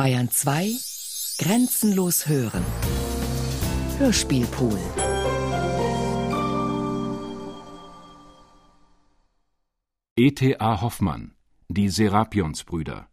Bayern 0.00 0.30
2 0.30 0.76
Grenzenlos 1.40 2.26
hören. 2.26 2.64
Hörspielpool. 3.98 4.78
E.T.A. 10.16 10.80
Hoffmann 10.80 11.34
Die 11.68 11.90
Serapionsbrüder 11.90 13.10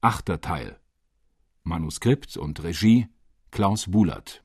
Achter 0.00 0.40
Teil 0.40 0.80
Manuskript 1.62 2.36
und 2.36 2.60
Regie 2.64 3.06
Klaus 3.52 3.88
Bulert 3.88 4.42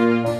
Das 0.00 0.39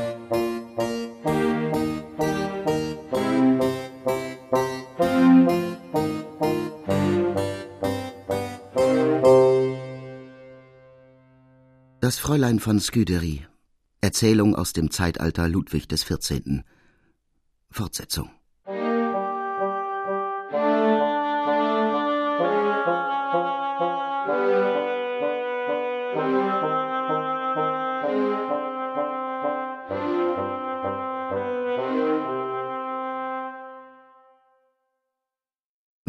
Fräulein 12.31 12.61
von 12.61 12.79
Scudery. 12.79 13.45
Erzählung 14.01 14.55
aus 14.55 14.73
dem 14.73 14.93
Zeitalter 14.93 15.49
Ludwig 15.49 15.89
des 15.89 16.05
14. 16.05 16.63
Fortsetzung. 17.73 18.31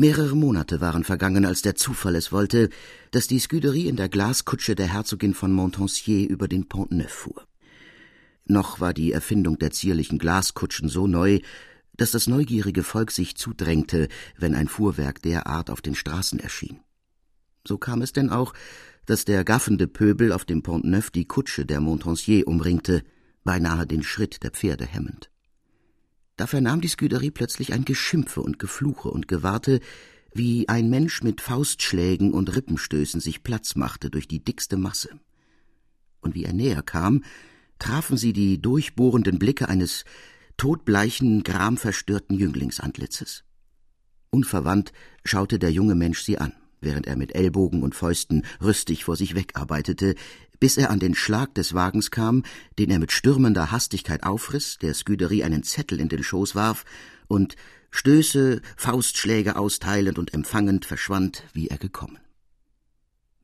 Mehrere 0.02 0.36
Monate 0.36 0.82
waren 0.82 1.04
vergangen, 1.04 1.46
als 1.46 1.62
der 1.62 1.76
Zufall 1.76 2.16
es 2.16 2.32
wollte, 2.32 2.72
dass 3.12 3.28
die 3.28 3.38
Scuderie 3.38 3.88
in 3.88 3.98
der 3.98 4.10
Glaskutsche 4.10 4.74
der 4.74 4.92
Herzogin 4.92 5.36
von 5.36 5.54
Montpensier 5.54 6.28
über 6.28 6.48
den 6.48 6.68
Pont 6.68 6.92
Neuf 6.92 7.12
fuhr. 7.12 7.46
Noch 8.46 8.80
war 8.80 8.96
die 8.96 9.12
Erfindung 9.12 9.60
der 9.60 9.70
zierlichen 9.70 10.18
Glaskutschen 10.18 10.90
so 10.90 11.06
neu, 11.06 11.38
dass 11.98 12.10
das 12.10 12.26
neugierige 12.26 12.82
Volk 12.82 13.12
sich 13.12 13.36
zudrängte, 13.38 14.08
wenn 14.40 14.56
ein 14.56 14.68
Fuhrwerk 14.68 15.22
derart 15.22 15.70
auf 15.70 15.82
den 15.82 15.94
Straßen 15.94 16.40
erschien. 16.40 16.80
So 17.64 17.78
kam 17.78 18.02
es 18.02 18.12
denn 18.12 18.32
auch, 18.32 18.56
dass 19.06 19.24
der 19.24 19.44
gaffende 19.44 19.86
Pöbel 19.86 20.32
auf 20.32 20.46
dem 20.46 20.64
Pont 20.64 20.84
Neuf 20.84 21.12
die 21.12 21.26
Kutsche 21.26 21.68
der 21.68 21.80
Montpensier 21.80 22.48
umringte, 22.48 23.04
beinahe 23.44 23.86
den 23.86 24.02
Schritt 24.02 24.42
der 24.42 24.50
Pferde 24.50 24.88
hemmend. 24.88 25.30
Da 26.38 26.48
vernahm 26.48 26.82
die 26.82 26.88
Scuderie 26.88 27.32
plötzlich 27.32 27.74
ein 27.74 27.86
Geschimpfe 27.86 28.42
und 28.42 28.60
Gefluche 28.60 29.10
und 29.10 29.28
gewahrte, 29.28 29.80
wie 30.34 30.70
ein 30.70 30.90
Mensch 30.90 31.24
mit 31.24 31.42
Faustschlägen 31.42 32.34
und 32.34 32.56
Rippenstößen 32.56 33.20
sich 33.20 33.44
Platz 33.44 33.76
machte 33.76 34.10
durch 34.10 34.28
die 34.28 34.44
dickste 34.44 34.78
Masse. 34.78 35.20
Und 36.22 36.36
wie 36.36 36.46
er 36.46 36.54
näher 36.54 36.84
kam, 36.84 37.24
trafen 37.80 38.16
sie 38.18 38.32
die 38.32 38.62
durchbohrenden 38.62 39.40
Blicke 39.40 39.68
eines 39.68 40.06
todbleichen, 40.58 41.44
gramverstörten 41.44 42.38
Jünglingsantlitzes. 42.38 43.44
Unverwandt 44.30 44.94
schaute 45.26 45.60
der 45.60 45.72
junge 45.72 45.96
Mensch 45.96 46.22
sie 46.22 46.38
an, 46.38 46.54
während 46.82 47.08
er 47.08 47.16
mit 47.16 47.36
Ellbogen 47.36 47.84
und 47.84 47.96
Fäusten 47.96 48.44
rüstig 48.62 49.06
vor 49.06 49.16
sich 49.16 49.36
wegarbeitete, 49.36 50.16
bis 50.60 50.78
er 50.78 50.90
an 50.90 51.00
den 51.00 51.16
Schlag 51.16 51.56
des 51.56 51.74
Wagens 51.74 52.12
kam, 52.12 52.44
den 52.78 52.90
er 52.92 53.00
mit 53.00 53.12
stürmender 53.12 53.72
Hastigkeit 53.72 54.24
aufriss, 54.24 54.78
der 54.80 54.94
Scuderie 54.94 55.44
einen 55.44 55.64
Zettel 55.64 56.00
in 56.00 56.10
den 56.10 56.24
Schoß 56.24 56.56
warf 56.56 56.86
und 57.28 57.56
Stöße, 57.90 58.62
Faustschläge 58.78 59.58
austeilend 59.58 60.18
und 60.18 60.34
empfangend 60.34 60.86
verschwand, 60.86 61.44
wie 61.54 61.68
er 61.68 61.78
gekommen. 61.78 62.20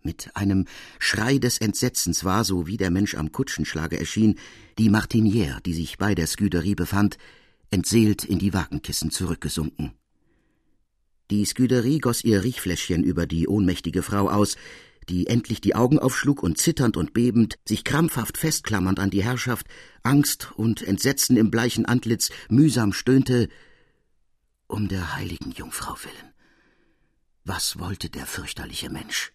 Mit 0.03 0.29
einem 0.35 0.65
Schrei 0.99 1.37
des 1.37 1.57
Entsetzens 1.57 2.23
war, 2.23 2.45
so 2.45 2.65
wie 2.65 2.77
der 2.77 2.91
Mensch 2.91 3.15
am 3.15 3.33
Kutschenschlage 3.33 3.99
erschien, 3.99 4.39
die 4.77 4.89
Martinière, 4.89 5.59
die 5.59 5.73
sich 5.73 5.97
bei 5.97 6.15
der 6.15 6.27
Scuderie 6.27 6.75
befand, 6.75 7.17
entseelt 7.71 8.23
in 8.23 8.39
die 8.39 8.53
Wagenkissen 8.53 9.11
zurückgesunken. 9.11 9.96
Die 11.29 11.45
Scuderie 11.45 11.99
goss 11.99 12.23
ihr 12.23 12.43
Riechfläschchen 12.43 13.03
über 13.03 13.27
die 13.27 13.47
ohnmächtige 13.47 14.01
Frau 14.01 14.29
aus, 14.29 14.55
die 15.09 15.27
endlich 15.27 15.61
die 15.61 15.75
Augen 15.75 15.99
aufschlug 15.99 16.41
und 16.41 16.57
zitternd 16.57 16.95
und 16.97 17.13
bebend, 17.13 17.55
sich 17.65 17.83
krampfhaft 17.83 18.37
festklammernd 18.37 18.99
an 18.99 19.09
die 19.09 19.23
Herrschaft, 19.23 19.67
Angst 20.03 20.51
und 20.55 20.81
Entsetzen 20.81 21.37
im 21.37 21.51
bleichen 21.51 21.85
Antlitz, 21.85 22.29
mühsam 22.49 22.93
stöhnte 22.93 23.49
Um 24.67 24.87
der 24.87 25.15
heiligen 25.15 25.51
Jungfrau 25.51 25.95
willen. 26.03 26.33
Was 27.43 27.79
wollte 27.79 28.09
der 28.09 28.25
fürchterliche 28.25 28.89
Mensch? 28.89 29.31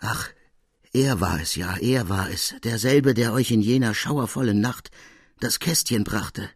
Ach, 0.00 0.28
er 0.92 1.20
war 1.20 1.40
es 1.40 1.56
ja, 1.56 1.76
er 1.76 2.08
war 2.08 2.30
es, 2.30 2.54
derselbe, 2.62 3.14
der 3.14 3.32
euch 3.32 3.50
in 3.50 3.60
jener 3.60 3.94
schauervollen 3.94 4.60
Nacht 4.60 4.90
das 5.40 5.58
Kästchen 5.58 6.04
brachte. 6.04 6.48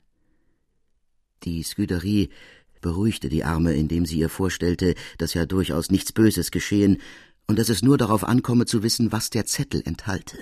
Die 1.42 1.62
Scuderie 1.62 2.30
beruhigte 2.80 3.28
die 3.28 3.44
Arme, 3.44 3.74
indem 3.74 4.06
sie 4.06 4.18
ihr 4.18 4.28
vorstellte, 4.28 4.94
dass 5.18 5.34
ja 5.34 5.46
durchaus 5.46 5.90
nichts 5.90 6.12
Böses 6.12 6.50
geschehen, 6.50 6.98
und 7.46 7.58
dass 7.58 7.68
es 7.68 7.82
nur 7.82 7.98
darauf 7.98 8.22
ankomme 8.22 8.64
zu 8.64 8.84
wissen, 8.84 9.10
was 9.10 9.28
der 9.28 9.44
Zettel 9.44 9.82
enthalte. 9.84 10.38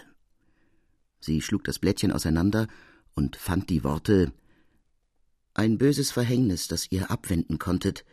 Sie 1.21 1.41
schlug 1.41 1.65
das 1.65 1.78
Blättchen 1.78 2.12
auseinander 2.12 2.69
und 3.15 3.37
fand 3.37 3.71
die 3.71 3.82
Worte 3.82 4.31
Ein 5.54 5.78
böses 5.78 6.10
Verhängnis, 6.10 6.69
das 6.69 6.93
ihr 6.93 7.10
abwenden 7.10 7.59
konntet, 7.59 8.04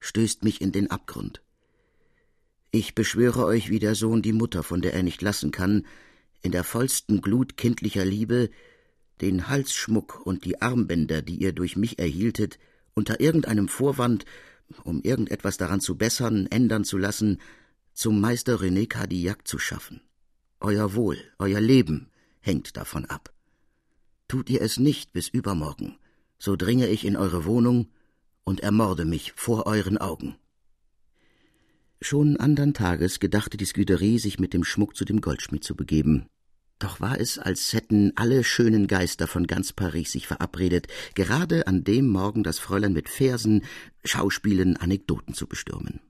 stößt 0.00 0.44
mich 0.44 0.60
in 0.60 0.70
den 0.70 0.90
Abgrund. 0.90 1.42
Ich 2.70 2.94
beschwöre 2.94 3.46
euch 3.46 3.70
wie 3.70 3.78
der 3.78 3.94
Sohn 3.94 4.20
die 4.20 4.32
Mutter, 4.32 4.62
von 4.62 4.82
der 4.82 4.92
er 4.94 5.02
nicht 5.02 5.22
lassen 5.22 5.50
kann, 5.50 5.86
in 6.42 6.52
der 6.52 6.64
vollsten 6.64 7.22
Glut 7.22 7.56
kindlicher 7.56 8.04
Liebe, 8.04 8.50
den 9.20 9.48
Halsschmuck 9.48 10.26
und 10.26 10.44
die 10.44 10.60
Armbänder, 10.60 11.22
die 11.22 11.36
ihr 11.36 11.52
durch 11.52 11.76
mich 11.76 11.98
erhieltet, 11.98 12.58
unter 12.94 13.20
irgendeinem 13.20 13.68
Vorwand, 13.68 14.24
um 14.84 15.02
irgendetwas 15.02 15.56
daran 15.56 15.80
zu 15.80 15.96
bessern, 15.96 16.46
ändern 16.46 16.84
zu 16.84 16.98
lassen, 16.98 17.38
zum 17.92 18.20
Meister 18.20 18.56
René 18.56 18.86
Cadillac 18.86 19.46
zu 19.46 19.58
schaffen. 19.58 20.00
Euer 20.60 20.94
Wohl, 20.94 21.18
euer 21.38 21.60
Leben 21.60 22.10
hängt 22.40 22.76
davon 22.76 23.04
ab. 23.06 23.32
Tut 24.28 24.48
ihr 24.48 24.62
es 24.62 24.78
nicht 24.78 25.12
bis 25.12 25.28
übermorgen, 25.28 25.98
so 26.38 26.56
dringe 26.56 26.88
ich 26.88 27.04
in 27.04 27.16
eure 27.16 27.44
Wohnung 27.44 27.88
und 28.44 28.60
ermorde 28.60 29.04
mich 29.04 29.32
vor 29.36 29.66
euren 29.66 29.98
Augen. 29.98 30.36
Schon 32.00 32.36
andern 32.36 32.74
Tages 32.74 33.20
gedachte 33.20 33.56
die 33.56 33.64
Scuderie, 33.64 34.18
sich 34.18 34.40
mit 34.40 34.54
dem 34.54 34.64
Schmuck 34.64 34.96
zu 34.96 35.04
dem 35.04 35.20
Goldschmied 35.20 35.62
zu 35.62 35.76
begeben. 35.76 36.26
Doch 36.82 36.98
war 36.98 37.20
es, 37.20 37.38
als 37.38 37.74
hätten 37.74 38.10
alle 38.16 38.42
schönen 38.42 38.88
Geister 38.88 39.28
von 39.28 39.46
ganz 39.46 39.72
Paris 39.72 40.10
sich 40.10 40.26
verabredet, 40.26 40.88
gerade 41.14 41.68
an 41.68 41.84
dem 41.84 42.08
Morgen 42.08 42.42
das 42.42 42.58
Fräulein 42.58 42.92
mit 42.92 43.08
Versen, 43.08 43.62
Schauspielen, 44.04 44.76
Anekdoten 44.76 45.32
zu 45.32 45.46
bestürmen. 45.46 46.00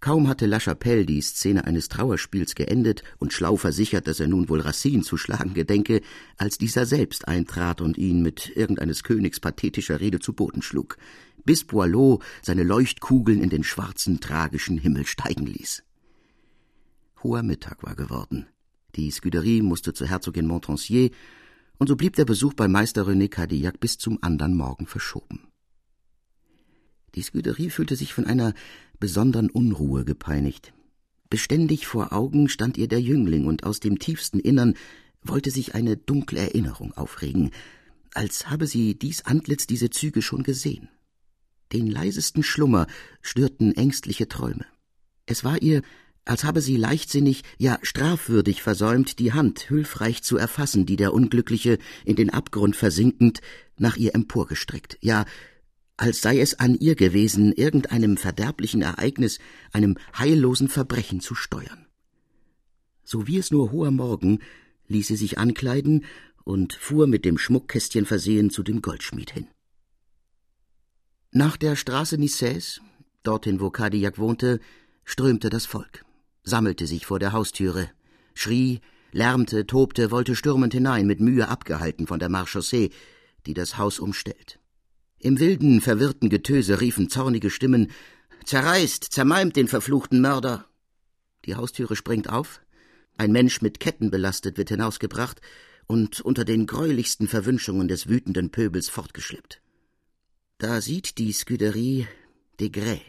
Kaum 0.00 0.28
hatte 0.28 0.46
La 0.46 0.60
Chapelle 0.60 1.04
die 1.04 1.20
Szene 1.20 1.66
eines 1.66 1.90
Trauerspiels 1.90 2.54
geendet 2.54 3.02
und 3.18 3.34
schlau 3.34 3.58
versichert, 3.58 4.06
dass 4.06 4.18
er 4.18 4.28
nun 4.28 4.48
wohl 4.48 4.62
Racine 4.62 5.02
zu 5.02 5.18
schlagen 5.18 5.52
gedenke, 5.52 6.00
als 6.38 6.56
dieser 6.56 6.86
selbst 6.86 7.28
eintrat 7.28 7.82
und 7.82 7.98
ihn 7.98 8.22
mit 8.22 8.50
irgendeines 8.56 9.02
Königs 9.02 9.40
pathetischer 9.40 10.00
Rede 10.00 10.20
zu 10.20 10.32
Boden 10.32 10.62
schlug, 10.62 10.96
bis 11.44 11.64
Boileau 11.64 12.20
seine 12.40 12.62
Leuchtkugeln 12.62 13.42
in 13.42 13.50
den 13.50 13.62
schwarzen, 13.62 14.20
tragischen 14.20 14.78
Himmel 14.78 15.04
steigen 15.04 15.44
ließ. 15.44 15.82
Hoher 17.22 17.42
Mittag 17.42 17.82
war 17.82 17.94
geworden. 17.94 18.46
Die 18.96 19.10
Scuderie 19.10 19.62
musste 19.62 19.94
zur 19.94 20.06
Herzogin 20.06 20.46
Montpensier, 20.46 21.10
und 21.78 21.88
so 21.88 21.96
blieb 21.96 22.14
der 22.16 22.26
Besuch 22.26 22.54
bei 22.54 22.68
Meister 22.68 23.02
René 23.02 23.28
Cadillac 23.28 23.80
bis 23.80 23.98
zum 23.98 24.18
andern 24.22 24.54
Morgen 24.54 24.86
verschoben. 24.86 25.48
Die 27.14 27.22
Scuderie 27.22 27.70
fühlte 27.70 27.96
sich 27.96 28.12
von 28.12 28.26
einer 28.26 28.54
besonderen 29.00 29.50
Unruhe 29.50 30.04
gepeinigt. 30.04 30.72
Beständig 31.30 31.86
vor 31.86 32.12
Augen 32.12 32.48
stand 32.48 32.76
ihr 32.76 32.88
der 32.88 33.00
Jüngling, 33.00 33.46
und 33.46 33.64
aus 33.64 33.80
dem 33.80 33.98
tiefsten 33.98 34.38
Innern 34.38 34.74
wollte 35.22 35.50
sich 35.50 35.74
eine 35.74 35.96
dunkle 35.96 36.40
Erinnerung 36.40 36.92
aufregen, 36.92 37.50
als 38.14 38.50
habe 38.50 38.66
sie 38.66 38.94
dies 38.98 39.24
Antlitz, 39.24 39.66
diese 39.66 39.88
Züge 39.88 40.20
schon 40.20 40.42
gesehen. 40.42 40.88
Den 41.72 41.86
leisesten 41.86 42.42
Schlummer 42.42 42.86
störten 43.22 43.72
ängstliche 43.72 44.28
Träume. 44.28 44.66
Es 45.24 45.44
war 45.44 45.62
ihr, 45.62 45.82
als 46.24 46.44
habe 46.44 46.60
sie 46.60 46.76
leichtsinnig, 46.76 47.42
ja 47.58 47.78
strafwürdig 47.82 48.62
versäumt, 48.62 49.18
die 49.18 49.32
Hand 49.32 49.68
hülfreich 49.70 50.22
zu 50.22 50.36
erfassen, 50.36 50.86
die 50.86 50.96
der 50.96 51.12
Unglückliche 51.12 51.78
in 52.04 52.16
den 52.16 52.30
Abgrund 52.30 52.76
versinkend 52.76 53.40
nach 53.76 53.96
ihr 53.96 54.14
emporgestreckt, 54.14 54.98
ja 55.00 55.24
als 55.96 56.20
sei 56.20 56.40
es 56.40 56.58
an 56.58 56.74
ihr 56.74 56.96
gewesen, 56.96 57.52
irgendeinem 57.52 58.16
verderblichen 58.16 58.82
Ereignis, 58.82 59.38
einem 59.72 59.96
heillosen 60.18 60.68
Verbrechen 60.68 61.20
zu 61.20 61.34
steuern. 61.36 61.86
So 63.04 63.28
wie 63.28 63.38
es 63.38 63.50
nur 63.50 63.70
hoher 63.70 63.90
Morgen, 63.90 64.40
ließ 64.88 65.06
sie 65.06 65.16
sich 65.16 65.38
ankleiden 65.38 66.04
und 66.44 66.72
fuhr 66.72 67.06
mit 67.06 67.24
dem 67.24 67.38
Schmuckkästchen 67.38 68.04
versehen 68.04 68.50
zu 68.50 68.62
dem 68.62 68.82
Goldschmied 68.82 69.30
hin. 69.30 69.46
Nach 71.30 71.56
der 71.56 71.76
Straße 71.76 72.18
Nices, 72.18 72.80
Dorthin, 73.22 73.60
wo 73.60 73.70
Kadiak 73.70 74.18
wohnte, 74.18 74.60
strömte 75.04 75.50
das 75.50 75.66
Volk, 75.66 76.04
sammelte 76.44 76.86
sich 76.86 77.06
vor 77.06 77.18
der 77.18 77.32
Haustüre, 77.32 77.90
schrie, 78.34 78.80
lärmte, 79.12 79.66
tobte, 79.66 80.10
wollte 80.10 80.36
stürmend 80.36 80.72
hinein, 80.72 81.06
mit 81.06 81.20
Mühe 81.20 81.48
abgehalten 81.48 82.06
von 82.06 82.18
der 82.18 82.28
Marchaussee, 82.28 82.90
die 83.46 83.54
das 83.54 83.78
Haus 83.78 83.98
umstellt. 83.98 84.58
Im 85.18 85.38
wilden, 85.38 85.80
verwirrten 85.80 86.30
Getöse 86.30 86.80
riefen 86.80 87.08
zornige 87.08 87.50
Stimmen 87.50 87.90
Zerreißt, 88.44 89.04
zermalmt 89.04 89.54
den 89.54 89.68
verfluchten 89.68 90.20
Mörder. 90.20 90.66
Die 91.44 91.54
Haustüre 91.54 91.94
springt 91.94 92.28
auf, 92.28 92.60
ein 93.16 93.30
Mensch 93.30 93.62
mit 93.62 93.78
Ketten 93.78 94.10
belastet 94.10 94.58
wird 94.58 94.70
hinausgebracht 94.70 95.40
und 95.86 96.20
unter 96.20 96.44
den 96.44 96.66
greulichsten 96.66 97.28
Verwünschungen 97.28 97.86
des 97.86 98.08
wütenden 98.08 98.50
Pöbels 98.50 98.88
fortgeschleppt. 98.88 99.60
Da 100.58 100.80
sieht 100.80 101.18
die 101.18 101.32
Scuderie 101.32 102.06
Degré 102.58 103.00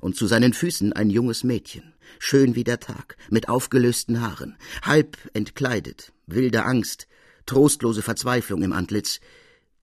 und 0.00 0.16
zu 0.16 0.26
seinen 0.26 0.52
Füßen 0.52 0.92
ein 0.92 1.10
junges 1.10 1.44
Mädchen, 1.44 1.94
schön 2.18 2.54
wie 2.54 2.64
der 2.64 2.80
Tag, 2.80 3.16
mit 3.30 3.48
aufgelösten 3.48 4.20
Haaren, 4.20 4.56
halb 4.82 5.16
entkleidet, 5.32 6.12
wilde 6.26 6.64
Angst, 6.64 7.06
trostlose 7.46 8.02
Verzweiflung 8.02 8.62
im 8.62 8.72
Antlitz, 8.72 9.20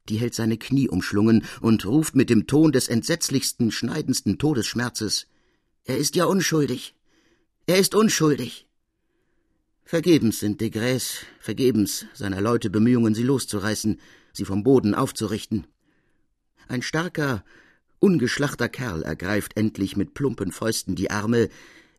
die 0.08 0.18
hält 0.18 0.36
seine 0.36 0.58
Knie 0.58 0.88
umschlungen 0.88 1.46
und 1.62 1.86
ruft 1.86 2.16
mit 2.16 2.30
dem 2.30 2.48
Ton 2.48 2.72
des 2.72 2.88
entsetzlichsten, 2.88 3.72
schneidendsten 3.72 4.38
Todesschmerzes 4.38 5.28
Er 5.84 5.98
ist 5.98 6.16
ja 6.16 6.26
unschuldig. 6.26 6.96
Er 7.66 7.80
ist 7.80 7.96
unschuldig. 7.96 8.68
Vergebens 9.84 10.40
sind 10.40 10.62
Degrés, 10.62 11.20
vergebens 11.40 12.06
seiner 12.14 12.42
Leute 12.42 12.70
Bemühungen, 12.70 13.14
sie 13.14 13.24
loszureißen, 13.24 14.00
sie 14.34 14.46
vom 14.46 14.64
Boden 14.64 14.96
aufzurichten. 14.96 15.68
Ein 16.68 16.82
starker, 16.82 17.44
ungeschlachter 18.06 18.70
Kerl 18.70 19.02
ergreift 19.02 19.58
endlich 19.58 19.98
mit 19.98 20.14
plumpen 20.14 20.52
Fäusten 20.52 20.94
die 20.94 21.10
Arme, 21.10 21.50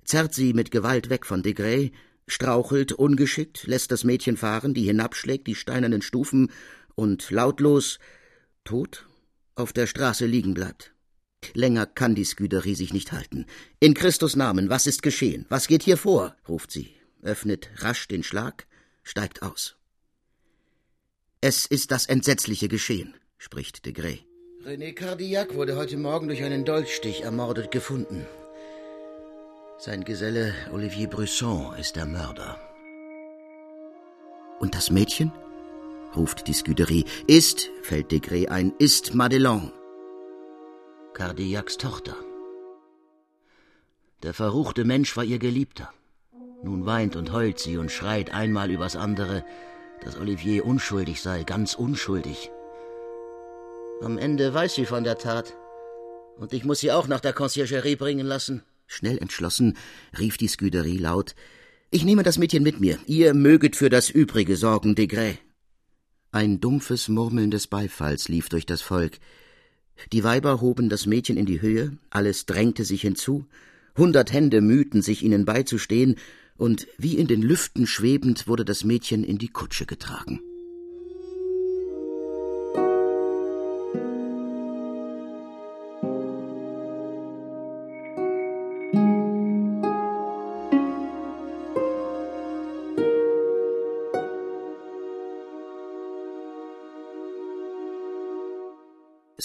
zerrt 0.05 0.35
sie 0.35 0.53
mit 0.53 0.71
Gewalt 0.71 1.11
weg 1.11 1.27
von 1.27 1.43
Degré, 1.43 1.91
strauchelt 2.29 2.93
ungeschickt, 2.93 3.67
lässt 3.67 3.91
das 3.91 4.05
Mädchen 4.05 4.37
fahren, 4.37 4.73
die 4.73 4.85
hinabschlägt 4.85 5.49
die 5.49 5.57
steinernen 5.57 6.03
Stufen 6.03 6.53
und 6.95 7.33
lautlos, 7.33 7.99
tot, 8.63 9.09
auf 9.57 9.73
der 9.73 9.89
Straße 9.89 10.27
liegen 10.27 10.55
bleibt. 10.55 10.93
Länger 11.55 11.87
kann 11.87 12.15
die 12.15 12.25
Sküderie 12.25 12.77
sich 12.77 12.93
nicht 12.93 13.11
halten. 13.11 13.45
In 13.81 13.95
Christus 13.95 14.37
Namen, 14.37 14.71
was 14.71 14.87
ist 14.87 15.03
geschehen? 15.03 15.45
Was 15.49 15.67
geht 15.67 15.83
hier 15.83 15.97
vor? 15.97 16.37
ruft 16.49 16.71
sie, 16.71 16.95
öffnet 17.23 17.69
rasch 17.79 18.07
den 18.07 18.23
Schlag, 18.23 18.69
steigt 19.03 19.43
aus. 19.43 19.75
Es 21.41 21.67
ist 21.67 21.91
das 21.91 22.07
Entsetzliche 22.07 22.69
geschehen, 22.69 23.15
spricht 23.39 23.85
de 23.87 23.93
Grey. 23.93 24.26
René 24.67 24.93
Cardillac 24.93 25.55
wurde 25.55 25.77
heute 25.77 25.97
Morgen 25.97 26.27
durch 26.27 26.43
einen 26.43 26.65
Dolchstich 26.65 27.23
ermordet 27.23 27.71
gefunden. 27.71 28.27
Sein 29.79 30.03
Geselle 30.03 30.55
Olivier 30.73 31.09
Brisson 31.09 31.73
ist 31.79 31.95
der 31.95 32.05
Mörder. 32.05 32.59
Und 34.59 34.75
das 34.75 34.91
Mädchen? 34.91 35.31
ruft 36.17 36.49
die 36.49 36.53
Scuderie. 36.53 37.05
Ist, 37.29 37.71
fällt 37.83 38.11
Degré 38.11 38.49
ein, 38.49 38.73
ist 38.81 39.15
Madelon. 39.15 39.71
Cardillacs 41.15 41.77
Tochter. 41.77 42.17
Der 44.25 44.35
verruchte 44.35 44.85
Mensch 44.85 45.17
war 45.17 45.23
ihr 45.23 45.39
Geliebter. 45.39 45.93
Nun 46.65 46.87
weint 46.87 47.15
und 47.15 47.33
heult 47.33 47.61
sie 47.61 47.77
und 47.77 47.93
schreit 47.93 48.35
einmal 48.35 48.73
übers 48.73 48.97
andere, 48.97 49.45
dass 50.03 50.19
Olivier 50.19 50.67
unschuldig 50.67 51.23
sei, 51.23 51.45
ganz 51.45 51.75
unschuldig. 51.75 52.51
Am 54.03 54.19
Ende 54.19 54.53
weiß 54.53 54.75
sie 54.75 54.85
von 54.85 55.05
der 55.05 55.17
Tat. 55.17 55.55
Und 56.37 56.53
ich 56.53 56.65
muss 56.65 56.81
sie 56.81 56.93
auch 56.93 57.09
nach 57.09 57.21
der 57.21 57.33
Conciergerie 57.33 57.97
bringen 57.97 58.27
lassen. 58.27 58.63
Schnell 58.87 59.17
entschlossen 59.19 59.77
rief 60.19 60.37
die 60.37 60.49
Scuderie 60.49 60.99
laut 60.99 61.35
Ich 61.91 62.05
nehme 62.05 62.23
das 62.23 62.37
Mädchen 62.37 62.63
mit 62.63 62.79
mir. 62.79 62.99
Ihr 63.07 63.33
möget 63.33 63.75
für 63.75 63.89
das 63.89 64.11
Übrige 64.11 64.57
sorgen, 64.57 64.95
Degré. 64.95 65.39
Ein 66.31 66.61
dumpfes 66.61 67.09
Murmeln 67.09 67.51
des 67.51 67.69
Beifalls 67.69 68.29
lief 68.29 68.51
durch 68.51 68.67
das 68.67 68.83
Volk. 68.83 69.19
Die 70.13 70.25
Weiber 70.25 70.61
hoben 70.61 70.91
das 70.91 71.07
Mädchen 71.07 71.39
in 71.39 71.47
die 71.47 71.63
Höhe, 71.63 71.97
alles 72.11 72.45
drängte 72.45 72.85
sich 72.85 73.01
hinzu, 73.01 73.47
hundert 73.97 74.31
Hände 74.31 74.61
mühten 74.61 75.01
sich, 75.01 75.23
ihnen 75.23 75.47
beizustehen, 75.47 76.17
und 76.59 76.87
wie 76.99 77.17
in 77.17 77.29
den 77.29 77.41
Lüften 77.41 77.87
schwebend 77.87 78.47
wurde 78.47 78.67
das 78.67 78.85
Mädchen 78.85 79.25
in 79.25 79.39
die 79.39 79.49
Kutsche 79.49 79.87
getragen. 79.87 80.41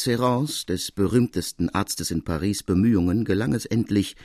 Serrans, 0.02 0.66
des 0.66 0.92
berühmtesten 0.92 1.70
Arztes 1.70 2.10
in 2.10 2.24
Paris, 2.24 2.64
Bemühungen 2.64 3.24
gelang 3.24 3.54
es 3.54 3.66
endlich, 3.66 4.16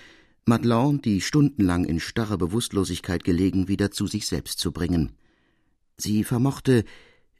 Madelon, 0.46 1.02
die 1.02 1.20
stundenlang 1.20 1.84
in 1.84 2.00
starrer 2.00 2.38
Bewusstlosigkeit 2.38 3.24
gelegen, 3.24 3.68
wieder 3.68 3.90
zu 3.90 4.06
sich 4.06 4.26
selbst 4.26 4.58
zu 4.58 4.72
bringen. 4.72 5.12
Sie 5.98 6.24
vermochte, 6.24 6.84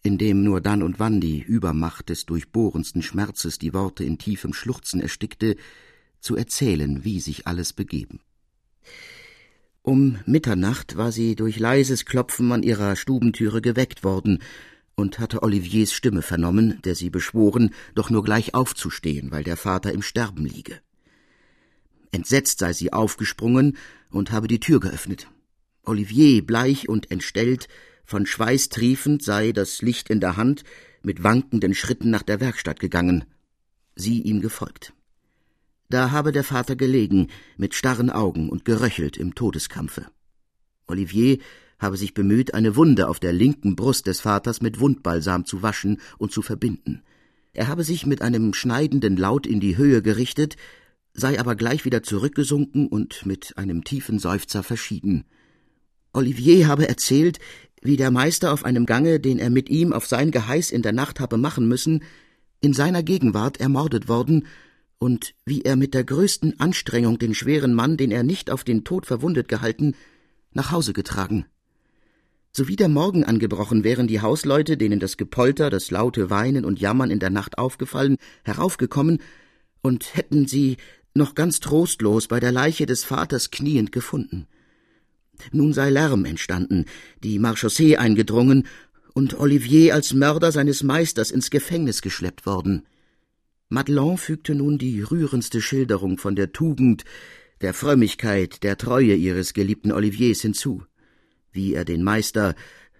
indem 0.03 0.43
nur 0.43 0.61
dann 0.61 0.83
und 0.83 0.99
wann 0.99 1.21
die 1.21 1.41
Übermacht 1.41 2.11
des 2.11 2.27
durchbohrendsten 2.27 3.03
Schmerzes 3.03 3.59
die 3.59 3.73
Worte 3.73 4.05
in 4.05 4.19
tiefem 4.19 4.53
Schluchzen 4.53 5.01
erstickte, 5.01 5.57
zu 6.21 6.37
erzählen, 6.37 7.05
wie 7.05 7.21
sich 7.21 7.47
alles 7.47 7.73
begeben. 7.73 8.21
Um 9.83 10.19
Mitternacht 10.27 10.97
war 10.97 11.11
sie 11.11 11.37
durch 11.37 11.59
leises 11.59 12.05
Klopfen 12.05 12.53
an 12.53 12.63
ihrer 12.63 12.97
Stubentüre 12.97 13.63
geweckt 13.63 14.05
worden 14.05 14.41
und 14.97 15.19
hatte 15.19 15.43
Oliviers 15.43 15.93
Stimme 15.93 16.23
vernommen, 16.23 16.81
der 16.85 16.95
sie 16.95 17.11
beschworen, 17.11 17.71
doch 17.95 18.11
nur 18.11 18.25
gleich 18.25 18.55
aufzustehen, 18.55 19.31
weil 19.31 19.45
der 19.45 19.57
Vater 19.57 19.93
im 19.93 20.03
Sterben 20.03 20.45
liege. 20.45 20.81
Entsetzt 22.11 22.59
sei 22.59 22.73
sie 22.73 22.93
aufgesprungen 22.93 23.77
und 24.11 24.33
habe 24.33 24.49
die 24.49 24.61
Tür 24.61 24.81
geöffnet. 24.81 25.29
Olivier, 25.85 26.45
bleich 26.45 26.89
und 26.89 27.11
entstellt, 27.11 27.69
von 28.05 28.25
Schweiß 28.25 28.71
triefend, 28.71 29.23
sei, 29.23 29.53
das 29.53 29.83
Licht 29.83 30.09
in 30.11 30.21
der 30.21 30.37
Hand, 30.37 30.65
mit 31.03 31.23
wankenden 31.23 31.75
Schritten 31.75 32.11
nach 32.11 32.23
der 32.23 32.41
Werkstatt 32.41 32.81
gegangen, 32.81 33.25
sie 33.95 34.23
ihm 34.23 34.41
gefolgt. 34.41 34.95
Da 35.89 36.11
habe 36.11 36.33
der 36.33 36.43
Vater 36.43 36.75
gelegen, 36.75 37.29
mit 37.57 37.75
starren 37.75 38.11
Augen 38.11 38.49
und 38.49 38.65
geröchelt 38.65 39.17
im 39.17 39.35
Todeskampfe. 39.35 40.07
Olivier 40.87 41.39
habe 41.79 41.97
sich 41.97 42.15
bemüht, 42.15 42.55
eine 42.55 42.77
Wunde 42.77 43.09
auf 43.09 43.21
der 43.21 43.33
linken 43.33 43.77
Brust 43.77 44.07
des 44.07 44.21
Vaters 44.21 44.61
mit 44.61 44.81
Wundbalsam 44.81 45.45
zu 45.45 45.63
waschen 45.63 46.01
und 46.19 46.33
zu 46.33 46.43
verbinden. 46.43 47.03
Er 47.53 47.69
habe 47.69 47.85
sich 47.85 48.07
mit 48.07 48.23
einem 48.23 48.55
schneidenden 48.55 49.17
Laut 49.17 49.47
in 49.47 49.61
die 49.61 49.77
Höhe 49.77 50.03
gerichtet, 50.03 50.57
sei 51.15 51.41
aber 51.41 51.57
gleich 51.57 51.85
wieder 51.85 52.03
zurückgesunken 52.03 52.87
und 52.87 53.25
mit 53.25 53.57
einem 53.57 53.85
tiefen 53.85 54.19
Seufzer 54.19 54.63
verschieden. 54.63 55.25
Olivier 56.13 56.67
habe 56.67 56.89
erzählt, 56.89 57.39
wie 57.83 57.97
der 57.97 58.11
Meister 58.11 58.53
auf 58.53 58.65
einem 58.65 58.87
Gange, 58.87 59.21
den 59.21 59.39
er 59.39 59.51
mit 59.51 59.69
ihm 59.69 59.93
auf 59.93 60.07
sein 60.07 60.31
Geheiß 60.31 60.71
in 60.71 60.83
der 60.83 60.93
Nacht 60.93 61.21
habe 61.21 61.39
machen 61.39 61.69
müssen, 61.69 62.03
in 62.61 62.73
seiner 62.73 63.03
Gegenwart 63.03 63.61
ermordet 63.61 64.09
worden 64.09 64.47
und 64.99 65.35
wie 65.45 65.63
er 65.63 65.77
mit 65.77 65.95
der 65.95 66.05
größten 66.05 66.59
Anstrengung 66.59 67.19
den 67.19 67.35
schweren 67.35 67.75
Mann, 67.75 67.97
den 67.97 68.11
er 68.11 68.23
nicht 68.23 68.51
auf 68.51 68.65
den 68.65 68.85
Tod 68.85 69.07
verwundet 69.07 69.49
gehalten, 69.49 69.95
nach 70.53 70.73
Hause 70.73 70.93
getragen. 70.93 71.47
Sowie 72.57 72.77
der 72.77 72.89
Morgen 72.89 73.23
angebrochen 73.23 73.85
wären 73.85 74.07
die 74.07 74.23
Hausleute, 74.23 74.79
denen 74.79 74.99
das 74.99 75.19
Gepolter, 75.19 75.69
das 75.69 75.91
laute 75.91 76.31
Weinen 76.31 76.65
und 76.65 76.81
Jammern 76.81 77.11
in 77.11 77.19
der 77.19 77.29
Nacht 77.29 77.59
aufgefallen, 77.59 78.17
heraufgekommen 78.45 79.19
und 79.83 80.17
hätten 80.17 80.49
sie 80.49 80.79
noch 81.13 81.35
ganz 81.35 81.61
trostlos 81.61 82.29
bei 82.29 82.41
der 82.41 82.53
Leiche 82.53 82.87
des 82.87 83.05
Vaters 83.05 83.51
kniend 83.51 83.93
gefunden. 83.93 84.47
Nun 85.53 85.75
sei 85.75 85.91
Lärm 85.91 86.25
entstanden, 86.25 86.87
die 87.23 87.39
Marchaussee 87.39 87.99
eingedrungen 87.99 88.67
und 89.13 89.39
Olivier 89.39 89.95
als 89.95 90.15
Mörder 90.15 90.51
seines 90.51 90.83
Meisters 90.83 91.31
ins 91.31 91.51
Gefängnis 91.51 92.01
geschleppt 92.01 92.47
worden. 92.47 92.87
Madelon 93.69 94.17
fügte 94.17 94.55
nun 94.55 94.79
die 94.79 95.03
rührendste 95.03 95.61
Schilderung 95.61 96.17
von 96.17 96.37
der 96.37 96.53
Tugend, 96.53 97.05
der 97.61 97.75
Frömmigkeit, 97.75 98.63
der 98.63 98.79
Treue 98.79 99.15
ihres 99.15 99.53
geliebten 99.53 99.93
Oliviers 99.93 100.41
hinzu 100.41 100.85
wie 101.57 101.75
er 101.75 101.85
den 101.85 102.03
Meister, 102.03 102.55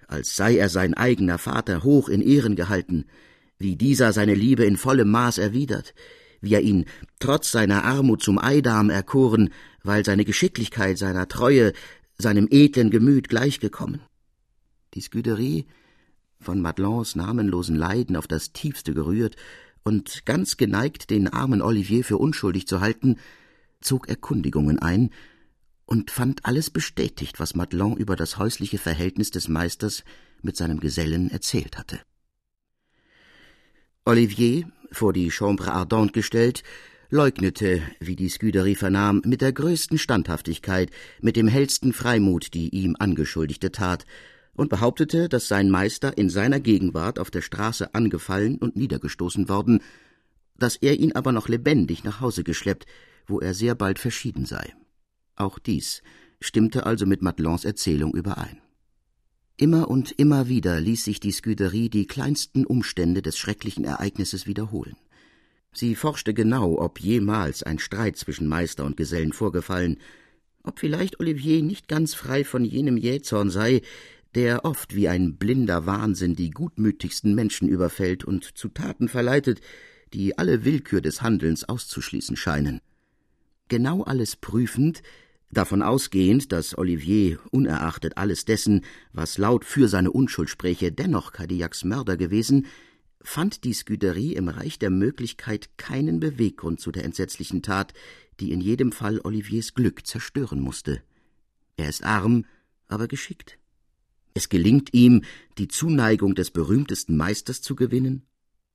als 0.09 0.35
sei 0.35 0.57
er 0.57 0.69
sein 0.69 0.95
eigener 0.95 1.39
Vater, 1.39 1.85
hoch 1.85 2.09
in 2.09 2.21
Ehren 2.21 2.57
gehalten, 2.57 3.05
wie 3.59 3.77
dieser 3.77 4.13
seine 4.13 4.35
Liebe 4.35 4.65
in 4.65 4.77
vollem 4.77 5.11
Maß 5.11 5.39
erwidert, 5.39 5.95
wie 6.41 6.55
er 6.55 6.63
ihn 6.63 6.87
trotz 7.21 7.53
seiner 7.53 7.85
Armut 7.85 8.23
zum 8.23 8.39
Eidam 8.39 8.91
erkoren, 8.91 9.51
weil 9.83 10.05
seine 10.05 10.25
Geschicklichkeit, 10.25 10.99
seiner 10.99 11.29
Treue, 11.29 11.73
seinem 12.19 12.49
edlen 12.51 12.91
Gemüt 12.91 13.29
gleichgekommen. 13.29 14.01
Die 14.95 15.01
Scuderie, 15.01 15.67
von 16.41 16.61
Madelons 16.61 17.17
namenlosen 17.17 17.77
Leiden 17.77 18.17
auf 18.17 18.27
das 18.27 18.53
tiefste 18.53 18.95
gerührt 18.95 19.37
und 19.85 20.27
ganz 20.27 20.57
geneigt, 20.57 21.11
den 21.11 21.29
armen 21.29 21.63
Olivier 21.63 22.05
für 22.05 22.19
unschuldig 22.19 22.67
zu 22.67 22.81
halten, 22.81 23.17
zog 23.81 24.09
Erkundigungen 24.09 24.79
ein 24.79 25.11
und 25.87 26.11
fand 26.11 26.45
alles 26.45 26.71
bestätigt, 26.71 27.41
was 27.41 27.55
Madelon 27.55 27.97
über 27.97 28.17
das 28.17 28.39
häusliche 28.39 28.79
Verhältnis 28.79 29.31
des 29.31 29.49
Meisters 29.49 30.05
mit 30.43 30.57
seinem 30.57 30.81
Gesellen 30.81 31.31
erzählt 31.31 31.79
hatte. 31.79 32.01
Olivier, 34.05 34.71
vor 34.93 35.13
die 35.13 35.31
Chambre 35.31 35.73
Ardente 35.73 36.13
gestellt, 36.13 36.63
leugnete, 37.09 37.83
wie 38.01 38.17
die 38.17 38.29
Scuderie 38.29 38.75
vernahm, 38.75 39.23
mit 39.25 39.41
der 39.41 39.53
größten 39.53 39.99
Standhaftigkeit, 39.99 40.91
mit 41.21 41.37
dem 41.37 41.49
hellsten 41.49 41.93
Freimut 41.93 42.53
die 42.55 42.69
ihm 42.69 42.97
angeschuldigte 42.99 43.73
Tat, 43.73 44.05
und 44.55 44.71
behauptete, 44.71 45.29
dass 45.29 45.49
sein 45.49 45.69
Meister 45.69 46.17
in 46.17 46.31
seiner 46.31 46.61
Gegenwart 46.61 47.19
auf 47.19 47.31
der 47.31 47.43
Straße 47.43 47.95
angefallen 47.95 48.57
und 48.57 48.75
niedergestoßen 48.75 49.49
worden, 49.49 49.83
dass 50.59 50.77
er 50.77 50.99
ihn 50.99 51.13
aber 51.13 51.33
noch 51.33 51.49
lebendig 51.49 52.05
nach 52.05 52.21
Hause 52.21 52.43
geschleppt, 52.43 52.87
wo 53.27 53.39
er 53.41 53.53
sehr 53.53 53.75
bald 53.75 53.99
verschieden 53.99 54.47
sei. 54.47 54.73
Auch 55.37 55.59
dies 55.59 56.03
stimmte 56.41 56.87
also 56.87 57.07
mit 57.07 57.23
Madelons 57.23 57.65
Erzählung 57.65 58.15
überein. 58.15 58.61
Immer 59.59 59.89
und 59.89 60.13
immer 60.13 60.49
wieder 60.49 60.81
ließ 60.81 61.05
sich 61.05 61.21
die 61.21 61.33
Scuderie 61.33 61.89
die 61.89 62.07
kleinsten 62.07 62.67
Umstände 62.67 63.23
des 63.23 63.39
schrecklichen 63.39 63.85
Ereignisses 63.85 64.47
wiederholen. 64.47 64.97
Sie 65.73 65.95
forschte 65.95 66.35
genau, 66.35 66.79
ob 66.79 67.01
jemals 67.01 67.63
ein 67.63 67.79
Streit 67.79 68.17
zwischen 68.17 68.49
Meister 68.49 68.85
und 68.85 68.97
Gesellen 68.97 69.33
vorgefallen, 69.33 69.99
ob 70.63 70.81
vielleicht 70.81 71.21
Olivier 71.21 71.63
nicht 71.63 71.89
ganz 71.89 72.15
frei 72.15 72.45
von 72.45 72.65
jenem 72.65 72.97
Jähzorn 72.97 73.51
sei, 73.51 73.83
der 74.35 74.65
oft 74.65 74.95
wie 74.95 75.09
ein 75.09 75.37
blinder 75.37 75.87
Wahnsinn 75.87 76.35
die 76.35 76.51
gutmütigsten 76.51 77.35
Menschen 77.35 77.69
überfällt 77.69 78.25
und 78.25 78.59
zu 78.59 78.69
Taten 78.69 79.09
verleitet, 79.09 79.61
die 80.13 80.37
alle 80.37 80.65
Willkür 80.65 81.01
des 81.01 81.23
Handelns 81.23 81.65
auszuschließen 81.65 82.37
scheinen. 82.37 82.81
Genau 83.69 84.03
alles 84.03 84.37
prüfend, 84.37 85.03
davon 85.51 85.83
ausgehend, 85.83 86.53
dass 86.53 86.77
Olivier, 86.77 87.39
unerachtet 87.51 88.17
alles 88.17 88.45
dessen, 88.45 88.85
was 89.13 89.39
laut 89.39 89.65
für 89.65 89.89
seine 89.89 90.11
Unschuld 90.11 90.51
spräche, 90.51 90.93
dennoch 90.93 91.33
Cadillacs 91.33 91.85
Mörder 91.85 92.17
gewesen, 92.17 92.67
fand 93.21 93.65
die 93.65 93.73
Scuderie 93.73 94.35
im 94.35 94.49
Reich 94.49 94.79
der 94.79 94.91
Möglichkeit 94.91 95.71
keinen 95.79 96.21
Beweggrund 96.21 96.81
zu 96.81 96.93
der 96.93 97.05
entsetzlichen 97.05 97.63
Tat, 97.63 97.93
die 98.41 98.53
in 98.53 98.61
jedem 98.61 98.93
Fall 98.93 99.21
Oliviers 99.25 99.75
Glück 99.75 100.07
zerstören 100.07 100.61
musste. 100.61 101.03
Er 101.77 101.89
ist 101.89 102.05
arm, 102.05 102.45
aber 102.89 103.09
geschickt. 103.09 103.59
Es 104.35 104.49
gelingt 104.49 104.93
ihm, 104.93 105.23
die 105.59 105.69
Zuneigung 105.69 106.35
des 106.35 106.51
berühmtesten 106.51 107.17
Meisters 107.17 107.63
zu 107.63 107.75
gewinnen. 107.75 108.27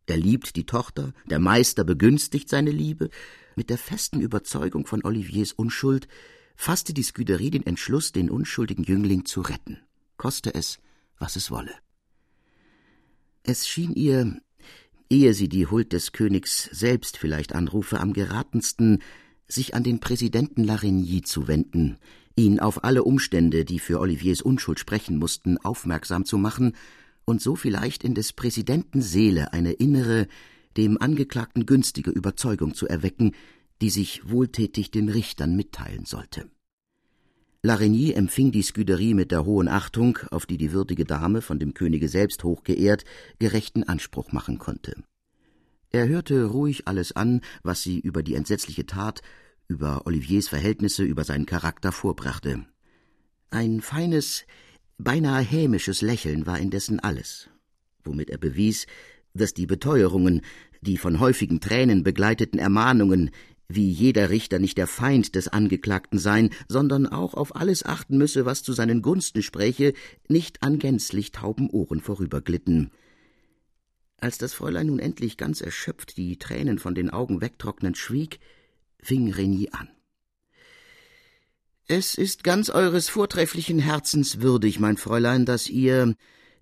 Er 0.07 0.17
liebt 0.17 0.55
die 0.55 0.65
Tochter, 0.65 1.13
der 1.29 1.39
Meister 1.39 1.83
begünstigt 1.83 2.49
seine 2.49 2.71
Liebe. 2.71 3.09
Mit 3.55 3.69
der 3.69 3.77
festen 3.77 4.21
Überzeugung 4.21 4.85
von 4.85 5.03
Oliviers 5.03 5.53
Unschuld 5.53 6.07
fasste 6.61 6.93
die 6.93 7.01
Scuderie 7.01 7.49
den 7.49 7.65
Entschluss, 7.65 8.11
den 8.11 8.29
unschuldigen 8.29 8.83
Jüngling 8.83 9.25
zu 9.25 9.41
retten, 9.41 9.79
koste 10.15 10.53
es, 10.53 10.77
was 11.17 11.35
es 11.35 11.49
wolle. 11.49 11.73
Es 13.41 13.67
schien 13.67 13.95
ihr, 13.95 14.39
ehe 15.09 15.33
sie 15.33 15.49
die 15.49 15.65
Huld 15.65 15.91
des 15.91 16.11
Königs 16.11 16.69
selbst 16.71 17.17
vielleicht 17.17 17.55
anrufe, 17.55 17.99
am 17.99 18.13
geratensten, 18.13 19.01
sich 19.47 19.73
an 19.73 19.81
den 19.81 19.99
Präsidenten 19.99 20.63
Larigny 20.63 21.23
zu 21.23 21.47
wenden, 21.47 21.97
ihn 22.35 22.59
auf 22.59 22.83
alle 22.83 23.05
Umstände, 23.05 23.65
die 23.65 23.79
für 23.79 23.99
Oliviers 23.99 24.43
Unschuld 24.43 24.79
sprechen 24.79 25.17
mussten, 25.17 25.57
aufmerksam 25.57 26.25
zu 26.25 26.37
machen 26.37 26.73
und 27.25 27.41
so 27.41 27.55
vielleicht 27.55 28.03
in 28.03 28.13
des 28.13 28.33
Präsidenten 28.33 29.01
Seele 29.01 29.51
eine 29.51 29.71
innere, 29.71 30.27
dem 30.77 31.01
Angeklagten 31.01 31.65
günstige 31.65 32.11
Überzeugung 32.11 32.75
zu 32.75 32.87
erwecken, 32.87 33.31
die 33.81 33.89
sich 33.89 34.29
wohltätig 34.29 34.91
den 34.91 35.09
Richtern 35.09 35.55
mitteilen 35.55 36.05
sollte. 36.05 36.49
Larigny 37.63 38.11
empfing 38.13 38.51
die 38.51 38.63
Scuderie 38.63 39.13
mit 39.13 39.31
der 39.31 39.45
hohen 39.45 39.67
Achtung, 39.67 40.17
auf 40.31 40.47
die 40.47 40.57
die 40.57 40.71
würdige 40.71 41.05
Dame, 41.05 41.41
von 41.41 41.59
dem 41.59 41.73
Könige 41.75 42.09
selbst 42.09 42.43
hochgeehrt, 42.43 43.05
gerechten 43.37 43.83
Anspruch 43.83 44.31
machen 44.31 44.57
konnte. 44.57 45.03
Er 45.91 46.07
hörte 46.07 46.45
ruhig 46.45 46.87
alles 46.87 47.11
an, 47.11 47.41
was 47.61 47.83
sie 47.83 47.99
über 47.99 48.23
die 48.23 48.33
entsetzliche 48.33 48.85
Tat, 48.85 49.21
über 49.67 50.07
Oliviers 50.07 50.47
Verhältnisse, 50.47 51.03
über 51.03 51.23
seinen 51.23 51.45
Charakter 51.45 51.91
vorbrachte. 51.91 52.65
Ein 53.51 53.81
feines, 53.81 54.45
beinahe 54.97 55.43
hämisches 55.43 56.01
Lächeln 56.01 56.45
war 56.45 56.57
indessen 56.57 56.99
alles, 56.99 57.49
womit 58.03 58.29
er 58.29 58.37
bewies, 58.37 58.87
dass 59.33 59.53
die 59.53 59.67
Beteuerungen, 59.67 60.41
die 60.81 60.97
von 60.97 61.19
häufigen 61.19 61.59
Tränen 61.59 62.03
begleiteten 62.03 62.57
Ermahnungen, 62.57 63.29
wie 63.75 63.89
jeder 63.89 64.29
Richter 64.29 64.59
nicht 64.59 64.77
der 64.77 64.87
Feind 64.87 65.35
des 65.35 65.47
Angeklagten 65.47 66.19
sein, 66.19 66.49
sondern 66.67 67.07
auch 67.07 67.33
auf 67.33 67.55
alles 67.55 67.85
achten 67.85 68.17
müsse, 68.17 68.45
was 68.45 68.63
zu 68.63 68.73
seinen 68.73 69.01
Gunsten 69.01 69.41
spräche, 69.41 69.93
nicht 70.27 70.63
an 70.63 70.79
gänzlich 70.79 71.31
tauben 71.31 71.69
Ohren 71.69 72.01
vorüberglitten. 72.01 72.91
Als 74.17 74.37
das 74.37 74.53
Fräulein 74.53 74.87
nun 74.87 74.99
endlich 74.99 75.37
ganz 75.37 75.61
erschöpft 75.61 76.17
die 76.17 76.37
Tränen 76.37 76.79
von 76.79 76.93
den 76.93 77.09
Augen 77.09 77.41
wegtrocknend 77.41 77.97
schwieg, 77.97 78.39
fing 78.99 79.31
Reni 79.31 79.69
an. 79.71 79.89
Es 81.87 82.15
ist 82.15 82.43
ganz 82.43 82.69
eures 82.69 83.09
vortrefflichen 83.09 83.79
Herzens 83.79 84.41
würdig, 84.41 84.79
mein 84.79 84.97
Fräulein, 84.97 85.45
dass 85.45 85.67
ihr, 85.67 86.15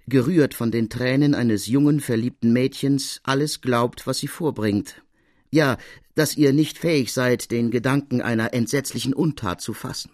gerührt 0.07 0.53
von 0.53 0.71
den 0.71 0.89
Tränen 0.89 1.35
eines 1.35 1.67
jungen, 1.67 1.99
verliebten 1.99 2.51
Mädchens, 2.53 3.19
alles 3.23 3.61
glaubt, 3.61 4.07
was 4.07 4.19
sie 4.19 4.27
vorbringt 4.27 5.03
ja, 5.51 5.77
dass 6.19 6.35
ihr 6.35 6.51
nicht 6.51 6.77
fähig 6.77 7.13
seid, 7.13 7.49
den 7.49 7.71
Gedanken 7.71 8.21
einer 8.21 8.53
entsetzlichen 8.53 9.13
Untat 9.13 9.61
zu 9.61 9.73
fassen. 9.73 10.11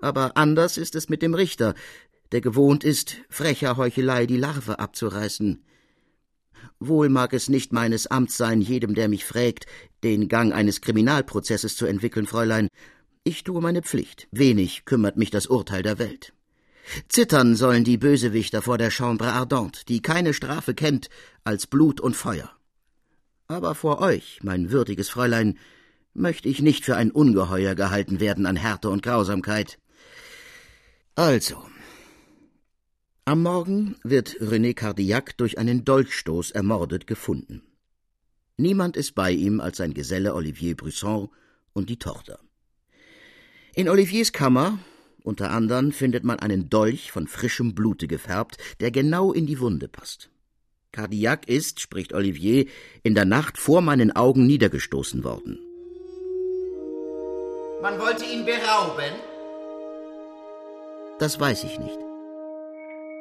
Aber 0.00 0.36
anders 0.36 0.76
ist 0.76 0.94
es 0.94 1.08
mit 1.08 1.22
dem 1.22 1.32
Richter, 1.32 1.74
der 2.30 2.42
gewohnt 2.42 2.84
ist, 2.84 3.16
frecher 3.30 3.78
Heuchelei 3.78 4.26
die 4.26 4.36
Larve 4.36 4.78
abzureißen. 4.78 5.64
Wohl 6.78 7.08
mag 7.08 7.32
es 7.32 7.48
nicht 7.48 7.72
meines 7.72 8.06
Amts 8.06 8.36
sein, 8.36 8.60
jedem, 8.60 8.94
der 8.94 9.08
mich 9.08 9.24
frägt, 9.24 9.64
den 10.04 10.28
Gang 10.28 10.52
eines 10.52 10.82
Kriminalprozesses 10.82 11.74
zu 11.74 11.86
entwickeln, 11.86 12.26
Fräulein. 12.26 12.68
Ich 13.24 13.44
tue 13.44 13.62
meine 13.62 13.80
Pflicht. 13.80 14.28
Wenig 14.30 14.84
kümmert 14.84 15.16
mich 15.16 15.30
das 15.30 15.46
Urteil 15.46 15.82
der 15.82 15.98
Welt. 15.98 16.34
Zittern 17.08 17.56
sollen 17.56 17.84
die 17.84 17.96
Bösewichter 17.96 18.60
vor 18.60 18.76
der 18.76 18.90
Chambre 18.90 19.32
Ardente, 19.32 19.86
die 19.88 20.02
keine 20.02 20.34
Strafe 20.34 20.74
kennt 20.74 21.08
als 21.44 21.66
Blut 21.66 21.98
und 21.98 22.14
Feuer. 22.14 22.57
Aber 23.48 23.74
vor 23.74 24.02
euch, 24.02 24.40
mein 24.42 24.70
würdiges 24.70 25.08
Fräulein, 25.08 25.58
möchte 26.12 26.50
ich 26.50 26.60
nicht 26.60 26.84
für 26.84 26.96
ein 26.96 27.10
Ungeheuer 27.10 27.74
gehalten 27.74 28.20
werden 28.20 28.44
an 28.44 28.56
Härte 28.56 28.90
und 28.90 29.02
Grausamkeit. 29.02 29.78
Also, 31.14 31.62
am 33.24 33.42
Morgen 33.42 33.96
wird 34.02 34.36
René 34.40 34.74
Cardillac 34.74 35.38
durch 35.38 35.56
einen 35.56 35.86
Dolchstoß 35.86 36.50
ermordet 36.50 37.06
gefunden. 37.06 37.62
Niemand 38.58 38.98
ist 38.98 39.14
bei 39.14 39.30
ihm 39.32 39.60
als 39.60 39.78
sein 39.78 39.94
Geselle 39.94 40.34
Olivier 40.34 40.76
Brisson 40.76 41.30
und 41.72 41.88
die 41.88 41.98
Tochter. 41.98 42.40
In 43.74 43.88
Oliviers 43.88 44.32
Kammer, 44.32 44.78
unter 45.22 45.52
anderem, 45.52 45.92
findet 45.92 46.22
man 46.22 46.38
einen 46.38 46.68
Dolch 46.68 47.12
von 47.12 47.26
frischem 47.26 47.74
Blute 47.74 48.08
gefärbt, 48.08 48.58
der 48.80 48.90
genau 48.90 49.32
in 49.32 49.46
die 49.46 49.58
Wunde 49.58 49.88
passt. 49.88 50.28
Cardillac 50.92 51.48
ist, 51.48 51.80
spricht 51.80 52.12
Olivier, 52.12 52.66
in 53.02 53.14
der 53.14 53.24
Nacht 53.24 53.58
vor 53.58 53.80
meinen 53.80 54.14
Augen 54.14 54.46
niedergestoßen 54.46 55.22
worden. 55.24 55.58
Man 57.82 58.00
wollte 58.00 58.24
ihn 58.24 58.44
berauben? 58.44 59.12
Das 61.18 61.38
weiß 61.38 61.64
ich 61.64 61.78
nicht. 61.78 61.98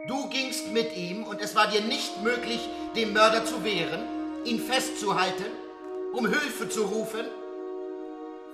Du 0.07 0.29
gingst 0.29 0.71
mit 0.71 0.95
ihm 0.95 1.23
und 1.23 1.41
es 1.41 1.55
war 1.55 1.69
dir 1.69 1.81
nicht 1.81 2.23
möglich, 2.23 2.61
dem 2.95 3.13
Mörder 3.13 3.43
zu 3.45 3.63
wehren, 3.63 4.01
ihn 4.45 4.59
festzuhalten, 4.59 5.45
um 6.13 6.27
Hilfe 6.27 6.69
zu 6.69 6.83
rufen? 6.83 7.25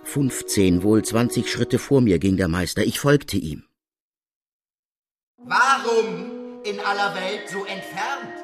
Fünfzehn, 0.03 0.84
wohl 0.84 1.05
zwanzig 1.05 1.50
Schritte 1.50 1.79
vor 1.79 2.01
mir 2.01 2.20
ging 2.20 2.36
der 2.36 2.48
Meister. 2.50 2.84
Ich 2.84 3.00
folgte 3.00 3.38
ihm. 3.38 3.63
Warum 5.38 6.62
in 6.63 6.79
aller 6.79 7.15
Welt 7.15 7.48
so 7.50 7.60
entfernt? 7.60 8.43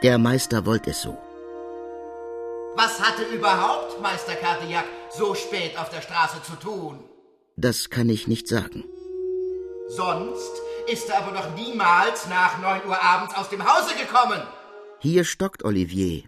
Der 0.00 0.16
Meister 0.16 0.64
wollte 0.64 0.90
es 0.90 1.02
so. 1.02 1.18
Was 2.76 3.00
hatte 3.00 3.24
überhaupt 3.34 4.00
Meister 4.00 4.36
Cardillac 4.36 4.84
so 5.10 5.34
spät 5.34 5.76
auf 5.76 5.90
der 5.90 6.02
Straße 6.02 6.40
zu 6.44 6.52
tun? 6.52 7.00
Das 7.56 7.90
kann 7.90 8.08
ich 8.08 8.28
nicht 8.28 8.46
sagen. 8.46 8.84
Sonst 9.88 10.52
ist 10.86 11.08
er 11.08 11.18
aber 11.18 11.36
doch 11.36 11.52
niemals 11.56 12.28
nach 12.28 12.62
neun 12.62 12.88
Uhr 12.88 13.02
abends 13.02 13.34
aus 13.34 13.50
dem 13.50 13.64
Hause 13.64 13.92
gekommen. 13.96 14.40
Hier 15.00 15.24
stockt 15.24 15.64
Olivier. 15.64 16.22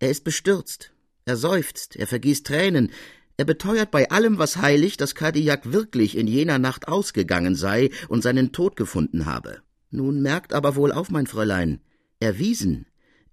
Er 0.00 0.10
ist 0.10 0.24
bestürzt. 0.24 0.90
Er 1.26 1.36
seufzt, 1.36 1.94
er 1.94 2.08
vergießt 2.08 2.44
Tränen. 2.44 2.90
Er 3.36 3.44
beteuert 3.44 3.92
bei 3.92 4.10
allem, 4.10 4.38
was 4.38 4.56
heilig, 4.56 4.96
dass 4.96 5.14
Cardillac 5.14 5.72
wirklich 5.72 6.16
in 6.16 6.26
jener 6.26 6.58
Nacht 6.58 6.88
ausgegangen 6.88 7.54
sei 7.54 7.90
und 8.08 8.22
seinen 8.22 8.50
Tod 8.50 8.74
gefunden 8.74 9.26
habe. 9.26 9.62
Nun 9.92 10.22
merkt 10.22 10.52
aber 10.52 10.74
wohl 10.74 10.90
auf, 10.90 11.08
mein 11.10 11.28
Fräulein. 11.28 11.80
Erwiesen 12.18 12.86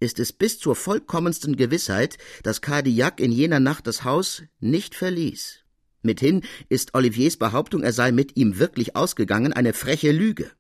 ist 0.03 0.19
es 0.19 0.33
bis 0.33 0.59
zur 0.59 0.75
vollkommensten 0.75 1.55
Gewissheit, 1.55 2.17
dass 2.43 2.61
Cardillac 2.61 3.19
in 3.19 3.31
jener 3.31 3.61
Nacht 3.61 3.87
das 3.87 4.03
Haus 4.03 4.43
nicht 4.59 4.95
verließ. 4.95 5.59
Mithin 6.01 6.41
ist 6.67 6.93
Oliviers 6.93 7.37
Behauptung, 7.37 7.81
er 7.83 7.93
sei 7.93 8.11
mit 8.11 8.35
ihm 8.35 8.59
wirklich 8.59 8.97
ausgegangen, 8.97 9.53
eine 9.53 9.71
freche 9.71 10.11
Lüge. 10.11 10.51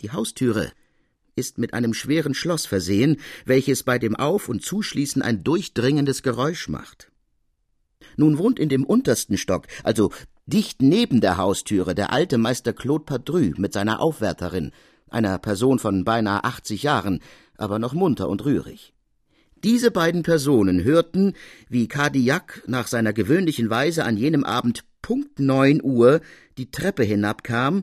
Die 0.00 0.10
Haustüre 0.10 0.72
ist 1.36 1.58
mit 1.58 1.72
einem 1.74 1.94
schweren 1.94 2.34
Schloss 2.34 2.66
versehen, 2.66 3.18
welches 3.44 3.84
bei 3.84 4.00
dem 4.00 4.16
Auf- 4.16 4.48
und 4.48 4.64
Zuschließen 4.64 5.22
ein 5.22 5.44
durchdringendes 5.44 6.24
Geräusch 6.24 6.68
macht. 6.68 7.12
Nun 8.16 8.36
wohnt 8.38 8.58
in 8.58 8.68
dem 8.68 8.84
untersten 8.84 9.38
Stock, 9.38 9.68
also 9.84 10.10
dicht 10.46 10.82
neben 10.82 11.20
der 11.20 11.36
Haustüre, 11.36 11.94
der 11.94 12.12
alte 12.12 12.36
Meister 12.36 12.72
Claude 12.72 13.04
Padru 13.04 13.52
mit 13.56 13.72
seiner 13.72 14.00
Aufwärterin, 14.00 14.72
einer 15.08 15.38
Person 15.38 15.78
von 15.78 16.04
beinahe 16.04 16.44
achtzig 16.44 16.82
Jahren, 16.82 17.20
aber 17.60 17.78
noch 17.78 17.94
munter 17.94 18.28
und 18.28 18.44
rührig. 18.44 18.92
Diese 19.62 19.90
beiden 19.90 20.22
Personen 20.22 20.84
hörten, 20.84 21.34
wie 21.68 21.86
Cardillac 21.86 22.62
nach 22.66 22.86
seiner 22.86 23.12
gewöhnlichen 23.12 23.68
Weise 23.68 24.04
an 24.04 24.16
jenem 24.16 24.44
Abend 24.44 24.84
Punkt 25.02 25.38
neun 25.38 25.82
Uhr 25.82 26.20
die 26.56 26.70
Treppe 26.70 27.02
hinabkam, 27.02 27.82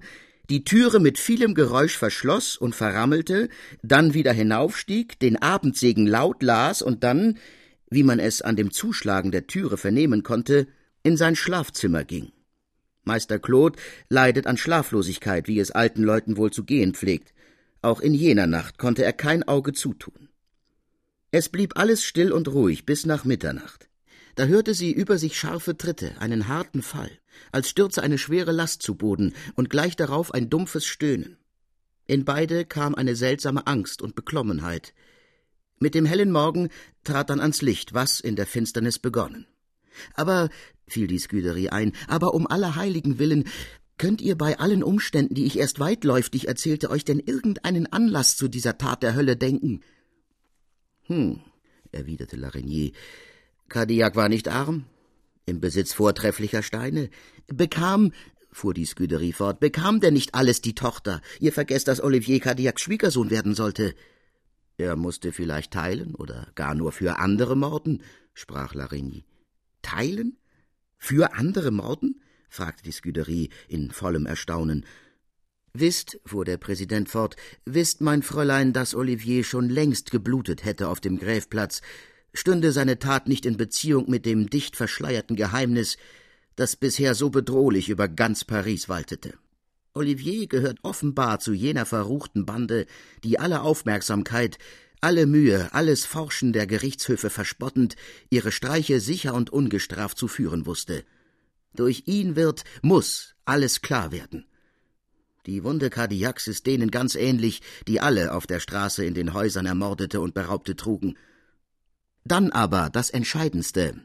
die 0.49 0.63
Türe 0.63 0.99
mit 0.99 1.19
vielem 1.19 1.53
Geräusch 1.53 1.97
verschloss 1.97 2.57
und 2.57 2.73
verrammelte, 2.73 3.49
dann 3.83 4.13
wieder 4.13 4.31
hinaufstieg, 4.31 5.19
den 5.19 5.35
Abendsegen 5.35 6.07
laut 6.07 6.41
las 6.41 6.81
und 6.81 7.03
dann, 7.03 7.37
wie 7.89 8.03
man 8.03 8.19
es 8.19 8.41
an 8.41 8.55
dem 8.55 8.71
Zuschlagen 8.71 9.31
der 9.31 9.47
Türe 9.47 9.77
vernehmen 9.77 10.23
konnte, 10.23 10.67
in 11.03 11.17
sein 11.17 11.35
Schlafzimmer 11.35 12.03
ging. 12.03 12.31
Meister 13.03 13.39
Claude 13.39 13.79
leidet 14.09 14.47
an 14.47 14.57
Schlaflosigkeit, 14.57 15.47
wie 15.47 15.59
es 15.59 15.71
alten 15.71 16.03
Leuten 16.03 16.37
wohl 16.37 16.51
zu 16.51 16.63
gehen 16.63 16.93
pflegt. 16.93 17.33
Auch 17.87 18.01
in 18.01 18.13
jener 18.13 18.47
Nacht 18.47 18.77
konnte 18.77 19.05
er 19.05 19.13
kein 19.13 19.47
Auge 19.47 19.71
zutun. 19.71 20.27
Es 21.31 21.47
blieb 21.47 21.79
alles 21.79 22.03
still 22.03 22.33
und 22.33 22.49
ruhig 22.49 22.85
bis 22.85 23.05
nach 23.05 23.23
Mitternacht. 23.23 23.87
Da 24.35 24.43
hörte 24.43 24.73
sie 24.73 24.91
über 24.91 25.17
sich 25.17 25.39
scharfe 25.39 25.77
Tritte, 25.77 26.19
einen 26.19 26.49
harten 26.49 26.81
Fall, 26.81 27.09
als 27.53 27.69
stürze 27.69 28.03
eine 28.03 28.17
schwere 28.17 28.51
Last 28.51 28.81
zu 28.81 28.95
Boden 28.95 29.33
und 29.55 29.69
gleich 29.69 29.95
darauf 29.95 30.33
ein 30.33 30.49
dumpfes 30.49 30.85
Stöhnen. 30.85 31.37
In 32.07 32.25
beide 32.25 32.65
kam 32.65 32.93
eine 32.93 33.15
seltsame 33.15 33.65
Angst 33.67 34.01
und 34.01 34.15
Beklommenheit. 34.15 34.93
Mit 35.79 35.95
dem 35.95 36.05
hellen 36.05 36.33
Morgen 36.33 36.67
trat 37.05 37.29
dann 37.29 37.39
ans 37.39 37.61
Licht, 37.61 37.93
was 37.93 38.19
in 38.19 38.35
der 38.35 38.47
Finsternis 38.47 38.99
begonnen. 38.99 39.47
Aber, 40.13 40.49
fiel 40.89 41.07
die 41.07 41.19
Sküderie 41.19 41.69
ein, 41.69 41.93
aber 42.09 42.33
um 42.33 42.47
aller 42.47 42.75
Heiligen 42.75 43.17
willen, 43.17 43.45
könnt 43.97 44.21
ihr 44.21 44.37
bei 44.37 44.59
allen 44.59 44.83
Umständen, 44.83 45.33
die 45.33 45.45
ich 45.45 45.57
erst 45.57 45.79
weitläuftig 45.79 46.47
erzählte, 46.47 46.89
euch 46.89 47.05
denn 47.05 47.19
irgendeinen 47.19 47.91
Anlass 47.91 48.37
zu 48.37 48.47
dieser 48.47 48.77
Tat 48.77 49.03
der 49.03 49.15
Hölle 49.15 49.35
denken? 49.35 49.81
Hm, 51.03 51.41
erwiderte 51.91 52.35
Larigny. 52.35 52.93
Cardillac 53.69 54.15
war 54.15 54.29
nicht 54.29 54.47
arm, 54.47 54.85
im 55.45 55.59
Besitz 55.59 55.93
vortrefflicher 55.93 56.63
Steine, 56.63 57.09
bekam, 57.47 58.11
fuhr 58.51 58.73
die 58.73 58.85
Sküderie 58.85 59.33
fort, 59.33 59.59
bekam 59.59 59.99
denn 59.99 60.13
nicht 60.13 60.35
alles 60.35 60.61
die 60.61 60.75
Tochter? 60.75 61.21
Ihr 61.39 61.53
vergesst, 61.53 61.87
dass 61.87 62.01
Olivier 62.01 62.39
Cardillacs 62.39 62.81
Schwiegersohn 62.81 63.29
werden 63.29 63.55
sollte. 63.55 63.95
Er 64.77 64.95
musste 64.95 65.31
vielleicht 65.31 65.73
teilen 65.73 66.15
oder 66.15 66.47
gar 66.55 66.75
nur 66.75 66.91
für 66.91 67.19
andere 67.19 67.55
morden, 67.55 68.03
sprach 68.33 68.73
Larigny. 68.73 69.25
Teilen? 69.81 70.37
Für 70.97 71.33
andere 71.33 71.71
morden? 71.71 72.21
Fragte 72.49 72.83
die 72.83 72.91
Sküderie 72.91 73.49
in 73.67 73.91
vollem 73.91 74.25
Erstaunen. 74.25 74.85
Wisst, 75.73 76.19
fuhr 76.25 76.45
der 76.45 76.57
Präsident 76.57 77.09
fort, 77.09 77.35
wisst, 77.65 78.01
mein 78.01 78.23
Fräulein, 78.23 78.73
dass 78.73 78.95
Olivier 78.95 79.43
schon 79.43 79.69
längst 79.69 80.11
geblutet 80.11 80.65
hätte 80.65 80.87
auf 80.87 80.99
dem 80.99 81.19
Gräfplatz, 81.19 81.81
stünde 82.33 82.71
seine 82.71 82.99
Tat 82.99 83.27
nicht 83.27 83.45
in 83.45 83.57
Beziehung 83.57 84.09
mit 84.09 84.25
dem 84.25 84.49
dicht 84.49 84.75
verschleierten 84.75 85.35
Geheimnis, 85.35 85.97
das 86.55 86.75
bisher 86.75 87.15
so 87.15 87.29
bedrohlich 87.29 87.89
über 87.89 88.07
ganz 88.07 88.43
Paris 88.43 88.89
waltete. 88.89 89.33
Olivier 89.93 90.47
gehört 90.47 90.79
offenbar 90.83 91.39
zu 91.39 91.53
jener 91.53 91.85
verruchten 91.85 92.45
Bande, 92.45 92.85
die 93.23 93.39
alle 93.39 93.61
Aufmerksamkeit, 93.61 94.57
alle 95.01 95.27
Mühe, 95.27 95.73
alles 95.73 96.05
Forschen 96.05 96.53
der 96.53 96.65
Gerichtshöfe 96.65 97.29
verspottend, 97.29 97.95
ihre 98.29 98.51
Streiche 98.51 98.99
sicher 98.99 99.33
und 99.33 99.51
ungestraft 99.51 100.17
zu 100.17 100.27
führen 100.27 100.65
wusste. 100.65 101.03
Durch 101.77 102.03
ihn 102.07 102.35
wird, 102.35 102.63
muss 102.81 103.35
alles 103.45 103.81
klar 103.81 104.11
werden. 104.11 104.45
Die 105.45 105.63
Wunde 105.63 105.89
Cardiacs 105.89 106.47
ist 106.47 106.65
denen 106.65 106.91
ganz 106.91 107.15
ähnlich, 107.15 107.61
die 107.87 108.01
alle 108.01 108.33
auf 108.33 108.47
der 108.47 108.59
Straße 108.59 109.05
in 109.05 109.13
den 109.13 109.33
Häusern 109.33 109.65
Ermordete 109.65 110.19
und 110.19 110.33
Beraubte 110.33 110.75
trugen. 110.75 111.17
Dann 112.25 112.51
aber 112.51 112.89
das 112.89 113.09
Entscheidendste. 113.11 114.01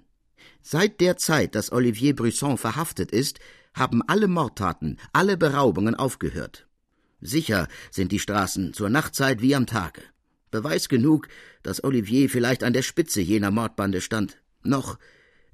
Seit 0.61 1.01
der 1.01 1.17
Zeit, 1.17 1.57
dass 1.57 1.73
Olivier 1.73 2.15
Brisson 2.15 2.59
verhaftet 2.59 3.11
ist, 3.11 3.41
haben 3.75 4.03
alle 4.07 4.29
Mordtaten, 4.29 4.99
alle 5.13 5.37
Beraubungen 5.37 5.97
aufgehört. 5.97 6.69
Sicher 7.21 7.69
sind 7.91 8.13
die 8.13 8.19
Straßen 8.19 8.75
zur 8.75 8.91
Nachtzeit 8.91 9.41
wie 9.41 9.55
am 9.55 9.67
Tage. 9.67 10.03
Beweis 10.51 10.89
genug, 10.89 11.29
dass 11.63 11.83
Olivier 11.83 12.29
vielleicht 12.29 12.63
an 12.65 12.75
der 12.75 12.83
Spitze 12.83 13.23
jener 13.23 13.51
Mordbande 13.51 14.03
stand. 14.03 14.37
Noch 14.63 14.99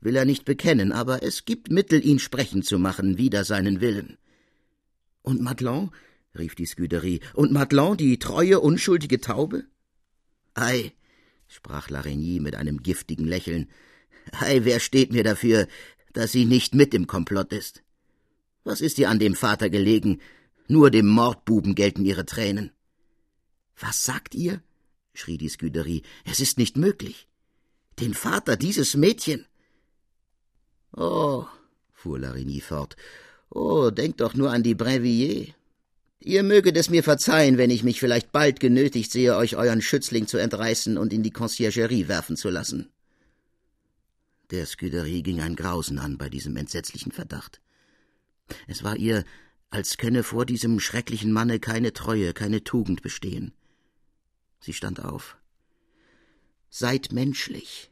will 0.00 0.16
er 0.16 0.24
nicht 0.24 0.44
bekennen, 0.44 0.92
aber 0.92 1.22
es 1.22 1.44
gibt 1.44 1.70
Mittel, 1.70 2.04
ihn 2.04 2.18
sprechen 2.18 2.62
zu 2.62 2.78
machen, 2.78 3.18
wider 3.18 3.44
seinen 3.44 3.80
Willen. 3.80 4.18
Und 5.22 5.40
Madelon? 5.40 5.90
rief 6.36 6.54
die 6.54 6.66
Sküderie. 6.66 7.20
Und 7.34 7.52
Madelon, 7.52 7.96
die 7.96 8.18
treue, 8.18 8.60
unschuldige 8.60 9.20
Taube? 9.20 9.64
Ei, 10.54 10.92
sprach 11.48 11.90
Larigny 11.90 12.40
mit 12.40 12.54
einem 12.54 12.82
giftigen 12.82 13.26
Lächeln. 13.26 13.68
Ei, 14.32 14.60
wer 14.64 14.80
steht 14.80 15.12
mir 15.12 15.24
dafür, 15.24 15.66
dass 16.12 16.32
sie 16.32 16.44
nicht 16.44 16.74
mit 16.74 16.94
im 16.94 17.06
Komplott 17.06 17.52
ist? 17.52 17.82
Was 18.64 18.80
ist 18.80 18.98
ihr 18.98 19.08
an 19.08 19.18
dem 19.18 19.34
Vater 19.34 19.70
gelegen? 19.70 20.20
Nur 20.68 20.90
dem 20.90 21.06
Mordbuben 21.06 21.74
gelten 21.74 22.04
ihre 22.04 22.26
Tränen. 22.26 22.70
Was 23.78 24.04
sagt 24.04 24.34
ihr? 24.34 24.62
schrie 25.14 25.38
die 25.38 25.48
Sküderie. 25.48 26.02
Es 26.24 26.40
ist 26.40 26.58
nicht 26.58 26.76
möglich. 26.76 27.26
Den 27.98 28.14
Vater 28.14 28.56
dieses 28.56 28.94
Mädchen. 28.94 29.46
Oh, 30.92 31.46
fuhr 31.92 32.18
Larigny 32.18 32.60
fort, 32.60 32.96
oh, 33.50 33.90
denkt 33.90 34.20
doch 34.20 34.34
nur 34.34 34.50
an 34.50 34.62
die 34.62 34.74
Brinvilliers. 34.74 35.54
Ihr 36.20 36.42
möget 36.42 36.76
es 36.76 36.90
mir 36.90 37.04
verzeihen, 37.04 37.58
wenn 37.58 37.70
ich 37.70 37.84
mich 37.84 38.00
vielleicht 38.00 38.32
bald 38.32 38.58
genötigt 38.58 39.12
sehe, 39.12 39.36
euch 39.36 39.56
euren 39.56 39.80
Schützling 39.80 40.26
zu 40.26 40.36
entreißen 40.36 40.98
und 40.98 41.12
in 41.12 41.22
die 41.22 41.30
Conciergerie 41.30 42.08
werfen 42.08 42.36
zu 42.36 42.50
lassen. 42.50 42.90
Der 44.50 44.66
Sküderie 44.66 45.22
ging 45.22 45.40
ein 45.40 45.56
Grausen 45.56 45.98
an 45.98 46.18
bei 46.18 46.28
diesem 46.28 46.56
entsetzlichen 46.56 47.12
Verdacht. 47.12 47.60
Es 48.66 48.82
war 48.82 48.96
ihr, 48.96 49.24
als 49.70 49.98
könne 49.98 50.22
vor 50.22 50.46
diesem 50.46 50.80
schrecklichen 50.80 51.32
Manne 51.32 51.60
keine 51.60 51.92
Treue, 51.92 52.32
keine 52.32 52.64
Tugend 52.64 53.02
bestehen. 53.02 53.52
Sie 54.60 54.72
stand 54.72 55.04
auf. 55.04 55.36
Seid 56.70 57.12
menschlich. 57.12 57.90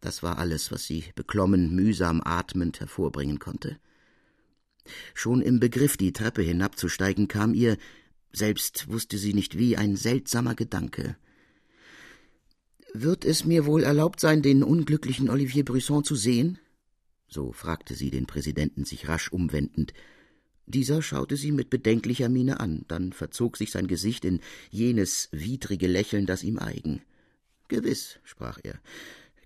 Das 0.00 0.22
war 0.22 0.38
alles, 0.38 0.72
was 0.72 0.86
sie 0.86 1.04
beklommen, 1.14 1.74
mühsam 1.74 2.22
atmend 2.24 2.80
hervorbringen 2.80 3.38
konnte. 3.38 3.78
Schon 5.14 5.42
im 5.42 5.60
Begriff, 5.60 5.96
die 5.96 6.12
Treppe 6.12 6.42
hinabzusteigen, 6.42 7.28
kam 7.28 7.54
ihr, 7.54 7.76
selbst 8.32 8.88
wusste 8.88 9.18
sie 9.18 9.34
nicht 9.34 9.58
wie, 9.58 9.76
ein 9.76 9.96
seltsamer 9.96 10.54
Gedanke. 10.54 11.16
Wird 12.92 13.24
es 13.24 13.44
mir 13.44 13.66
wohl 13.66 13.84
erlaubt 13.84 14.20
sein, 14.20 14.42
den 14.42 14.62
unglücklichen 14.62 15.30
Olivier 15.30 15.64
Brisson 15.64 16.02
zu 16.02 16.16
sehen? 16.16 16.58
So 17.28 17.52
fragte 17.52 17.94
sie 17.94 18.10
den 18.10 18.26
Präsidenten 18.26 18.84
sich 18.84 19.08
rasch 19.08 19.30
umwendend. 19.30 19.92
Dieser 20.66 21.02
schaute 21.02 21.36
sie 21.36 21.52
mit 21.52 21.70
bedenklicher 21.70 22.28
Miene 22.28 22.58
an, 22.58 22.84
dann 22.88 23.12
verzog 23.12 23.56
sich 23.56 23.70
sein 23.70 23.86
Gesicht 23.86 24.24
in 24.24 24.40
jenes 24.70 25.28
widrige 25.30 25.86
Lächeln, 25.86 26.26
das 26.26 26.42
ihm 26.42 26.58
eigen. 26.58 27.02
Gewiss, 27.68 28.18
sprach 28.24 28.58
er, 28.62 28.80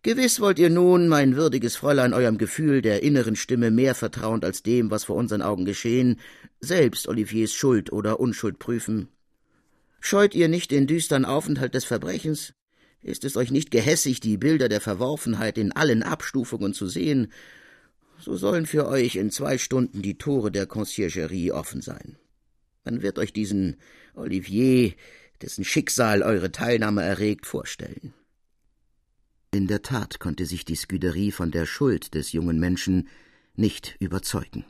Gewiss 0.04 0.38
wollt 0.38 0.58
ihr 0.58 0.68
nun, 0.68 1.08
mein 1.08 1.34
würdiges 1.34 1.76
Fräulein, 1.76 2.12
eurem 2.12 2.36
Gefühl 2.36 2.82
der 2.82 3.02
inneren 3.02 3.36
Stimme 3.36 3.70
mehr 3.70 3.94
vertrauend 3.94 4.44
als 4.44 4.62
dem, 4.62 4.90
was 4.90 5.04
vor 5.04 5.16
unseren 5.16 5.40
Augen 5.40 5.64
geschehen, 5.64 6.20
selbst 6.60 7.08
Oliviers 7.08 7.54
Schuld 7.54 7.90
oder 7.90 8.20
Unschuld 8.20 8.58
prüfen. 8.58 9.08
Scheut 10.00 10.34
ihr 10.34 10.48
nicht 10.48 10.72
den 10.72 10.86
düstern 10.86 11.24
Aufenthalt 11.24 11.72
des 11.72 11.86
Verbrechens? 11.86 12.52
Ist 13.00 13.24
es 13.24 13.38
euch 13.38 13.50
nicht 13.50 13.70
gehässig, 13.70 14.20
die 14.20 14.36
Bilder 14.36 14.68
der 14.68 14.82
Verworfenheit 14.82 15.56
in 15.56 15.72
allen 15.72 16.02
Abstufungen 16.02 16.74
zu 16.74 16.86
sehen? 16.86 17.32
So 18.18 18.36
sollen 18.36 18.66
für 18.66 18.86
euch 18.86 19.16
in 19.16 19.30
zwei 19.30 19.56
Stunden 19.56 20.02
die 20.02 20.18
Tore 20.18 20.52
der 20.52 20.66
Conciergerie 20.66 21.50
offen 21.50 21.80
sein. 21.80 22.18
Man 22.84 23.00
wird 23.00 23.18
euch 23.18 23.32
diesen 23.32 23.78
Olivier, 24.14 24.92
dessen 25.40 25.64
Schicksal 25.64 26.22
eure 26.22 26.52
Teilnahme 26.52 27.02
erregt, 27.02 27.46
vorstellen. 27.46 28.12
In 29.54 29.68
der 29.68 29.82
Tat 29.82 30.18
konnte 30.18 30.46
sich 30.46 30.64
die 30.64 30.74
Sküderie 30.74 31.30
von 31.30 31.52
der 31.52 31.64
Schuld 31.64 32.16
des 32.16 32.32
jungen 32.32 32.58
Menschen 32.58 33.06
nicht 33.54 33.94
überzeugen. 34.00 34.64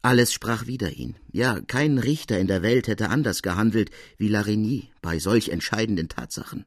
Alles 0.00 0.32
sprach 0.32 0.66
wider 0.66 0.90
ihn. 0.90 1.16
Ja, 1.32 1.60
kein 1.60 1.98
Richter 1.98 2.38
in 2.38 2.46
der 2.46 2.62
Welt 2.62 2.88
hätte 2.88 3.10
anders 3.10 3.42
gehandelt 3.42 3.90
wie 4.16 4.28
Larigny 4.28 4.90
bei 5.02 5.18
solch 5.18 5.50
entscheidenden 5.50 6.08
Tatsachen. 6.08 6.64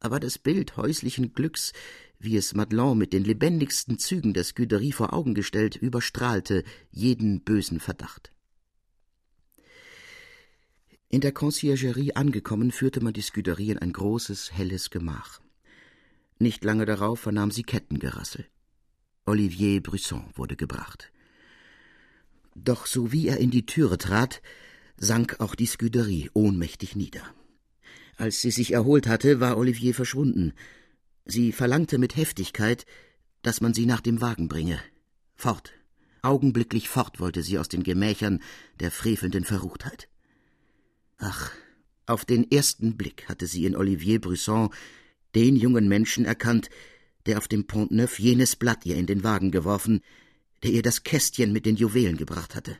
Aber 0.00 0.18
das 0.18 0.36
Bild 0.36 0.76
häuslichen 0.76 1.32
Glücks, 1.32 1.72
wie 2.18 2.36
es 2.36 2.54
Madelon 2.54 2.98
mit 2.98 3.12
den 3.12 3.22
lebendigsten 3.22 4.00
Zügen 4.00 4.34
der 4.34 4.42
Scuderie 4.42 4.90
vor 4.90 5.12
Augen 5.12 5.34
gestellt, 5.34 5.76
überstrahlte 5.76 6.64
jeden 6.90 7.44
bösen 7.44 7.78
Verdacht. 7.78 8.32
In 11.08 11.20
der 11.20 11.32
Conciergerie 11.32 12.16
angekommen, 12.16 12.72
führte 12.72 13.00
man 13.00 13.12
die 13.12 13.22
Scuderie 13.22 13.70
in 13.70 13.78
ein 13.78 13.92
großes, 13.92 14.52
helles 14.52 14.90
Gemach. 14.90 15.40
Nicht 16.38 16.64
lange 16.64 16.84
darauf 16.84 17.20
vernahm 17.20 17.52
sie 17.52 17.62
Kettengerassel. 17.62 18.46
Olivier 19.24 19.82
Brisson 19.82 20.24
wurde 20.34 20.56
gebracht. 20.56 21.12
Doch 22.56 22.86
so 22.86 23.12
wie 23.12 23.28
er 23.28 23.38
in 23.38 23.50
die 23.50 23.66
Türe 23.66 23.98
trat, 23.98 24.42
sank 24.96 25.36
auch 25.38 25.54
die 25.54 25.66
Scuderie 25.66 26.30
ohnmächtig 26.32 26.96
nieder. 26.96 27.22
Als 28.16 28.40
sie 28.40 28.50
sich 28.50 28.72
erholt 28.72 29.06
hatte, 29.06 29.40
war 29.40 29.58
Olivier 29.58 29.94
verschwunden. 29.94 30.54
Sie 31.24 31.52
verlangte 31.52 31.98
mit 31.98 32.16
Heftigkeit, 32.16 32.84
dass 33.42 33.60
man 33.60 33.74
sie 33.74 33.86
nach 33.86 34.00
dem 34.00 34.20
Wagen 34.20 34.48
bringe. 34.48 34.80
Fort, 35.36 35.72
augenblicklich 36.22 36.88
fort 36.88 37.20
wollte 37.20 37.42
sie 37.42 37.58
aus 37.58 37.68
den 37.68 37.84
Gemächern 37.84 38.42
der 38.80 38.90
frevelnden 38.90 39.44
Verruchtheit. 39.44 40.08
Ach, 41.18 41.50
auf 42.06 42.24
den 42.24 42.50
ersten 42.50 42.96
Blick 42.96 43.28
hatte 43.28 43.46
sie 43.46 43.64
in 43.64 43.76
Olivier 43.76 44.20
Brisson 44.20 44.70
den 45.34 45.56
jungen 45.56 45.88
Menschen 45.88 46.24
erkannt, 46.24 46.70
der 47.26 47.38
auf 47.38 47.48
dem 47.48 47.66
Pont 47.66 47.90
Neuf 47.90 48.18
jenes 48.18 48.56
Blatt 48.56 48.86
ihr 48.86 48.96
in 48.96 49.06
den 49.06 49.24
Wagen 49.24 49.50
geworfen, 49.50 50.02
der 50.62 50.70
ihr 50.70 50.82
das 50.82 51.02
Kästchen 51.02 51.52
mit 51.52 51.66
den 51.66 51.76
Juwelen 51.76 52.16
gebracht 52.16 52.54
hatte. 52.54 52.78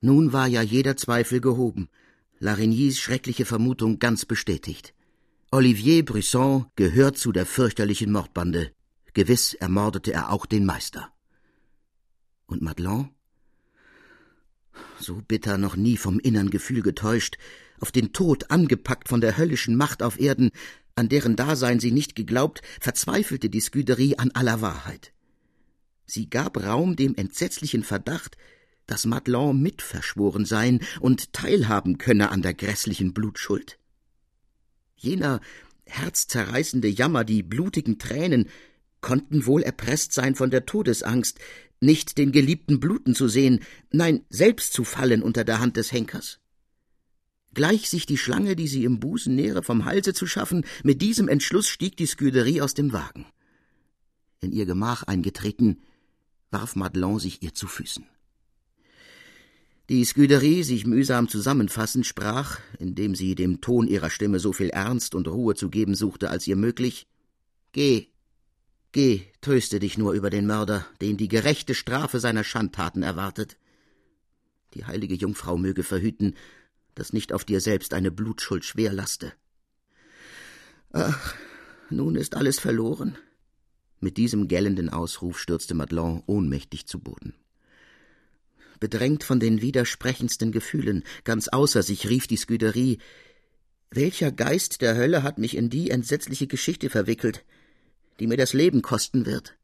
Nun 0.00 0.32
war 0.32 0.46
ja 0.46 0.62
jeder 0.62 0.96
Zweifel 0.96 1.40
gehoben, 1.40 1.88
Larignys 2.38 2.98
schreckliche 2.98 3.44
Vermutung 3.44 3.98
ganz 3.98 4.24
bestätigt. 4.24 4.94
Olivier 5.50 6.04
Brisson 6.04 6.66
gehört 6.76 7.18
zu 7.18 7.32
der 7.32 7.44
fürchterlichen 7.44 8.12
Mordbande. 8.12 8.72
Gewiss 9.12 9.54
ermordete 9.54 10.12
er 10.12 10.30
auch 10.30 10.46
den 10.46 10.64
Meister. 10.64 11.12
Und 12.46 12.62
Madelon? 12.62 13.10
So 14.98 15.20
bitter 15.26 15.58
noch 15.58 15.76
nie 15.76 15.96
vom 15.96 16.18
innern 16.20 16.50
Gefühl 16.50 16.82
getäuscht, 16.82 17.38
auf 17.80 17.92
den 17.92 18.12
Tod 18.12 18.50
angepackt 18.50 19.08
von 19.08 19.20
der 19.20 19.36
höllischen 19.36 19.76
Macht 19.76 20.02
auf 20.02 20.20
Erden, 20.20 20.50
an 20.94 21.08
deren 21.08 21.36
Dasein 21.36 21.80
sie 21.80 21.92
nicht 21.92 22.14
geglaubt, 22.14 22.62
verzweifelte 22.80 23.48
die 23.48 23.60
Scuderie 23.60 24.18
an 24.18 24.30
aller 24.32 24.60
Wahrheit. 24.60 25.12
Sie 26.04 26.28
gab 26.28 26.62
Raum 26.62 26.96
dem 26.96 27.14
entsetzlichen 27.14 27.84
Verdacht, 27.84 28.36
dass 28.86 29.06
Madelon 29.06 29.62
mitverschworen 29.62 30.44
sein 30.44 30.80
und 31.00 31.32
teilhaben 31.32 31.98
könne 31.98 32.30
an 32.30 32.42
der 32.42 32.54
grässlichen 32.54 33.14
Blutschuld. 33.14 33.78
Jener 34.96 35.40
herzzerreißende 35.86 36.88
Jammer, 36.88 37.24
die 37.24 37.42
blutigen 37.42 37.98
Tränen, 37.98 38.48
konnten 39.00 39.46
wohl 39.46 39.62
erpresst 39.62 40.12
sein 40.12 40.34
von 40.34 40.50
der 40.50 40.66
Todesangst, 40.66 41.38
nicht 41.80 42.18
den 42.18 42.30
Geliebten 42.30 42.78
bluten 42.78 43.14
zu 43.14 43.28
sehen, 43.28 43.60
nein, 43.90 44.24
selbst 44.28 44.72
zu 44.72 44.84
fallen 44.84 45.22
unter 45.22 45.44
der 45.44 45.60
Hand 45.60 45.76
des 45.76 45.92
Henkers. 45.92 46.38
Gleich 47.52 47.90
sich 47.90 48.06
die 48.06 48.18
Schlange, 48.18 48.54
die 48.54 48.68
sie 48.68 48.84
im 48.84 49.00
Busen 49.00 49.34
nähre, 49.34 49.62
vom 49.62 49.84
Halse 49.84 50.14
zu 50.14 50.26
schaffen, 50.26 50.64
mit 50.84 51.02
diesem 51.02 51.26
Entschluss 51.26 51.66
stieg 51.66 51.96
die 51.96 52.06
Scuderie 52.06 52.60
aus 52.60 52.74
dem 52.74 52.92
Wagen. 52.92 53.26
In 54.40 54.52
ihr 54.52 54.66
Gemach 54.66 55.02
eingetreten, 55.02 55.82
warf 56.50 56.76
Madelon 56.76 57.18
sich 57.18 57.42
ihr 57.42 57.54
zu 57.54 57.66
Füßen. 57.66 58.06
Die 59.88 60.04
Scuderie, 60.04 60.62
sich 60.62 60.86
mühsam 60.86 61.28
zusammenfassend, 61.28 62.06
sprach, 62.06 62.60
indem 62.78 63.16
sie 63.16 63.34
dem 63.34 63.60
Ton 63.60 63.88
ihrer 63.88 64.10
Stimme 64.10 64.38
so 64.38 64.52
viel 64.52 64.70
Ernst 64.70 65.16
und 65.16 65.26
Ruhe 65.26 65.56
zu 65.56 65.68
geben 65.68 65.96
suchte, 65.96 66.30
als 66.30 66.46
ihr 66.46 66.54
möglich 66.54 67.08
Geh, 67.72 68.09
Geh, 68.92 69.26
tröste 69.40 69.78
dich 69.78 69.98
nur 69.98 70.14
über 70.14 70.30
den 70.30 70.46
Mörder, 70.46 70.86
den 71.00 71.16
die 71.16 71.28
gerechte 71.28 71.74
Strafe 71.74 72.18
seiner 72.18 72.42
Schandtaten 72.42 73.02
erwartet. 73.02 73.56
Die 74.74 74.84
heilige 74.84 75.14
Jungfrau 75.14 75.56
möge 75.56 75.84
verhüten, 75.84 76.34
dass 76.96 77.12
nicht 77.12 77.32
auf 77.32 77.44
dir 77.44 77.60
selbst 77.60 77.94
eine 77.94 78.10
Blutschuld 78.10 78.64
schwer 78.64 78.92
laste. 78.92 79.32
Ach, 80.92 81.36
nun 81.88 82.16
ist 82.16 82.34
alles 82.34 82.58
verloren. 82.58 83.16
Mit 84.00 84.16
diesem 84.16 84.48
gellenden 84.48 84.88
Ausruf 84.88 85.38
stürzte 85.38 85.74
Madelon 85.74 86.22
ohnmächtig 86.26 86.86
zu 86.86 86.98
Boden. 86.98 87.34
Bedrängt 88.80 89.22
von 89.22 89.38
den 89.38 89.60
widersprechendsten 89.60 90.52
Gefühlen, 90.52 91.04
ganz 91.22 91.48
außer 91.48 91.82
sich 91.82 92.08
rief 92.08 92.26
die 92.26 92.38
Scuderie 92.38 92.98
Welcher 93.90 94.32
Geist 94.32 94.80
der 94.80 94.96
Hölle 94.96 95.22
hat 95.22 95.38
mich 95.38 95.56
in 95.56 95.68
die 95.68 95.90
entsetzliche 95.90 96.46
Geschichte 96.46 96.90
verwickelt? 96.90 97.44
Die 98.20 98.26
mir 98.26 98.36
das 98.36 98.52
Leben 98.52 98.82
kosten 98.82 99.26
wird. 99.26 99.56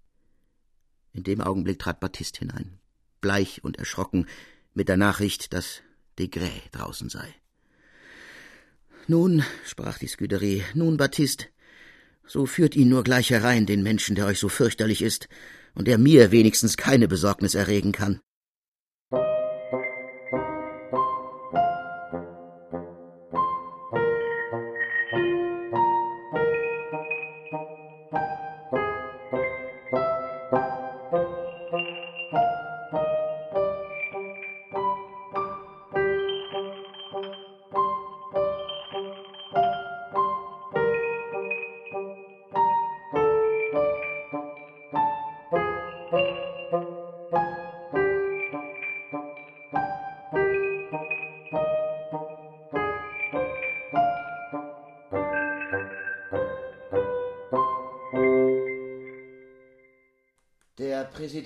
In 1.12 1.22
dem 1.22 1.40
Augenblick 1.40 1.78
trat 1.78 2.00
Baptiste 2.00 2.40
hinein, 2.40 2.78
bleich 3.20 3.62
und 3.62 3.78
erschrocken, 3.78 4.26
mit 4.74 4.88
der 4.88 4.96
Nachricht, 4.96 5.52
dass 5.52 5.82
Degré 6.18 6.50
draußen 6.72 7.08
sei. 7.08 7.34
Nun, 9.06 9.44
sprach 9.64 9.98
die 9.98 10.08
Scuderie, 10.08 10.64
nun, 10.74 10.96
Baptiste, 10.96 11.46
so 12.26 12.44
führt 12.46 12.74
ihn 12.74 12.88
nur 12.88 13.04
gleich 13.04 13.30
herein, 13.30 13.66
den 13.66 13.82
Menschen, 13.82 14.16
der 14.16 14.26
euch 14.26 14.40
so 14.40 14.48
fürchterlich 14.48 15.00
ist 15.00 15.28
und 15.74 15.86
der 15.86 15.98
mir 15.98 16.32
wenigstens 16.32 16.76
keine 16.76 17.06
Besorgnis 17.06 17.54
erregen 17.54 17.92
kann. 17.92 18.20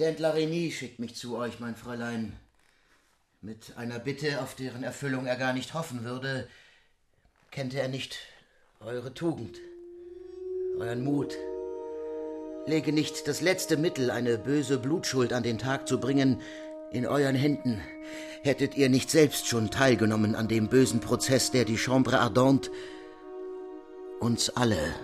Präsident 0.00 0.20
Larigny 0.20 0.70
schickt 0.70 0.98
mich 0.98 1.14
zu 1.14 1.36
euch, 1.36 1.60
mein 1.60 1.76
Fräulein. 1.76 2.32
Mit 3.42 3.76
einer 3.76 3.98
Bitte, 3.98 4.40
auf 4.40 4.54
deren 4.54 4.82
Erfüllung 4.82 5.26
er 5.26 5.36
gar 5.36 5.52
nicht 5.52 5.74
hoffen 5.74 6.04
würde, 6.04 6.48
kennt 7.50 7.74
er 7.74 7.86
nicht 7.86 8.16
eure 8.80 9.12
Tugend, 9.12 9.58
euren 10.78 11.04
Mut. 11.04 11.36
Lege 12.64 12.94
nicht 12.94 13.28
das 13.28 13.42
letzte 13.42 13.76
Mittel, 13.76 14.10
eine 14.10 14.38
böse 14.38 14.78
Blutschuld 14.78 15.34
an 15.34 15.42
den 15.42 15.58
Tag 15.58 15.86
zu 15.86 16.00
bringen, 16.00 16.40
in 16.92 17.06
euren 17.06 17.36
Händen. 17.36 17.82
Hättet 18.42 18.78
ihr 18.78 18.88
nicht 18.88 19.10
selbst 19.10 19.48
schon 19.48 19.70
teilgenommen 19.70 20.34
an 20.34 20.48
dem 20.48 20.70
bösen 20.70 21.00
Prozess, 21.00 21.50
der 21.50 21.66
die 21.66 21.76
Chambre 21.76 22.20
Ardente 22.20 22.70
uns 24.18 24.48
alle 24.48 24.94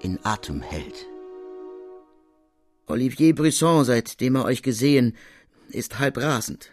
in 0.00 0.18
Atem 0.22 0.62
hält. 0.62 1.04
Olivier 2.86 3.34
Brisson, 3.34 3.84
seitdem 3.84 4.36
er 4.36 4.44
euch 4.44 4.62
gesehen, 4.62 5.16
ist 5.70 5.98
halb 5.98 6.18
rasend. 6.18 6.70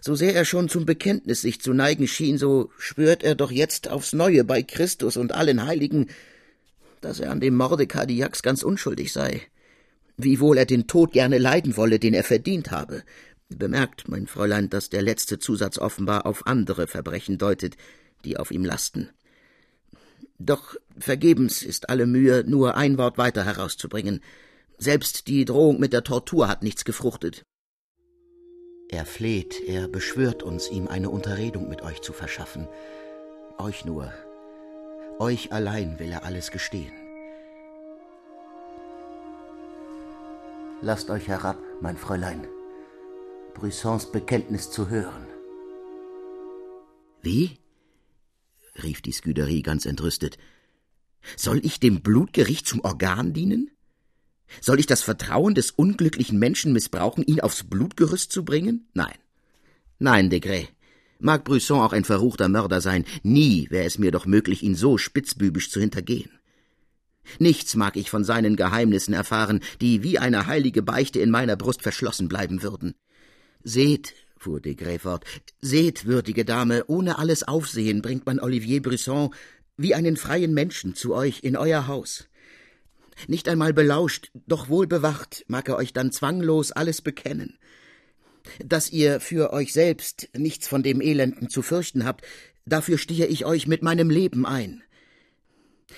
So 0.00 0.14
sehr 0.14 0.34
er 0.34 0.44
schon 0.44 0.68
zum 0.68 0.86
Bekenntnis 0.86 1.42
sich 1.42 1.60
zu 1.60 1.72
neigen 1.72 2.06
schien, 2.06 2.38
so 2.38 2.70
spürt 2.78 3.22
er 3.22 3.34
doch 3.34 3.50
jetzt 3.50 3.88
aufs 3.88 4.12
Neue 4.12 4.44
bei 4.44 4.62
Christus 4.62 5.16
und 5.16 5.32
allen 5.32 5.66
Heiligen, 5.66 6.08
dass 7.00 7.20
er 7.20 7.30
an 7.32 7.40
dem 7.40 7.56
Morde 7.56 7.86
Kadiaks 7.86 8.42
ganz 8.42 8.62
unschuldig 8.62 9.12
sei, 9.12 9.42
wiewohl 10.16 10.56
er 10.56 10.66
den 10.66 10.86
Tod 10.86 11.12
gerne 11.12 11.38
leiden 11.38 11.76
wolle, 11.76 11.98
den 11.98 12.14
er 12.14 12.24
verdient 12.24 12.70
habe. 12.70 13.02
Bemerkt, 13.48 14.08
mein 14.08 14.26
Fräulein, 14.26 14.70
dass 14.70 14.88
der 14.88 15.02
letzte 15.02 15.38
Zusatz 15.38 15.78
offenbar 15.78 16.26
auf 16.26 16.46
andere 16.46 16.86
Verbrechen 16.86 17.38
deutet, 17.38 17.76
die 18.24 18.36
auf 18.36 18.50
ihm 18.50 18.64
lasten. 18.64 19.10
Doch 20.38 20.76
vergebens 20.98 21.62
ist 21.62 21.90
alle 21.90 22.06
Mühe, 22.06 22.44
nur 22.46 22.76
ein 22.76 22.98
Wort 22.98 23.18
weiter 23.18 23.44
herauszubringen. 23.44 24.20
Selbst 24.82 25.28
die 25.28 25.44
Drohung 25.44 25.78
mit 25.78 25.92
der 25.92 26.02
Tortur 26.02 26.48
hat 26.48 26.64
nichts 26.64 26.84
gefruchtet. 26.84 27.44
Er 28.88 29.06
fleht, 29.06 29.60
er 29.60 29.86
beschwört 29.86 30.42
uns, 30.42 30.68
ihm 30.72 30.88
eine 30.88 31.08
Unterredung 31.08 31.68
mit 31.68 31.82
euch 31.82 32.00
zu 32.00 32.12
verschaffen. 32.12 32.66
Euch 33.58 33.84
nur. 33.84 34.12
Euch 35.20 35.52
allein 35.52 36.00
will 36.00 36.10
er 36.10 36.24
alles 36.24 36.50
gestehen. 36.50 36.92
Lasst 40.80 41.10
euch 41.10 41.28
herab, 41.28 41.58
mein 41.80 41.96
Fräulein, 41.96 42.48
Brissons 43.54 44.10
Bekenntnis 44.10 44.72
zu 44.72 44.88
hören. 44.88 45.28
Wie? 47.20 47.56
rief 48.82 49.00
die 49.00 49.12
Scuderie 49.12 49.62
ganz 49.62 49.86
entrüstet. 49.86 50.38
Soll 51.36 51.64
ich 51.64 51.78
dem 51.78 52.02
Blutgericht 52.02 52.66
zum 52.66 52.80
Organ 52.80 53.32
dienen? 53.32 53.70
Soll 54.60 54.80
ich 54.80 54.86
das 54.86 55.02
Vertrauen 55.02 55.54
des 55.54 55.70
unglücklichen 55.70 56.38
Menschen 56.38 56.72
missbrauchen, 56.72 57.24
ihn 57.24 57.40
aufs 57.40 57.64
Blutgerüst 57.64 58.30
zu 58.30 58.44
bringen? 58.44 58.88
Nein. 58.94 59.14
Nein, 59.98 60.30
Degré. 60.30 60.68
Mag 61.18 61.44
Brisson 61.44 61.80
auch 61.80 61.92
ein 61.92 62.04
verruchter 62.04 62.48
Mörder 62.48 62.80
sein, 62.80 63.04
nie 63.22 63.68
wäre 63.70 63.84
es 63.84 63.98
mir 63.98 64.10
doch 64.10 64.26
möglich, 64.26 64.64
ihn 64.64 64.74
so 64.74 64.98
spitzbübisch 64.98 65.70
zu 65.70 65.78
hintergehen. 65.78 66.30
Nichts 67.38 67.76
mag 67.76 67.96
ich 67.96 68.10
von 68.10 68.24
seinen 68.24 68.56
Geheimnissen 68.56 69.14
erfahren, 69.14 69.60
die 69.80 70.02
wie 70.02 70.18
eine 70.18 70.48
heilige 70.48 70.82
Beichte 70.82 71.20
in 71.20 71.30
meiner 71.30 71.54
Brust 71.54 71.82
verschlossen 71.82 72.28
bleiben 72.28 72.64
würden. 72.64 72.94
Seht, 73.62 74.14
fuhr 74.36 74.58
Degré 74.58 74.98
fort, 74.98 75.24
seht, 75.60 76.04
würdige 76.04 76.44
Dame, 76.44 76.84
ohne 76.88 77.18
alles 77.18 77.44
Aufsehen 77.44 78.02
bringt 78.02 78.26
man 78.26 78.40
Olivier 78.40 78.82
Brisson 78.82 79.32
wie 79.76 79.94
einen 79.94 80.16
freien 80.16 80.52
Menschen 80.52 80.94
zu 80.94 81.14
euch 81.14 81.40
in 81.42 81.56
euer 81.56 81.86
Haus. 81.86 82.26
Nicht 83.28 83.48
einmal 83.48 83.72
belauscht, 83.72 84.30
doch 84.46 84.68
wohl 84.68 84.86
bewacht, 84.86 85.44
mag 85.48 85.68
er 85.68 85.76
euch 85.76 85.92
dann 85.92 86.12
zwanglos 86.12 86.72
alles 86.72 87.02
bekennen. 87.02 87.58
Dass 88.64 88.90
ihr 88.90 89.20
für 89.20 89.52
euch 89.52 89.72
selbst 89.72 90.28
nichts 90.36 90.66
von 90.66 90.82
dem 90.82 91.00
Elenden 91.00 91.48
zu 91.48 91.62
fürchten 91.62 92.04
habt, 92.04 92.24
dafür 92.66 92.98
stehe 92.98 93.26
ich 93.26 93.44
euch 93.44 93.66
mit 93.66 93.82
meinem 93.82 94.10
Leben 94.10 94.46
ein. 94.46 94.82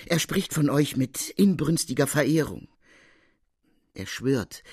Er 0.05 0.19
spricht 0.19 0.53
von 0.53 0.69
euch 0.69 0.97
mit 0.97 1.29
inbrünstiger 1.31 2.07
Verehrung. 2.07 2.67
Er 3.93 4.05
schwört, 4.05 4.63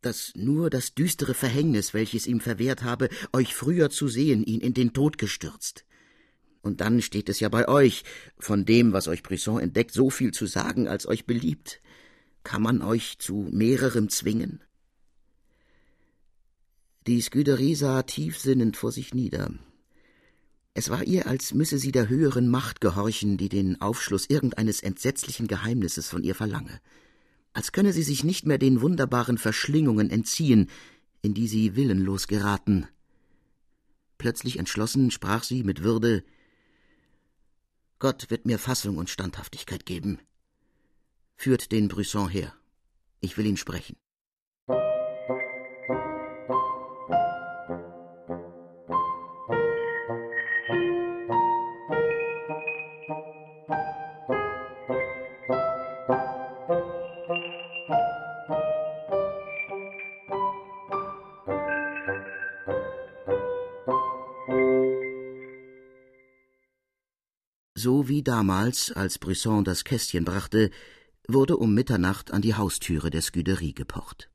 dass 0.00 0.32
nur 0.34 0.70
das 0.70 0.94
düstere 0.94 1.34
Verhängnis, 1.34 1.94
welches 1.94 2.26
ihm 2.26 2.40
verwehrt 2.40 2.82
habe, 2.82 3.08
euch 3.32 3.54
früher 3.54 3.90
zu 3.90 4.08
sehen, 4.08 4.42
ihn 4.42 4.60
in 4.60 4.74
den 4.74 4.92
Tod 4.92 5.18
gestürzt. 5.18 5.84
Und 6.62 6.80
dann 6.80 7.02
steht 7.02 7.28
es 7.28 7.40
ja 7.40 7.48
bei 7.48 7.68
euch, 7.68 8.04
von 8.38 8.64
dem, 8.64 8.92
was 8.92 9.08
euch 9.08 9.22
Brisson 9.22 9.60
entdeckt, 9.60 9.92
so 9.92 10.10
viel 10.10 10.32
zu 10.32 10.46
sagen, 10.46 10.88
als 10.88 11.06
euch 11.06 11.26
beliebt. 11.26 11.80
Kann 12.44 12.62
man 12.62 12.82
euch 12.82 13.18
zu 13.18 13.48
mehrerem 13.50 14.08
zwingen? 14.08 14.62
Die 17.08 17.20
Scuderie 17.20 17.74
sah 17.74 18.02
tiefsinnend 18.02 18.76
vor 18.76 18.92
sich 18.92 19.12
nieder. 19.12 19.52
Es 20.74 20.88
war 20.88 21.02
ihr, 21.02 21.26
als 21.26 21.52
müsse 21.52 21.78
sie 21.78 21.92
der 21.92 22.08
höheren 22.08 22.48
Macht 22.48 22.80
gehorchen, 22.80 23.36
die 23.36 23.48
den 23.48 23.80
Aufschluss 23.80 24.26
irgendeines 24.28 24.82
entsetzlichen 24.82 25.48
Geheimnisses 25.48 26.08
von 26.08 26.22
ihr 26.22 26.34
verlange, 26.34 26.80
als 27.52 27.72
könne 27.72 27.92
sie 27.92 28.04
sich 28.04 28.24
nicht 28.24 28.46
mehr 28.46 28.58
den 28.58 28.80
wunderbaren 28.80 29.36
Verschlingungen 29.36 30.10
entziehen, 30.10 30.70
in 31.20 31.34
die 31.34 31.48
sie 31.48 31.76
willenlos 31.76 32.28
geraten. 32.28 32.86
Plötzlich 34.16 34.58
entschlossen 34.58 35.10
sprach 35.10 35.42
sie 35.42 35.64
mit 35.64 35.82
Würde 35.82 36.22
Gott 38.02 38.30
wird 38.30 38.46
mir 38.46 38.58
Fassung 38.58 38.98
und 38.98 39.10
Standhaftigkeit 39.10 39.86
geben. 39.86 40.18
Führt 41.36 41.70
den 41.70 41.86
Brisson 41.86 42.28
her. 42.28 42.52
Ich 43.20 43.36
will 43.36 43.46
ihn 43.46 43.56
sprechen. 43.56 43.96
Wie 68.12 68.22
damals, 68.22 68.92
als 68.92 69.18
Brisson 69.18 69.64
das 69.64 69.84
Kästchen 69.84 70.26
brachte, 70.26 70.70
wurde 71.28 71.56
um 71.56 71.72
Mitternacht 71.72 72.30
an 72.30 72.42
die 72.42 72.54
Haustüre 72.54 73.08
der 73.08 73.22
Scuderie 73.22 73.72
gepocht. 73.72 74.28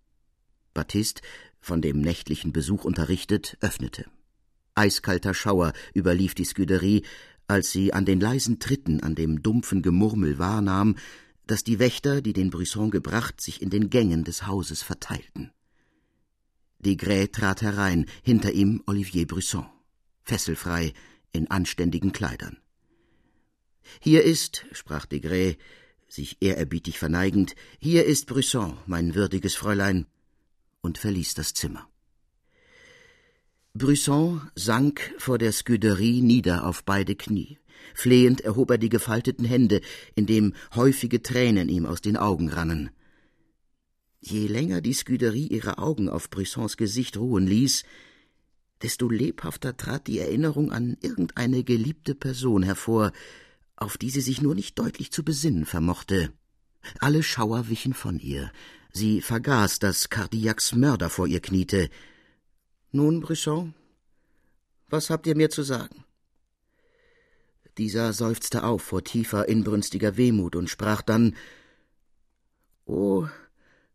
Baptiste, 0.74 1.22
von 1.60 1.80
dem 1.84 2.02
nächtlichen 2.02 2.52
Besuch 2.52 2.86
unterrichtet, 2.86 3.56
öffnete. 3.62 4.06
Eiskalter 4.74 5.36
Schauer 5.36 5.74
überlief 5.94 6.34
die 6.34 6.46
Scuderie, 6.46 7.04
als 7.46 7.72
sie 7.72 7.94
an 7.94 8.06
den 8.06 8.20
leisen 8.20 8.58
Tritten, 8.58 9.04
an 9.04 9.14
dem 9.14 9.44
dumpfen 9.44 9.84
Gemurmel 9.84 10.40
wahrnahm, 10.40 10.96
dass 11.46 11.64
die 11.64 11.78
Wächter, 11.78 12.24
die 12.24 12.34
den 12.34 12.50
Brisson 12.50 12.90
gebracht, 12.90 13.40
sich 13.40 13.62
in 13.62 13.70
den 13.70 13.92
Gängen 13.92 14.24
des 14.24 14.48
Hauses 14.48 14.82
verteilten. 14.82 15.52
Degré 16.84 17.32
trat 17.32 17.62
herein, 17.62 18.08
hinter 18.24 18.54
ihm 18.54 18.82
Olivier 18.88 19.28
Brisson, 19.28 19.68
fesselfrei, 20.24 20.94
in 21.32 21.52
anständigen 21.52 22.12
Kleidern. 22.12 22.58
Hier 24.00 24.24
ist, 24.24 24.66
sprach 24.72 25.06
Degré, 25.06 25.58
sich 26.08 26.38
ehrerbietig 26.40 27.00
verneigend, 27.00 27.56
hier 27.80 28.06
ist 28.06 28.28
Brisson, 28.28 28.78
mein 28.86 29.16
würdiges 29.16 29.56
Fräulein, 29.56 30.06
und 30.82 30.98
verließ 30.98 31.34
das 31.34 31.54
Zimmer. 31.54 31.88
Brisson 33.74 34.42
sank 34.56 35.14
vor 35.20 35.38
der 35.38 35.52
Scuderie 35.52 36.22
nieder 36.22 36.66
auf 36.66 36.84
beide 36.84 37.16
Knie. 37.16 37.60
Flehend 37.94 38.42
erhob 38.42 38.72
er 38.72 38.78
die 38.78 38.90
gefalteten 38.90 39.46
Hände, 39.46 39.82
indem 40.16 40.54
häufige 40.74 41.22
Tränen 41.22 41.70
ihm 41.70 41.86
aus 41.86 42.02
den 42.02 42.18
Augen 42.18 42.50
rannen. 42.50 42.90
Je 44.20 44.48
länger 44.48 44.82
die 44.82 44.94
Scuderie 44.94 45.48
ihre 45.48 45.78
Augen 45.78 46.10
auf 46.10 46.30
Brissons 46.30 46.76
Gesicht 46.78 47.18
ruhen 47.18 47.46
ließ, 47.46 47.84
desto 48.82 49.10
lebhafter 49.10 49.78
trat 49.78 50.08
die 50.08 50.20
Erinnerung 50.20 50.72
an 50.72 50.98
irgendeine 51.02 51.64
geliebte 51.64 52.16
Person 52.16 52.64
hervor, 52.64 53.12
auf 53.78 53.98
die 53.98 54.10
sie 54.10 54.22
sich 54.22 54.42
nur 54.42 54.56
nicht 54.56 54.78
deutlich 54.78 55.12
zu 55.12 55.24
besinnen 55.24 55.66
vermochte. 55.66 56.34
Alle 57.00 57.24
Schauer 57.24 57.70
wichen 57.70 57.94
von 57.94 58.20
ihr. 58.20 58.52
Sie 58.92 59.22
vergaß, 59.22 59.80
dass 59.80 60.10
Cardiacs 60.10 60.74
Mörder 60.76 61.10
vor 61.10 61.28
ihr 61.28 61.40
kniete. 61.40 61.90
Nun, 62.92 63.22
Brisson, 63.22 63.74
was 64.90 65.10
habt 65.10 65.28
ihr 65.28 65.36
mir 65.36 65.50
zu 65.50 65.64
sagen? 65.64 66.04
Dieser 67.78 68.14
seufzte 68.14 68.64
auf 68.64 68.82
vor 68.82 69.04
tiefer, 69.04 69.48
inbrünstiger 69.48 70.18
Wehmut 70.18 70.56
und 70.56 70.70
sprach 70.70 71.04
dann 71.04 71.36
O, 72.86 73.28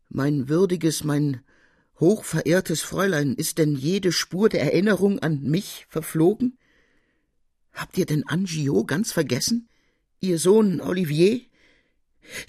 mein 0.07 0.47
würdiges, 0.47 1.03
mein 1.03 1.41
hochverehrtes 1.99 2.81
Fräulein, 2.81 3.33
ist 3.33 3.57
denn 3.57 3.75
jede 3.75 4.11
Spur 4.11 4.47
der 4.47 4.61
Erinnerung 4.61 5.19
an 5.19 5.41
mich 5.41 5.85
verflogen? 5.89 6.57
Habt 7.73 7.97
ihr 7.97 8.05
denn 8.05 8.25
Angiot 8.27 8.87
ganz 8.87 9.11
vergessen? 9.11 9.67
Ihr 10.23 10.39
Sohn 10.39 10.79
Olivier? 10.79 11.41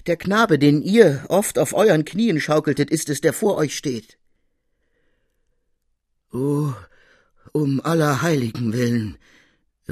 Der 0.07 0.15
Knabe, 0.15 0.57
den 0.57 0.81
ihr 0.81 1.25
oft 1.27 1.59
auf 1.59 1.73
euren 1.73 2.05
Knien 2.05 2.39
schaukeltet, 2.39 2.89
ist 2.89 3.09
es, 3.09 3.19
der 3.19 3.33
vor 3.33 3.57
euch 3.57 3.75
steht. 3.75 4.17
Oh, 6.31 6.71
um 7.51 7.81
aller 7.81 8.21
Heiligen 8.21 8.71
willen, 8.71 9.17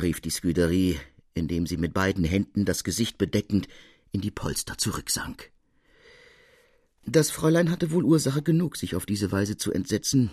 rief 0.02 0.22
die 0.22 0.30
Scuderie, 0.30 0.98
indem 1.34 1.67
sie 1.67 1.76
mit 1.76 1.93
beiden 1.93 2.24
Händen 2.24 2.63
das 2.63 2.86
Gesicht 2.86 3.17
bedeckend 3.17 3.67
in 4.13 4.22
die 4.22 4.32
Polster 4.32 4.78
zurücksank. 4.78 5.52
Das 7.06 7.32
Fräulein 7.32 7.69
hatte 7.69 7.91
wohl 7.91 8.06
Ursache 8.06 8.43
genug, 8.43 8.78
sich 8.78 8.96
auf 8.96 9.06
diese 9.06 9.34
Weise 9.34 9.58
zu 9.58 9.74
entsetzen. 9.74 10.32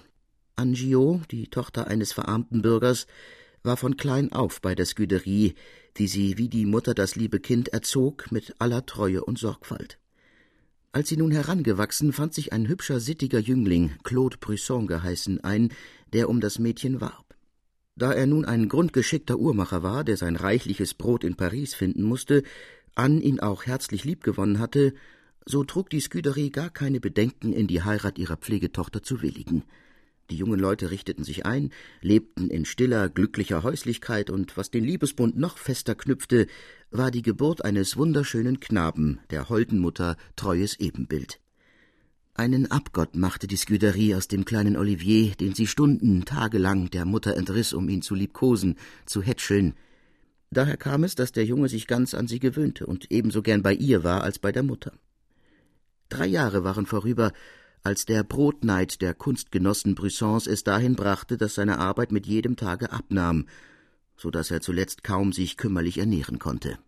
Angiot, 0.54 1.32
die 1.32 1.48
Tochter 1.48 1.88
eines 1.88 2.12
verarmten 2.12 2.62
Bürgers, 2.62 3.08
war 3.62 3.76
von 3.76 3.96
klein 3.96 4.32
auf 4.32 4.60
bei 4.60 4.74
der 4.74 4.86
Scuderie, 4.86 5.54
die 5.96 6.08
sie 6.08 6.38
wie 6.38 6.48
die 6.48 6.66
Mutter 6.66 6.94
das 6.94 7.16
liebe 7.16 7.40
Kind 7.40 7.68
erzog 7.68 8.30
mit 8.32 8.54
aller 8.58 8.86
Treue 8.86 9.24
und 9.24 9.38
Sorgfalt. 9.38 9.98
Als 10.92 11.08
sie 11.08 11.16
nun 11.16 11.30
herangewachsen, 11.30 12.12
fand 12.12 12.34
sich 12.34 12.52
ein 12.52 12.66
hübscher, 12.66 12.98
sittiger 12.98 13.38
Jüngling, 13.38 13.92
Claude 14.02 14.38
Brisson 14.38 14.86
geheißen, 14.86 15.44
ein, 15.44 15.72
der 16.12 16.28
um 16.28 16.40
das 16.40 16.58
Mädchen 16.58 17.00
warb. 17.00 17.36
Da 17.94 18.12
er 18.12 18.26
nun 18.26 18.44
ein 18.44 18.68
grundgeschickter 18.68 19.38
Uhrmacher 19.38 19.82
war, 19.82 20.04
der 20.04 20.16
sein 20.16 20.36
reichliches 20.36 20.94
Brot 20.94 21.22
in 21.22 21.36
Paris 21.36 21.74
finden 21.74 22.02
musste, 22.02 22.42
Anne 22.94 23.20
ihn 23.20 23.40
auch 23.40 23.66
herzlich 23.66 24.04
liebgewonnen 24.04 24.58
hatte, 24.58 24.94
so 25.46 25.64
trug 25.64 25.90
die 25.90 26.00
Scuderie 26.00 26.50
gar 26.50 26.70
keine 26.70 27.00
Bedenken, 27.00 27.52
in 27.52 27.66
die 27.66 27.82
Heirat 27.82 28.18
ihrer 28.18 28.36
Pflegetochter 28.36 29.02
zu 29.02 29.22
willigen. 29.22 29.64
Die 30.30 30.36
jungen 30.36 30.60
Leute 30.60 30.90
richteten 30.90 31.24
sich 31.24 31.44
ein, 31.44 31.70
lebten 32.00 32.50
in 32.50 32.64
stiller, 32.64 33.08
glücklicher 33.08 33.62
Häuslichkeit, 33.64 34.30
und 34.30 34.56
was 34.56 34.70
den 34.70 34.84
Liebesbund 34.84 35.36
noch 35.36 35.58
fester 35.58 35.96
knüpfte, 35.96 36.46
war 36.90 37.10
die 37.10 37.22
Geburt 37.22 37.64
eines 37.64 37.96
wunderschönen 37.96 38.60
Knaben, 38.60 39.18
der 39.30 39.48
holden 39.48 39.80
Mutter 39.80 40.16
treues 40.36 40.78
Ebenbild. 40.78 41.40
Einen 42.34 42.70
Abgott 42.70 43.16
machte 43.16 43.48
die 43.48 43.56
Scuderie 43.56 44.14
aus 44.14 44.28
dem 44.28 44.44
kleinen 44.44 44.76
Olivier, 44.76 45.32
den 45.34 45.54
sie 45.54 45.66
Stunden, 45.66 46.24
tagelang 46.24 46.90
der 46.90 47.04
Mutter 47.04 47.36
entriss, 47.36 47.72
um 47.72 47.88
ihn 47.88 48.02
zu 48.02 48.14
liebkosen, 48.14 48.76
zu 49.04 49.22
hätscheln. 49.22 49.74
Daher 50.50 50.76
kam 50.76 51.04
es, 51.04 51.16
dass 51.16 51.32
der 51.32 51.44
Junge 51.44 51.68
sich 51.68 51.86
ganz 51.86 52.14
an 52.14 52.28
sie 52.28 52.38
gewöhnte 52.38 52.86
und 52.86 53.10
ebenso 53.10 53.42
gern 53.42 53.62
bei 53.62 53.74
ihr 53.74 54.04
war 54.04 54.22
als 54.22 54.38
bei 54.38 54.52
der 54.52 54.62
Mutter. 54.62 54.92
Drei 56.08 56.26
Jahre 56.26 56.64
waren 56.64 56.86
vorüber, 56.86 57.32
als 57.82 58.04
der 58.04 58.22
Brotneid 58.22 59.00
der 59.00 59.14
Kunstgenossen 59.14 59.94
Brissons 59.94 60.46
es 60.46 60.64
dahin 60.64 60.96
brachte, 60.96 61.36
dass 61.36 61.54
seine 61.54 61.78
Arbeit 61.78 62.12
mit 62.12 62.26
jedem 62.26 62.56
Tage 62.56 62.92
abnahm, 62.92 63.46
so 64.16 64.30
dass 64.30 64.50
er 64.50 64.60
zuletzt 64.60 65.02
kaum 65.02 65.32
sich 65.32 65.56
kümmerlich 65.56 65.98
ernähren 65.98 66.38
konnte. 66.38 66.78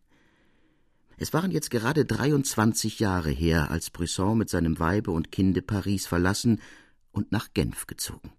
Es 1.17 1.33
waren 1.33 1.51
jetzt 1.51 1.71
gerade 1.71 2.05
23 2.05 2.99
Jahre 2.99 3.31
her, 3.31 3.71
als 3.71 3.91
Brisson 3.91 4.39
mit 4.39 4.51
seinem 4.51 4.79
Weibe 4.79 5.13
und 5.13 5.31
Kinde 5.31 5.63
Paris 5.63 6.07
verlassen 6.07 6.61
und 7.13 7.33
nach 7.33 7.55
Genf 7.55 7.87
gezogen. 7.87 8.33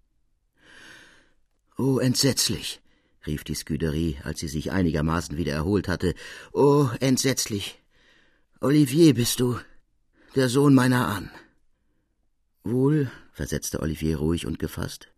Oh, 1.76 1.98
entsetzlich, 1.98 2.82
rief 3.26 3.42
die 3.42 3.54
Scuderie, 3.54 4.18
als 4.22 4.40
sie 4.40 4.48
sich 4.48 4.70
einigermaßen 4.70 5.36
wieder 5.36 5.54
erholt 5.54 5.88
hatte. 5.88 6.14
Oh, 6.52 6.88
entsetzlich. 7.00 7.82
Olivier 8.60 9.14
bist 9.14 9.40
du, 9.40 9.58
der 10.36 10.48
Sohn 10.48 10.74
meiner 10.74 11.08
Ahnen. 11.08 11.30
Wohl, 12.64 13.10
versetzte 13.32 13.80
Olivier 13.80 14.16
ruhig 14.16 14.46
und 14.46 14.58
gefasst. 14.58 15.08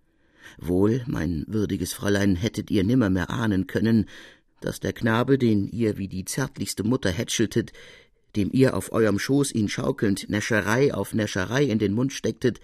Wohl, 0.59 1.03
mein 1.07 1.45
würdiges 1.47 1.93
Fräulein, 1.93 2.35
hättet 2.35 2.73
ihr 2.73 2.83
nimmermehr 2.83 3.31
ahnen 3.31 3.69
können, 3.69 4.07
dass 4.61 4.81
der 4.81 4.93
Knabe, 4.93 5.39
den 5.39 5.69
ihr 5.69 5.97
wie 5.97 6.09
die 6.09 6.25
zärtlichste 6.25 6.83
Mutter 6.83 7.11
hätscheltet, 7.11 7.73
dem 8.35 8.51
ihr 8.53 8.77
auf 8.77 8.91
eurem 8.91 9.21
Schoß 9.21 9.53
ihn 9.53 9.69
schaukelnd 9.69 10.29
Näscherei 10.29 10.93
auf 10.93 11.15
Näscherei 11.15 11.65
in 11.65 11.79
den 11.79 11.95
Mund 11.95 12.13
stecktet, 12.13 12.61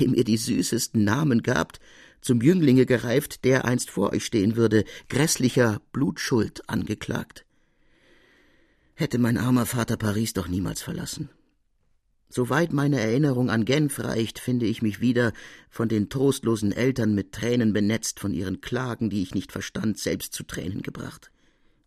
dem 0.00 0.14
ihr 0.14 0.24
die 0.24 0.36
süßesten 0.36 1.04
Namen 1.04 1.42
gabt, 1.42 1.78
zum 2.20 2.40
Jünglinge 2.40 2.86
gereift, 2.86 3.44
der 3.44 3.64
einst 3.64 3.90
vor 3.90 4.12
euch 4.12 4.24
stehen 4.24 4.56
würde, 4.56 4.84
grässlicher 5.08 5.80
Blutschuld 5.92 6.68
angeklagt. 6.68 7.44
Hätte 8.94 9.18
mein 9.18 9.38
armer 9.38 9.66
Vater 9.66 9.96
Paris 9.96 10.32
doch 10.32 10.48
niemals 10.48 10.82
verlassen. 10.82 11.30
Soweit 12.34 12.72
meine 12.72 12.98
Erinnerung 12.98 13.50
an 13.50 13.66
Genf 13.66 13.98
reicht, 14.00 14.38
finde 14.38 14.64
ich 14.64 14.80
mich 14.80 15.02
wieder, 15.02 15.34
von 15.68 15.90
den 15.90 16.08
trostlosen 16.08 16.72
Eltern 16.72 17.14
mit 17.14 17.32
Tränen 17.32 17.74
benetzt, 17.74 18.20
von 18.20 18.32
ihren 18.32 18.62
Klagen, 18.62 19.10
die 19.10 19.20
ich 19.20 19.34
nicht 19.34 19.52
verstand, 19.52 19.98
selbst 19.98 20.32
zu 20.32 20.42
Tränen 20.42 20.80
gebracht. 20.80 21.30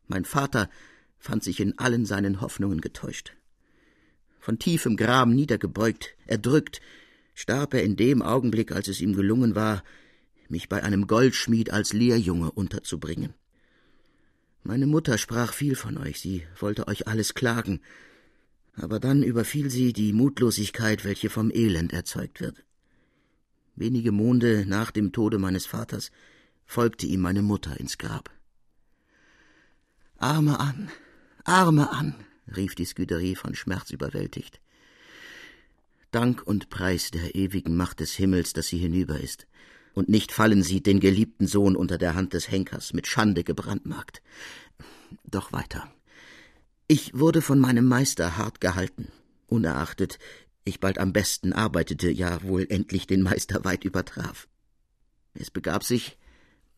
Mein 0.05 0.23
Vater 0.23 0.69
fand 1.17 1.43
sich 1.43 1.59
in 1.59 1.79
allen 1.79 2.05
seinen 2.05 2.41
Hoffnungen 2.41 2.79
getäuscht. 2.79 3.33
Von 4.39 4.59
tiefem 4.59 4.97
Graben 4.97 5.33
niedergebeugt, 5.33 6.15
erdrückt, 6.27 6.79
starb 7.33 7.73
er 7.73 7.81
in 7.81 7.95
dem 7.95 8.21
Augenblick, 8.21 8.71
als 8.71 8.87
es 8.87 9.01
ihm 9.01 9.15
gelungen 9.15 9.55
war, 9.55 9.83
mich 10.47 10.69
bei 10.69 10.83
einem 10.83 11.07
Goldschmied 11.07 11.71
als 11.71 11.91
Lehrjunge 11.91 12.51
unterzubringen. 12.51 13.33
Meine 14.61 14.85
Mutter 14.85 15.17
sprach 15.17 15.53
viel 15.53 15.75
von 15.75 15.97
euch, 15.97 16.19
sie 16.19 16.43
wollte 16.59 16.87
euch 16.87 17.07
alles 17.07 17.33
klagen, 17.33 17.81
aber 18.75 18.99
dann 18.99 19.23
überfiel 19.23 19.69
sie 19.69 19.93
die 19.93 20.13
Mutlosigkeit, 20.13 21.05
welche 21.05 21.29
vom 21.29 21.51
Elend 21.51 21.93
erzeugt 21.93 22.41
wird. 22.41 22.63
Wenige 23.75 24.11
Monde 24.11 24.65
nach 24.67 24.91
dem 24.91 25.11
Tode 25.11 25.37
meines 25.37 25.65
Vaters 25.65 26.11
folgte 26.65 27.05
ihm 27.05 27.21
meine 27.21 27.41
Mutter 27.41 27.79
ins 27.79 27.97
Grab. 27.97 28.29
Arme 30.17 30.59
an, 30.59 30.89
Arme 31.43 31.91
an, 31.91 32.15
rief 32.55 32.75
die 32.75 32.85
Scuderie 32.85 33.35
von 33.35 33.55
Schmerz 33.55 33.91
überwältigt. 33.91 34.61
Dank 36.11 36.41
und 36.45 36.69
Preis 36.69 37.11
der 37.11 37.35
ewigen 37.35 37.75
Macht 37.75 37.99
des 37.99 38.13
Himmels, 38.13 38.53
dass 38.53 38.67
sie 38.67 38.77
hinüber 38.77 39.19
ist, 39.19 39.47
und 39.93 40.09
nicht 40.09 40.31
fallen 40.31 40.63
sieht 40.63 40.87
den 40.87 40.99
geliebten 40.99 41.47
Sohn 41.47 41.75
unter 41.75 41.97
der 41.97 42.15
Hand 42.15 42.33
des 42.33 42.49
Henkers, 42.49 42.93
mit 42.93 43.07
Schande 43.07 43.43
gebrandmarkt. 43.43 44.21
Doch 45.25 45.51
weiter. 45.51 45.91
Ich 46.87 47.17
wurde 47.17 47.41
von 47.41 47.59
meinem 47.59 47.85
Meister 47.85 48.37
hart 48.37 48.61
gehalten, 48.61 49.11
unerachtet 49.47 50.19
ich 50.65 50.79
bald 50.79 50.97
am 50.97 51.13
besten 51.13 51.53
arbeitete, 51.53 52.09
ja 52.09 52.41
wohl 52.41 52.65
endlich 52.67 53.05
den 53.05 53.21
Meister 53.21 53.63
weit 53.63 53.85
übertraf. 53.85 54.47
Es 55.35 55.51
begab 55.51 55.83
sich, 55.83 56.17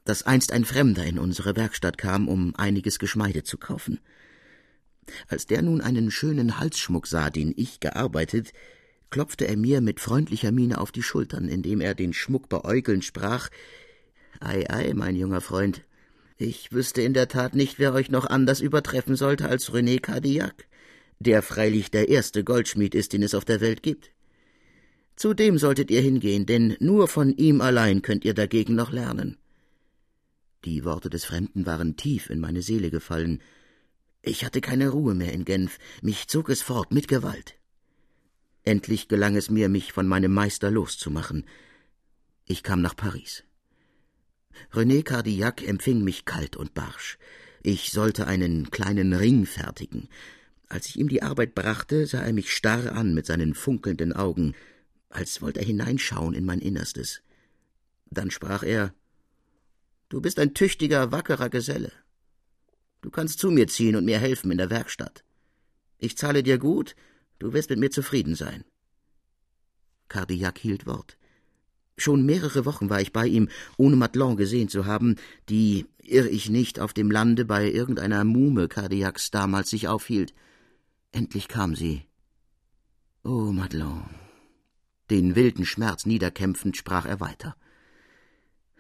dass 0.04 0.24
einst 0.24 0.52
ein 0.52 0.66
Fremder 0.66 1.06
in 1.06 1.18
unsere 1.18 1.56
Werkstatt 1.56 1.98
kam, 1.98 2.28
um 2.28 2.54
einiges 2.56 3.00
Geschmeide 3.00 3.44
zu 3.44 3.58
kaufen. 3.58 4.00
Als 5.30 5.48
der 5.48 5.62
nun 5.62 5.80
einen 5.80 6.12
schönen 6.12 6.60
Halsschmuck 6.60 7.08
sah, 7.08 7.30
den 7.30 7.54
ich 7.56 7.80
gearbeitet, 7.80 8.52
klopfte 9.10 9.48
er 9.48 9.56
mir 9.56 9.80
mit 9.80 10.02
freundlicher 10.02 10.52
Miene 10.52 10.80
auf 10.80 10.92
die 10.92 11.04
Schultern, 11.04 11.48
indem 11.48 11.80
er 11.80 11.96
den 11.96 12.12
Schmuck 12.14 12.50
beäugelnd 12.50 13.06
sprach 13.06 13.50
Ei, 14.42 14.70
ei, 14.70 14.94
mein 14.94 15.16
junger 15.16 15.42
Freund, 15.42 15.84
ich 16.38 16.72
wüsste 16.72 17.02
in 17.02 17.14
der 17.14 17.28
Tat 17.28 17.56
nicht, 17.56 17.80
wer 17.80 17.94
euch 17.94 18.12
noch 18.12 18.26
anders 18.26 18.62
übertreffen 18.62 19.16
sollte 19.16 19.50
als 19.50 19.72
René 19.72 20.00
Cardillac, 20.00 20.68
der 21.20 21.42
freilich 21.42 21.90
der 21.90 22.10
erste 22.10 22.44
Goldschmied 22.44 22.94
ist, 22.94 23.14
den 23.14 23.24
es 23.24 23.34
auf 23.34 23.46
der 23.46 23.60
Welt 23.60 23.82
gibt. 23.82 24.12
Zu 25.16 25.34
dem 25.34 25.58
solltet 25.58 25.90
ihr 25.90 26.02
hingehen, 26.02 26.46
denn 26.46 26.78
nur 26.80 27.08
von 27.08 27.36
ihm 27.36 27.60
allein 27.60 28.04
könnt 28.04 28.24
ihr 28.24 28.36
dagegen 28.36 28.76
noch 28.76 28.92
lernen. 28.92 29.38
Die 30.64 30.86
Worte 30.86 31.10
des 31.10 31.26
Fremden 31.26 31.66
waren 31.66 31.98
tief 31.98 32.30
in 32.30 32.40
meine 32.40 32.62
Seele 32.62 32.92
gefallen. 32.92 33.42
Ich 34.22 34.46
hatte 34.46 34.62
keine 34.62 34.90
Ruhe 34.90 35.16
mehr 35.16 35.34
in 35.34 35.44
Genf, 35.44 35.80
mich 36.04 36.28
zog 36.28 36.50
es 36.50 36.62
fort 36.62 36.92
mit 36.92 37.08
Gewalt. 37.08 37.56
Endlich 38.64 39.08
gelang 39.08 39.36
es 39.36 39.50
mir, 39.50 39.70
mich 39.70 39.94
von 39.94 40.08
meinem 40.08 40.34
Meister 40.34 40.70
loszumachen. 40.70 41.46
Ich 42.46 42.62
kam 42.62 42.82
nach 42.82 42.96
Paris. 42.96 43.44
René 44.72 45.04
Cardillac 45.04 45.68
empfing 45.68 46.04
mich 46.04 46.26
kalt 46.26 46.56
und 46.56 46.74
barsch. 46.74 47.18
Ich 47.64 47.92
sollte 47.92 48.28
einen 48.28 48.72
kleinen 48.72 49.14
Ring 49.14 49.46
fertigen. 49.46 50.10
Als 50.70 50.88
ich 50.88 51.00
ihm 51.00 51.10
die 51.10 51.24
Arbeit 51.24 51.56
brachte, 51.56 52.06
sah 52.06 52.22
er 52.22 52.34
mich 52.34 52.54
starr 52.54 52.94
an 52.94 53.14
mit 53.14 53.26
seinen 53.26 53.54
funkelnden 53.54 54.14
Augen, 54.14 54.54
als 55.10 55.42
wollte 55.42 55.60
er 55.60 55.66
hineinschauen 55.66 56.34
in 56.34 56.46
mein 56.46 56.60
Innerstes. 56.60 57.22
Dann 58.10 58.32
sprach 58.32 58.64
er 58.64 58.94
Du 60.10 60.22
bist 60.22 60.40
ein 60.40 60.54
tüchtiger, 60.54 61.12
wackerer 61.12 61.50
Geselle. 61.50 61.92
Du 63.02 63.10
kannst 63.10 63.40
zu 63.40 63.52
mir 63.52 63.68
ziehen 63.68 63.96
und 63.96 64.06
mir 64.06 64.20
helfen 64.20 64.52
in 64.52 64.58
der 64.58 64.70
Werkstatt. 64.70 65.24
Ich 65.98 66.18
zahle 66.18 66.44
dir 66.44 66.58
gut, 66.58 66.96
du 67.40 67.54
wirst 67.54 67.70
mit 67.70 67.80
mir 67.80 67.92
zufrieden 67.92 68.36
sein. 68.36 68.64
Cardillac 70.08 70.58
hielt 70.60 70.86
Wort. 70.86 71.17
Schon 71.98 72.26
mehrere 72.26 72.66
Wochen 72.66 72.92
war 72.92 73.02
ich 73.02 73.12
bei 73.12 73.26
ihm, 73.26 73.50
ohne 73.76 73.96
Madelon 73.96 74.38
gesehen 74.38 74.70
zu 74.70 74.86
haben, 74.86 75.16
die, 75.50 75.88
irr 76.04 76.28
ich 76.28 76.50
nicht, 76.50 76.80
auf 76.80 76.94
dem 76.94 77.10
Lande 77.10 77.44
bei 77.44 77.72
irgendeiner 77.72 78.24
Muhme 78.24 78.68
Cardiacs 78.68 79.32
damals 79.32 79.72
sich 79.72 79.88
aufhielt. 79.88 80.34
Endlich 81.12 81.48
kam 81.48 81.76
sie. 81.76 82.04
Oh, 83.24 83.52
Madelon. 83.52 84.06
Den 85.10 85.36
wilden 85.36 85.66
Schmerz 85.66 86.06
niederkämpfend 86.06 86.78
sprach 86.78 87.06
er 87.06 87.20
weiter. 87.20 87.56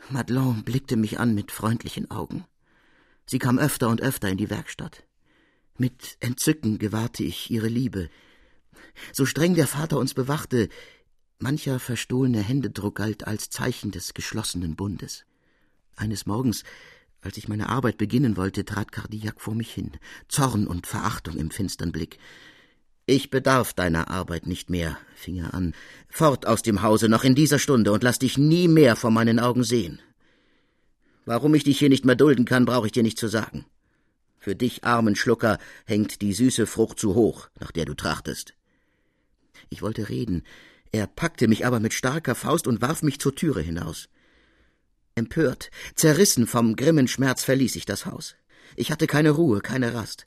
Madelon 0.09 0.63
blickte 0.63 0.95
mich 0.95 1.19
an 1.19 1.33
mit 1.33 1.51
freundlichen 1.51 2.11
Augen. 2.11 2.45
Sie 3.25 3.39
kam 3.39 3.57
öfter 3.57 3.89
und 3.89 4.01
öfter 4.01 4.29
in 4.29 4.37
die 4.37 4.49
Werkstatt. 4.49 5.05
Mit 5.77 6.17
Entzücken 6.19 6.77
gewahrte 6.77 7.23
ich 7.23 7.49
ihre 7.49 7.67
Liebe. 7.67 8.09
So 9.11 9.25
streng 9.25 9.55
der 9.55 9.67
Vater 9.67 9.97
uns 9.97 10.13
bewachte, 10.13 10.69
Mancher 11.39 11.79
verstohlene 11.79 12.41
Händedruck 12.41 12.95
galt 12.95 13.27
als 13.27 13.51
Zeichen 13.51 13.91
des 13.91 14.15
geschlossenen 14.15 14.75
Bundes. 14.75 15.23
Eines 15.95 16.25
Morgens, 16.25 16.63
als 17.21 17.37
ich 17.37 17.47
meine 17.47 17.69
Arbeit 17.69 17.99
beginnen 17.99 18.37
wollte, 18.37 18.65
trat 18.65 18.91
Cardillac 18.91 19.39
vor 19.39 19.53
mich 19.53 19.71
hin, 19.71 19.91
Zorn 20.27 20.65
und 20.65 20.87
Verachtung 20.87 21.37
im 21.37 21.51
finstern 21.51 21.91
Blick. 21.91 22.17
Ich 23.05 23.29
bedarf 23.29 23.73
deiner 23.73 24.09
Arbeit 24.09 24.47
nicht 24.47 24.71
mehr, 24.71 24.97
fing 25.15 25.37
er 25.37 25.53
an. 25.53 25.75
Fort 26.09 26.47
aus 26.47 26.63
dem 26.63 26.81
Hause 26.81 27.07
noch 27.07 27.23
in 27.23 27.35
dieser 27.35 27.59
Stunde 27.59 27.91
und 27.91 28.03
lass 28.03 28.17
dich 28.17 28.39
nie 28.39 28.67
mehr 28.67 28.95
vor 28.95 29.11
meinen 29.11 29.39
Augen 29.39 29.63
sehen. 29.63 30.01
Warum 31.25 31.53
ich 31.53 31.63
dich 31.63 31.77
hier 31.77 31.89
nicht 31.89 32.03
mehr 32.03 32.15
dulden 32.15 32.45
kann, 32.45 32.65
brauche 32.65 32.87
ich 32.87 32.93
dir 32.93 33.03
nicht 33.03 33.19
zu 33.19 33.27
sagen. 33.27 33.65
Für 34.39 34.55
dich, 34.55 34.85
armen 34.85 35.15
Schlucker, 35.15 35.59
hängt 35.85 36.21
die 36.21 36.33
süße 36.33 36.65
Frucht 36.65 36.99
zu 36.99 37.13
hoch, 37.13 37.49
nach 37.59 37.71
der 37.71 37.85
du 37.85 37.93
trachtest. 37.93 38.55
Ich 39.69 39.81
wollte 39.81 40.09
reden, 40.09 40.43
er 40.91 41.07
packte 41.07 41.47
mich 41.47 41.65
aber 41.65 41.79
mit 41.79 41.93
starker 41.93 42.35
Faust 42.35 42.67
und 42.67 42.81
warf 42.81 43.03
mich 43.03 43.19
zur 43.19 43.35
Türe 43.35 43.61
hinaus. 43.61 44.09
Empört, 45.15 45.71
zerrissen 45.95 46.47
vom 46.47 46.75
grimmen 46.75 47.07
Schmerz 47.07 47.43
verließ 47.43 47.75
ich 47.75 47.85
das 47.85 48.05
Haus. 48.05 48.35
Ich 48.75 48.91
hatte 48.91 49.07
keine 49.07 49.31
Ruhe, 49.31 49.61
keine 49.61 49.93
Rast. 49.93 50.25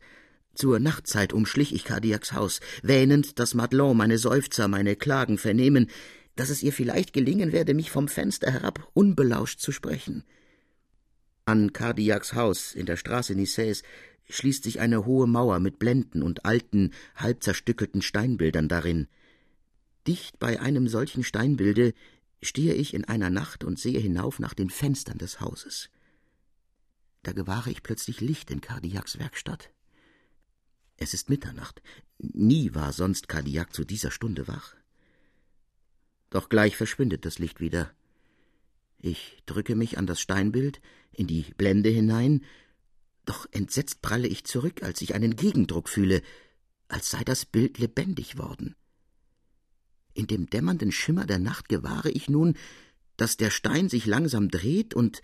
Zur 0.55 0.81
Nachtzeit 0.81 1.33
umschlich 1.33 1.75
ich 1.75 1.85
Cardiacs 1.85 2.33
Haus, 2.33 2.61
wähnend, 2.83 3.39
dass 3.39 3.55
Madelon 3.55 3.97
meine 3.97 4.19
Seufzer, 4.19 4.67
meine 4.67 4.97
Klagen 4.97 5.39
vernehmen, 5.39 5.89
dass 6.35 6.51
es 6.51 6.63
ihr 6.63 6.73
vielleicht 6.73 7.13
gelingen 7.13 7.53
werde, 7.53 7.75
mich 7.75 7.91
vom 7.91 8.09
Fenster 8.09 8.51
herab 8.51 8.89
unbelauscht 8.93 9.61
zu 9.61 9.73
sprechen. 9.73 10.25
An 11.45 11.73
Cardiacs 11.73 12.35
Haus 12.35 12.75
in 12.75 12.87
der 12.87 12.97
Straße 12.97 13.35
Niceys 13.35 13.83
schließt 14.29 14.65
sich 14.65 14.81
eine 14.81 15.05
hohe 15.05 15.27
Mauer 15.27 15.61
mit 15.61 15.79
Blenden 15.79 16.23
und 16.23 16.45
alten, 16.45 16.93
halb 17.15 17.43
zerstückelten 17.43 18.03
Steinbildern 18.03 18.69
darin. 18.69 19.09
Dicht 20.11 20.41
bei 20.41 20.59
einem 20.59 20.89
solchen 20.89 21.23
Steinbilde 21.23 21.95
stehe 22.43 22.75
ich 22.75 22.95
in 22.95 23.05
einer 23.05 23.31
Nacht 23.31 23.63
und 23.63 23.79
sehe 23.79 24.01
hinauf 24.01 24.41
nach 24.41 24.55
den 24.55 24.69
Fenstern 24.69 25.19
des 25.19 25.41
Hauses. 25.41 25.89
Da 27.23 27.31
gewahre 27.31 27.71
ich 27.71 27.85
plötzlich 27.85 28.21
Licht 28.21 28.51
in 28.51 28.61
Cardiacs 28.61 29.21
Werkstatt. 29.21 29.71
Es 30.97 31.15
ist 31.15 31.31
Mitternacht. 31.31 31.81
Nie 32.19 32.75
war 32.75 32.93
sonst 32.93 33.29
Cardiac 33.29 33.73
zu 33.73 33.85
dieser 33.85 34.11
Stunde 34.11 34.49
wach. 34.49 34.75
Doch 36.31 36.49
gleich 36.49 36.77
verschwindet 36.77 37.25
das 37.25 37.39
Licht 37.39 37.61
wieder. 37.61 37.95
Ich 38.99 39.39
drücke 39.47 39.77
mich 39.77 39.97
an 39.97 40.09
das 40.09 40.21
Steinbild, 40.21 40.81
in 41.13 41.29
die 41.29 41.55
Blende 41.57 41.91
hinein, 41.91 42.45
Doch 43.27 43.47
entsetzt 43.53 44.03
pralle 44.03 44.27
ich 44.27 44.43
zurück, 44.43 44.83
als 44.83 45.03
ich 45.03 45.15
einen 45.15 45.37
Gegendruck 45.37 45.89
fühle, 45.89 46.21
als 46.89 47.11
sei 47.11 47.23
das 47.23 47.47
Bild 47.47 47.79
lebendig 47.79 48.39
worden. 48.39 48.75
In 50.15 50.27
dem 50.27 50.49
dämmernden 50.51 50.93
Schimmer 50.93 51.27
der 51.27 51.39
Nacht 51.39 51.69
gewahre 51.69 52.11
ich 52.11 52.29
nun, 52.29 52.57
dass 53.17 53.37
der 53.37 53.51
Stein 53.51 53.89
sich 53.89 54.07
langsam 54.07 54.49
dreht 54.49 54.95
und 54.95 55.23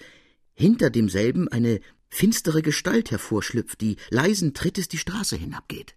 hinter 0.54 0.90
demselben 0.90 1.48
eine 1.48 1.80
finstere 2.08 2.62
Gestalt 2.62 3.10
hervorschlüpft, 3.10 3.80
die 3.80 3.96
leisen 4.10 4.54
Trittes 4.54 4.88
die 4.88 4.98
Straße 4.98 5.36
hinabgeht. 5.36 5.96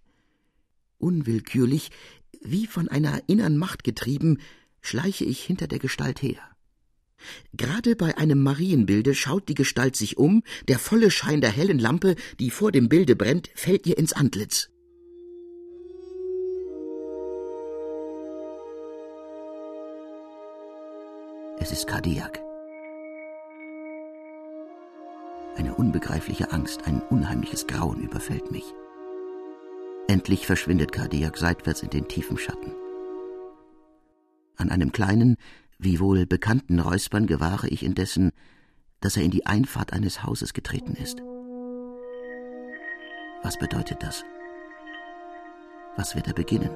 Unwillkürlich, 0.98 1.90
wie 2.42 2.66
von 2.66 2.88
einer 2.88 3.22
innern 3.26 3.56
Macht 3.56 3.84
getrieben, 3.84 4.38
schleiche 4.80 5.24
ich 5.24 5.42
hinter 5.42 5.66
der 5.66 5.78
Gestalt 5.78 6.22
her. 6.22 6.40
Gerade 7.52 7.96
bei 7.96 8.16
einem 8.16 8.42
Marienbilde 8.42 9.14
schaut 9.14 9.48
die 9.48 9.54
Gestalt 9.54 9.94
sich 9.96 10.16
um, 10.16 10.42
der 10.68 10.78
volle 10.78 11.10
Schein 11.10 11.40
der 11.40 11.50
hellen 11.50 11.78
Lampe, 11.78 12.16
die 12.38 12.50
vor 12.50 12.72
dem 12.72 12.88
Bilde 12.88 13.14
brennt, 13.14 13.50
fällt 13.54 13.86
ihr 13.86 13.98
ins 13.98 14.12
Antlitz. 14.12 14.70
Es 21.62 21.72
ist 21.72 21.86
Kardiak. 21.86 22.40
Eine 25.56 25.74
unbegreifliche 25.74 26.52
Angst, 26.52 26.86
ein 26.86 27.02
unheimliches 27.02 27.66
Grauen 27.66 28.00
überfällt 28.00 28.50
mich. 28.50 28.64
Endlich 30.08 30.46
verschwindet 30.46 30.90
Kardiak 30.90 31.36
seitwärts 31.36 31.82
in 31.82 31.90
den 31.90 32.08
tiefen 32.08 32.38
Schatten. 32.38 32.72
An 34.56 34.70
einem 34.70 34.90
kleinen, 34.90 35.36
wie 35.78 36.00
wohl 36.00 36.24
bekannten 36.24 36.80
Räuspern 36.80 37.26
gewahre 37.26 37.68
ich 37.68 37.82
indessen, 37.82 38.32
dass 39.00 39.18
er 39.18 39.22
in 39.22 39.30
die 39.30 39.44
Einfahrt 39.44 39.92
eines 39.92 40.22
Hauses 40.22 40.54
getreten 40.54 40.94
ist. 40.94 41.20
Was 43.42 43.58
bedeutet 43.58 44.02
das? 44.02 44.24
Was 45.96 46.16
wird 46.16 46.26
er 46.26 46.34
beginnen? 46.34 46.70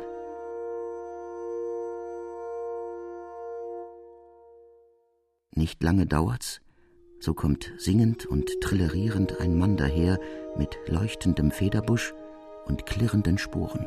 Nicht 5.57 5.83
lange 5.83 6.07
dauert's, 6.07 6.61
so 7.21 7.33
kommt 7.33 7.73
singend 7.79 8.27
und 8.27 8.61
trillerierend 8.61 9.41
ein 9.41 9.57
Mann 9.57 9.77
daher 9.77 10.19
mit 10.57 10.77
leuchtendem 10.87 11.53
Federbusch 11.53 12.13
und 12.67 12.87
klirrenden 12.87 13.39
Sporen. 13.39 13.87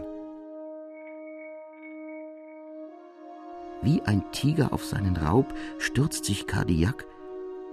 Wie 3.81 4.01
ein 4.01 4.31
Tiger 4.31 4.73
auf 4.73 4.85
seinen 4.85 5.17
Raub 5.17 5.53
stürzt 5.77 6.25
sich 6.25 6.47
Kardiak 6.47 7.05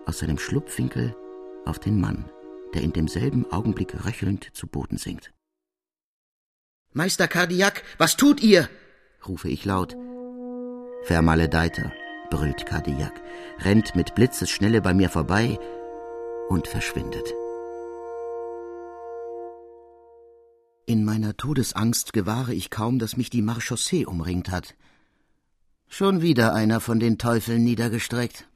aus 0.06 0.18
seinem 0.18 0.38
Schlupfwinkel 0.38 1.16
auf 1.64 1.78
den 1.78 2.00
Mann, 2.00 2.28
der 2.74 2.82
in 2.82 2.92
demselben 2.92 3.50
Augenblick 3.50 4.04
röchelnd 4.04 4.50
zu 4.54 4.66
Boden 4.66 4.98
sinkt. 4.98 5.32
Meister 6.92 7.26
Kardiak, 7.26 7.82
was 7.96 8.16
tut 8.16 8.42
ihr? 8.42 8.68
rufe 9.26 9.48
ich 9.48 9.64
laut. 9.64 9.96
Vermaledeiter, 11.04 11.92
brüllt 12.30 12.66
Kardiak, 12.66 13.20
rennt 13.60 13.94
mit 13.94 14.14
Blitzesschnelle 14.14 14.80
bei 14.80 14.94
mir 14.94 15.10
vorbei 15.10 15.58
und 16.48 16.68
verschwindet. 16.68 17.32
In 20.86 21.04
meiner 21.04 21.36
Todesangst 21.36 22.12
gewahre 22.12 22.52
ich 22.52 22.70
kaum, 22.70 22.98
dass 22.98 23.16
mich 23.16 23.30
die 23.30 23.42
Marchaussee 23.42 24.04
umringt 24.04 24.50
hat. 24.50 24.74
Schon 25.88 26.20
wieder 26.20 26.54
einer 26.54 26.80
von 26.80 27.00
den 27.00 27.18
Teufeln 27.18 27.64
niedergestreckt. 27.64 28.46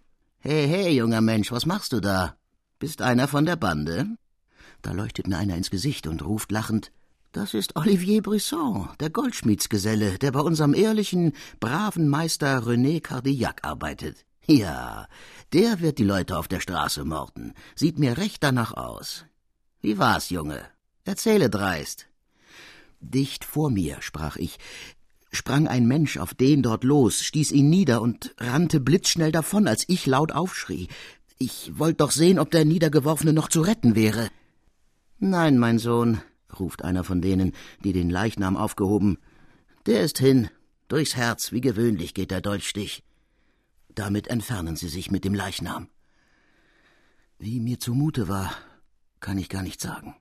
Hey, 0.41 0.69
hey, 0.69 0.91
junger 0.91 1.21
Mensch, 1.21 1.51
was 1.53 1.67
machst 1.67 1.93
du 1.93 2.01
da? 2.01 2.37
Bist 2.79 3.03
einer 3.03 3.29
von 3.29 3.47
der 3.47 3.57
Bande? 3.57 4.07
Da 4.83 4.93
leuchtet 4.93 5.27
mir 5.27 5.39
einer 5.39 5.57
ins 5.57 5.71
Gesicht 5.71 6.07
und 6.07 6.25
ruft 6.25 6.53
lachend 6.53 6.93
das 7.33 7.55
ist 7.55 7.77
Olivier 7.77 8.23
Brisson, 8.23 8.89
der 9.01 9.11
Goldschmiedsgeselle, 9.11 10.19
der 10.19 10.33
bei 10.33 10.41
unserem 10.41 10.75
ehrlichen, 10.75 11.35
braven 11.61 12.09
Meister 12.09 12.61
René 12.61 13.01
Cardillac 13.01 13.65
arbeitet. 13.65 14.25
Ja, 14.47 15.07
der 15.53 15.81
wird 15.81 15.99
die 15.99 16.05
Leute 16.05 16.39
auf 16.39 16.49
der 16.49 16.61
Straße 16.61 17.05
morden. 17.05 17.53
Sieht 17.75 17.99
mir 17.99 18.17
recht 18.17 18.43
danach 18.43 18.73
aus. 18.73 19.27
Wie 19.83 19.99
war's, 19.99 20.31
Junge? 20.31 20.63
Erzähle 21.05 21.51
dreist. 21.51 22.07
Dicht 23.01 23.45
vor 23.45 23.71
mir, 23.71 24.01
sprach 24.01 24.37
ich, 24.37 24.59
sprang 25.31 25.69
ein 25.69 25.87
Mensch 25.87 26.17
auf 26.17 26.33
den 26.33 26.63
dort 26.63 26.83
los, 26.83 27.23
stieß 27.23 27.53
ihn 27.53 27.69
nieder 27.69 28.01
und 28.01 28.35
rannte 28.39 28.81
blitzschnell 28.81 29.33
davon, 29.33 29.69
als 29.69 29.85
ich 29.89 30.07
laut 30.07 30.33
aufschrie. 30.33 30.89
Ich 31.39 31.79
wollte 31.79 31.99
doch 31.99 32.11
sehen, 32.11 32.39
ob 32.39 32.51
der 32.51 32.65
Niedergeworfene 32.65 33.33
noch 33.33 33.49
zu 33.49 33.61
retten 33.61 33.95
wäre. 33.95 34.31
Nein, 35.19 35.59
mein 35.59 35.79
Sohn, 35.79 36.23
ruft 36.59 36.85
einer 36.85 37.05
von 37.05 37.21
denen, 37.21 37.53
die 37.85 37.93
den 37.93 38.11
Leichnam 38.11 38.57
aufgehoben. 38.57 39.19
Der 39.87 40.03
ist 40.03 40.19
hin. 40.19 40.51
Durchs 40.89 41.17
Herz, 41.17 41.53
wie 41.53 41.61
gewöhnlich, 41.61 42.15
geht 42.15 42.31
der 42.31 42.41
Dolchstich. 42.41 43.05
Damit 43.95 44.29
entfernen 44.29 44.77
sie 44.77 44.89
sich 44.89 45.11
mit 45.11 45.25
dem 45.25 45.35
Leichnam. 45.35 45.89
Wie 47.39 47.61
mir 47.61 47.79
zumute 47.79 48.29
war, 48.29 48.53
kann 49.21 49.39
ich 49.39 49.49
gar 49.49 49.63
nicht 49.63 49.81
sagen. 49.81 50.17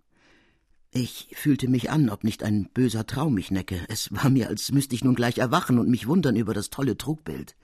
Ich 0.92 1.30
fühlte 1.34 1.68
mich 1.68 1.90
an, 1.90 2.10
ob 2.10 2.24
nicht 2.24 2.44
ein 2.44 2.70
böser 2.74 3.06
Traum 3.06 3.36
mich 3.36 3.52
necke. 3.52 3.86
Es 3.88 4.12
war 4.12 4.30
mir, 4.30 4.48
als 4.48 4.72
müsste 4.72 4.96
ich 4.96 5.04
nun 5.04 5.16
gleich 5.16 5.38
erwachen 5.38 5.80
und 5.80 5.90
mich 5.90 6.08
wundern 6.08 6.36
über 6.36 6.54
das 6.54 6.70
tolle 6.70 6.98
Trugbild. 6.98 7.56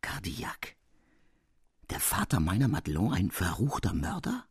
Cardiac. 0.00 0.76
Der 1.90 2.00
Vater 2.00 2.40
meiner 2.40 2.68
Madelon 2.68 3.12
ein 3.12 3.30
verruchter 3.30 3.92
Mörder? 3.92 4.44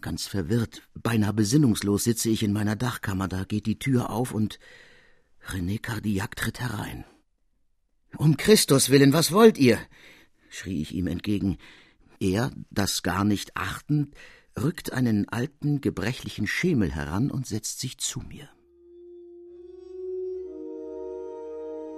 Ganz 0.00 0.26
verwirrt, 0.26 0.82
beinahe 0.94 1.32
besinnungslos 1.32 2.04
sitze 2.04 2.30
ich 2.30 2.42
in 2.42 2.52
meiner 2.52 2.76
Dachkammer, 2.76 3.26
da 3.26 3.44
geht 3.44 3.66
die 3.66 3.78
Tür 3.78 4.10
auf 4.10 4.32
und 4.32 4.60
René 5.48 5.80
Cardillac 5.80 6.36
tritt 6.36 6.60
herein. 6.60 7.04
Um 8.16 8.36
Christus 8.36 8.90
willen, 8.90 9.12
was 9.12 9.32
wollt 9.32 9.58
ihr? 9.58 9.78
schrie 10.50 10.80
ich 10.80 10.94
ihm 10.94 11.06
entgegen. 11.06 11.58
Er, 12.20 12.52
das 12.70 13.02
gar 13.02 13.24
nicht 13.24 13.56
achtend, 13.56 14.14
rückt 14.58 14.92
einen 14.92 15.28
alten, 15.28 15.80
gebrechlichen 15.80 16.46
Schemel 16.46 16.92
heran 16.92 17.30
und 17.30 17.46
setzt 17.46 17.80
sich 17.80 17.98
zu 17.98 18.20
mir. 18.20 18.48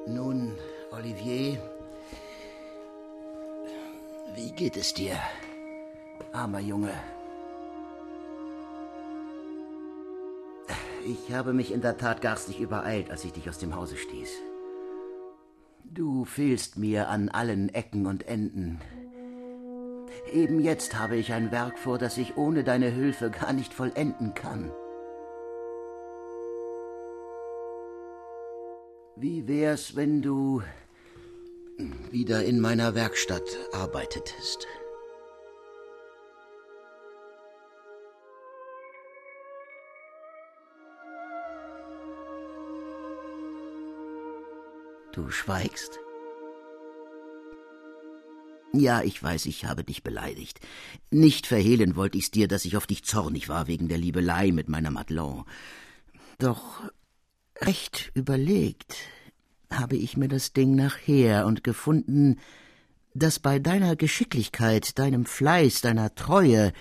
Nun, 0.07 0.57
Olivier, 0.91 1.63
wie 4.35 4.53
geht 4.53 4.77
es 4.77 4.95
dir, 4.95 5.19
armer 6.33 6.61
Junge? 6.61 6.93
Ich 11.05 11.33
habe 11.33 11.53
mich 11.53 11.73
in 11.73 11.81
der 11.81 11.97
Tat 11.97 12.21
garstig 12.21 12.61
übereilt, 12.61 13.11
als 13.11 13.25
ich 13.25 13.33
dich 13.33 13.49
aus 13.49 13.59
dem 13.59 13.75
Hause 13.75 13.97
stieß. 13.97 14.31
Du 15.85 16.25
fehlst 16.25 16.79
mir 16.79 17.09
an 17.09 17.29
allen 17.29 17.69
Ecken 17.75 18.07
und 18.07 18.29
Enden. 18.29 18.81
Eben 20.33 20.61
jetzt 20.61 20.99
habe 20.99 21.17
ich 21.17 21.33
ein 21.33 21.51
Werk 21.51 21.79
vor, 21.79 21.99
das 21.99 22.19
ich 22.19 22.37
ohne 22.37 22.65
deine 22.65 22.89
Hilfe 22.89 23.31
gar 23.31 23.53
nicht 23.53 23.73
vollenden 23.73 24.35
kann. 24.35 24.71
Wie 29.17 29.49
wär's, 29.49 29.97
wenn 29.97 30.23
du 30.23 30.63
wieder 32.11 32.45
in 32.45 32.61
meiner 32.61 32.95
Werkstatt 32.95 33.43
arbeitetest? 33.73 34.67
Du 45.13 45.31
schweigst? 45.31 45.99
Ja, 48.73 49.03
ich 49.03 49.21
weiß, 49.21 49.47
ich 49.47 49.65
habe 49.65 49.83
dich 49.83 50.05
beleidigt. 50.05 50.61
Nicht 51.11 51.47
verhehlen 51.47 51.97
wollte 51.97 52.19
ich's 52.19 52.31
dir, 52.31 52.47
dass 52.47 52.65
ich 52.65 52.77
auf 52.77 52.87
dich 52.87 53.03
zornig 53.03 53.49
war 53.49 53.67
wegen 53.67 53.89
der 53.89 53.99
Liebelei 53.99 54.53
mit 54.53 54.69
meiner 54.69 54.91
Madelon. 54.91 55.45
Doch 56.39 56.83
recht 57.61 58.13
überlegt 58.15 58.97
habe 59.73 59.97
ich 59.97 60.17
mir 60.17 60.29
das 60.29 60.53
Ding 60.53 60.77
nachher 60.77 61.47
und 61.47 61.65
gefunden, 61.65 62.39
dass 63.15 63.41
bei 63.41 63.59
deiner 63.59 63.97
Geschicklichkeit, 63.97 64.99
deinem 64.99 65.25
Fleiß, 65.25 65.81
deiner 65.81 66.15
Treue 66.15 66.73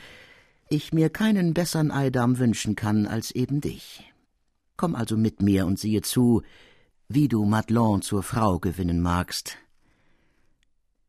ich 0.69 0.93
mir 0.93 1.09
keinen 1.09 1.55
bessern 1.55 1.89
Eidam 1.89 2.37
wünschen 2.37 2.75
kann 2.75 3.07
als 3.07 3.31
eben 3.31 3.61
dich. 3.61 4.03
Komm 4.77 4.93
also 4.93 5.17
mit 5.17 5.41
mir 5.41 5.65
und 5.65 5.79
siehe 5.79 6.01
zu, 6.01 6.43
wie 7.11 7.27
du 7.27 7.43
Madelon 7.43 8.03
zur 8.03 8.21
Frau 8.21 8.59
gewinnen 8.59 9.01
magst. 9.01 9.57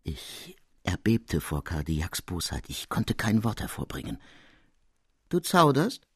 Ich 0.03 0.57
erbebte 0.83 1.43
vor 1.43 1.63
Cardiacs 1.63 2.23
Bosheit, 2.23 2.65
ich 2.69 2.89
konnte 2.89 3.13
kein 3.13 3.45
Wort 3.45 3.61
hervorbringen. 3.61 4.19
Du 5.29 5.41
zauderst? 5.41 6.07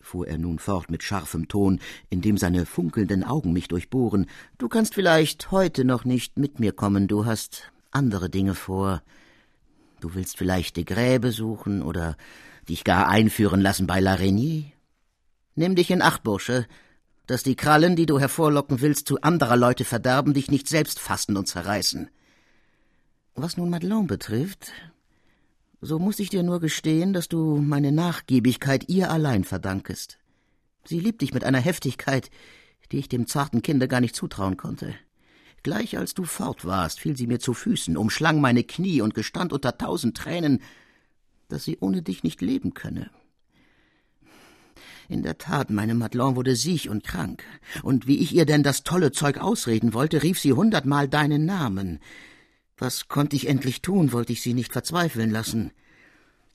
fuhr 0.00 0.26
er 0.26 0.38
nun 0.38 0.58
fort 0.58 0.90
mit 0.90 1.02
scharfem 1.02 1.48
Ton, 1.48 1.80
indem 2.08 2.38
seine 2.38 2.64
funkelnden 2.64 3.24
Augen 3.24 3.52
mich 3.52 3.68
durchbohren. 3.68 4.26
Du 4.56 4.68
kannst 4.68 4.94
vielleicht 4.94 5.50
heute 5.50 5.84
noch 5.84 6.04
nicht 6.04 6.38
mit 6.38 6.58
mir 6.58 6.72
kommen, 6.72 7.06
du 7.06 7.26
hast 7.26 7.70
andere 7.90 8.30
Dinge 8.30 8.54
vor. 8.54 9.02
Du 10.00 10.14
willst 10.14 10.38
vielleicht 10.38 10.76
die 10.76 10.84
Gräbe 10.84 11.32
suchen 11.32 11.82
oder 11.82 12.16
dich 12.68 12.84
gar 12.84 13.08
einführen 13.08 13.60
lassen 13.60 13.86
bei 13.86 14.00
La 14.00 14.14
Reynie? 14.14 14.72
Nimm 15.56 15.74
dich 15.74 15.90
in 15.90 16.02
Acht, 16.02 16.22
Bursche, 16.22 16.66
dass 17.26 17.42
die 17.42 17.56
Krallen, 17.56 17.96
die 17.96 18.06
du 18.06 18.18
hervorlocken 18.18 18.80
willst, 18.80 19.08
zu 19.08 19.20
anderer 19.22 19.56
Leute 19.56 19.84
verderben, 19.84 20.34
dich 20.34 20.50
nicht 20.50 20.68
selbst 20.68 21.00
fassen 21.00 21.36
und 21.36 21.46
zerreißen. 21.48 22.08
Was 23.34 23.56
nun 23.56 23.70
Madelon 23.70 24.06
betrifft, 24.06 24.72
so 25.80 25.98
muss 25.98 26.18
ich 26.18 26.30
dir 26.30 26.42
nur 26.42 26.60
gestehen, 26.60 27.12
dass 27.12 27.28
du 27.28 27.56
meine 27.56 27.92
Nachgiebigkeit 27.92 28.88
ihr 28.88 29.10
allein 29.10 29.44
verdankest. 29.44 30.18
Sie 30.84 31.00
liebt 31.00 31.20
dich 31.20 31.34
mit 31.34 31.44
einer 31.44 31.60
Heftigkeit, 31.60 32.30
die 32.92 32.98
ich 32.98 33.08
dem 33.08 33.26
zarten 33.26 33.62
Kinde 33.62 33.88
gar 33.88 34.00
nicht 34.00 34.16
zutrauen 34.16 34.56
konnte. 34.56 34.94
Gleich 35.62 35.98
als 35.98 36.14
du 36.14 36.24
fort 36.24 36.64
warst, 36.64 37.00
fiel 37.00 37.16
sie 37.16 37.26
mir 37.26 37.40
zu 37.40 37.52
Füßen, 37.52 37.96
umschlang 37.96 38.40
meine 38.40 38.62
Knie 38.62 39.00
und 39.00 39.14
gestand 39.14 39.52
unter 39.52 39.76
tausend 39.76 40.16
Tränen, 40.16 40.62
dass 41.48 41.64
sie 41.64 41.78
ohne 41.80 42.02
dich 42.02 42.22
nicht 42.22 42.40
leben 42.40 42.72
könne. 42.72 43.10
In 45.08 45.22
der 45.22 45.38
Tat, 45.38 45.70
meine 45.70 45.94
Madelon 45.94 46.34
wurde 46.34 46.56
siech 46.56 46.88
und 46.88 47.04
krank, 47.04 47.44
und 47.82 48.06
wie 48.06 48.18
ich 48.18 48.34
ihr 48.34 48.44
denn 48.44 48.62
das 48.62 48.82
tolle 48.82 49.12
Zeug 49.12 49.38
ausreden 49.38 49.94
wollte, 49.94 50.22
rief 50.22 50.40
sie 50.40 50.52
hundertmal 50.52 51.08
deinen 51.08 51.44
Namen. 51.44 52.00
Was 52.76 53.08
konnte 53.08 53.36
ich 53.36 53.48
endlich 53.48 53.82
tun, 53.82 54.12
wollte 54.12 54.32
ich 54.32 54.42
sie 54.42 54.52
nicht 54.52 54.72
verzweifeln 54.72 55.30
lassen. 55.30 55.70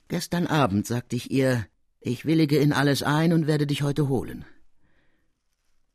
Gestern 0.08 0.46
Abend 0.46 0.86
sagte 0.86 1.16
ich 1.16 1.30
ihr, 1.30 1.66
ich 2.00 2.26
willige 2.26 2.58
in 2.58 2.72
alles 2.72 3.02
ein 3.02 3.32
und 3.32 3.46
werde 3.46 3.66
dich 3.66 3.82
heute 3.82 4.08
holen. 4.08 4.44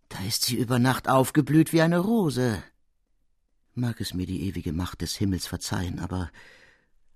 Da 0.09 0.17
ist 0.25 0.45
sie 0.45 0.57
über 0.57 0.79
Nacht 0.79 1.07
aufgeblüht 1.07 1.73
wie 1.73 1.81
eine 1.81 1.99
Rose. 1.99 2.63
Mag 3.75 4.01
es 4.01 4.13
mir 4.13 4.25
die 4.25 4.47
ewige 4.47 4.73
Macht 4.73 5.01
des 5.01 5.15
Himmels 5.15 5.45
verzeihen, 5.45 5.99
aber 5.99 6.31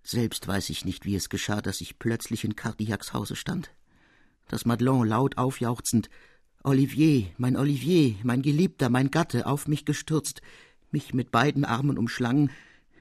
selbst 0.04 0.48
weiß 0.48 0.70
ich 0.70 0.86
nicht, 0.86 1.06
wie 1.06 1.16
es 1.16 1.30
geschah, 1.30 1.62
dass 1.62 1.82
ich 1.82 1.98
plötzlich 1.98 2.44
in 2.44 2.56
Cardillacs 2.56 3.14
Hause 3.14 3.36
stand 3.36 3.72
dass 4.52 4.66
Madelon 4.66 5.08
laut 5.08 5.38
aufjauchzend 5.38 6.10
Olivier, 6.64 7.28
mein 7.38 7.56
Olivier, 7.56 8.16
mein 8.24 8.41
Geliebter, 8.41 8.89
mein 8.89 9.10
Gatte, 9.10 9.47
auf 9.47 9.68
mich 9.68 9.86
gestürzt, 9.86 10.41
mich 10.91 11.14
mit 11.14 11.32
beiden 11.32 11.64
Armen 11.64 11.97
umschlang, 11.97 12.49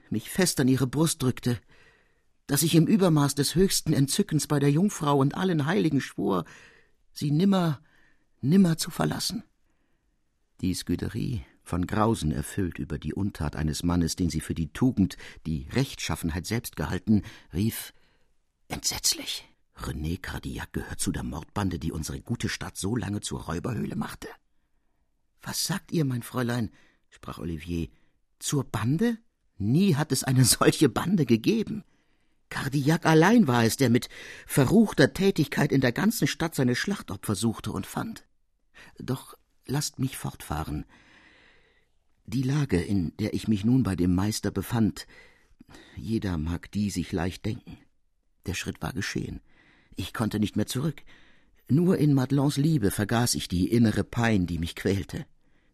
mich 0.09 0.29
fest 0.29 0.59
an 0.61 0.69
ihre 0.69 0.87
Brust 0.87 1.21
drückte, 1.21 1.59
dass 2.47 2.63
ich 2.63 2.73
im 2.73 2.87
Übermaß 2.87 3.35
des 3.35 3.55
höchsten 3.55 3.91
Entzückens 3.91 4.47
bei 4.47 4.59
der 4.59 4.71
Jungfrau 4.71 5.17
und 5.17 5.35
allen 5.35 5.65
Heiligen 5.65 5.99
schwor, 5.99 6.45
sie 7.11 7.31
nimmer, 7.31 7.81
nimmer 8.39 8.77
zu 8.77 8.89
verlassen. 8.89 9.43
Die 10.61 10.73
Scuderie, 10.73 11.43
von 11.63 11.85
Grausen 11.85 12.31
erfüllt 12.31 12.79
über 12.79 12.97
die 12.97 13.13
Untat 13.13 13.57
eines 13.57 13.83
Mannes, 13.83 14.15
den 14.15 14.29
sie 14.29 14.41
für 14.41 14.55
die 14.55 14.71
Tugend, 14.71 15.17
die 15.45 15.67
Rechtschaffenheit 15.73 16.45
selbst 16.45 16.77
gehalten, 16.77 17.23
rief 17.53 17.93
Entsetzlich. 18.69 19.50
René 19.87 20.17
Cardillac 20.17 20.73
gehört 20.73 20.99
zu 20.99 21.11
der 21.11 21.23
Mordbande, 21.23 21.79
die 21.79 21.91
unsere 21.91 22.21
gute 22.21 22.49
Stadt 22.49 22.77
so 22.77 22.95
lange 22.95 23.21
zur 23.21 23.41
Räuberhöhle 23.41 23.95
machte. 23.95 24.27
Was 25.41 25.65
sagt 25.65 25.91
ihr, 25.91 26.05
mein 26.05 26.23
Fräulein? 26.23 26.71
sprach 27.09 27.39
Olivier. 27.39 27.89
Zur 28.39 28.63
Bande? 28.63 29.17
Nie 29.57 29.95
hat 29.95 30.11
es 30.11 30.23
eine 30.23 30.45
solche 30.45 30.89
Bande 30.89 31.25
gegeben. 31.25 31.83
Cardillac 32.49 33.05
allein 33.05 33.47
war 33.47 33.63
es, 33.63 33.77
der 33.77 33.89
mit 33.89 34.09
verruchter 34.45 35.13
Tätigkeit 35.13 35.71
in 35.71 35.81
der 35.81 35.93
ganzen 35.93 36.27
Stadt 36.27 36.53
seine 36.53 36.75
Schlachtopfer 36.75 37.35
suchte 37.35 37.71
und 37.71 37.85
fand. 37.85 38.25
Doch 38.97 39.37
lasst 39.65 39.99
mich 39.99 40.17
fortfahren. 40.17 40.85
Die 42.25 42.43
Lage, 42.43 42.81
in 42.81 43.15
der 43.17 43.33
ich 43.33 43.47
mich 43.47 43.63
nun 43.63 43.83
bei 43.83 43.95
dem 43.95 44.13
Meister 44.13 44.51
befand, 44.51 45.07
jeder 45.95 46.37
mag 46.37 46.71
die 46.71 46.89
sich 46.89 47.11
leicht 47.11 47.45
denken. 47.45 47.77
Der 48.45 48.53
Schritt 48.53 48.81
war 48.81 48.93
geschehen. 48.93 49.41
Ich 49.95 50.13
konnte 50.13 50.39
nicht 50.39 50.55
mehr 50.55 50.67
zurück. 50.67 51.03
Nur 51.69 51.97
in 51.97 52.13
Madelons 52.13 52.57
Liebe 52.57 52.91
vergaß 52.91 53.35
ich 53.35 53.47
die 53.47 53.71
innere 53.71 54.03
Pein, 54.03 54.45
die 54.45 54.59
mich 54.59 54.75
quälte. 54.75 55.25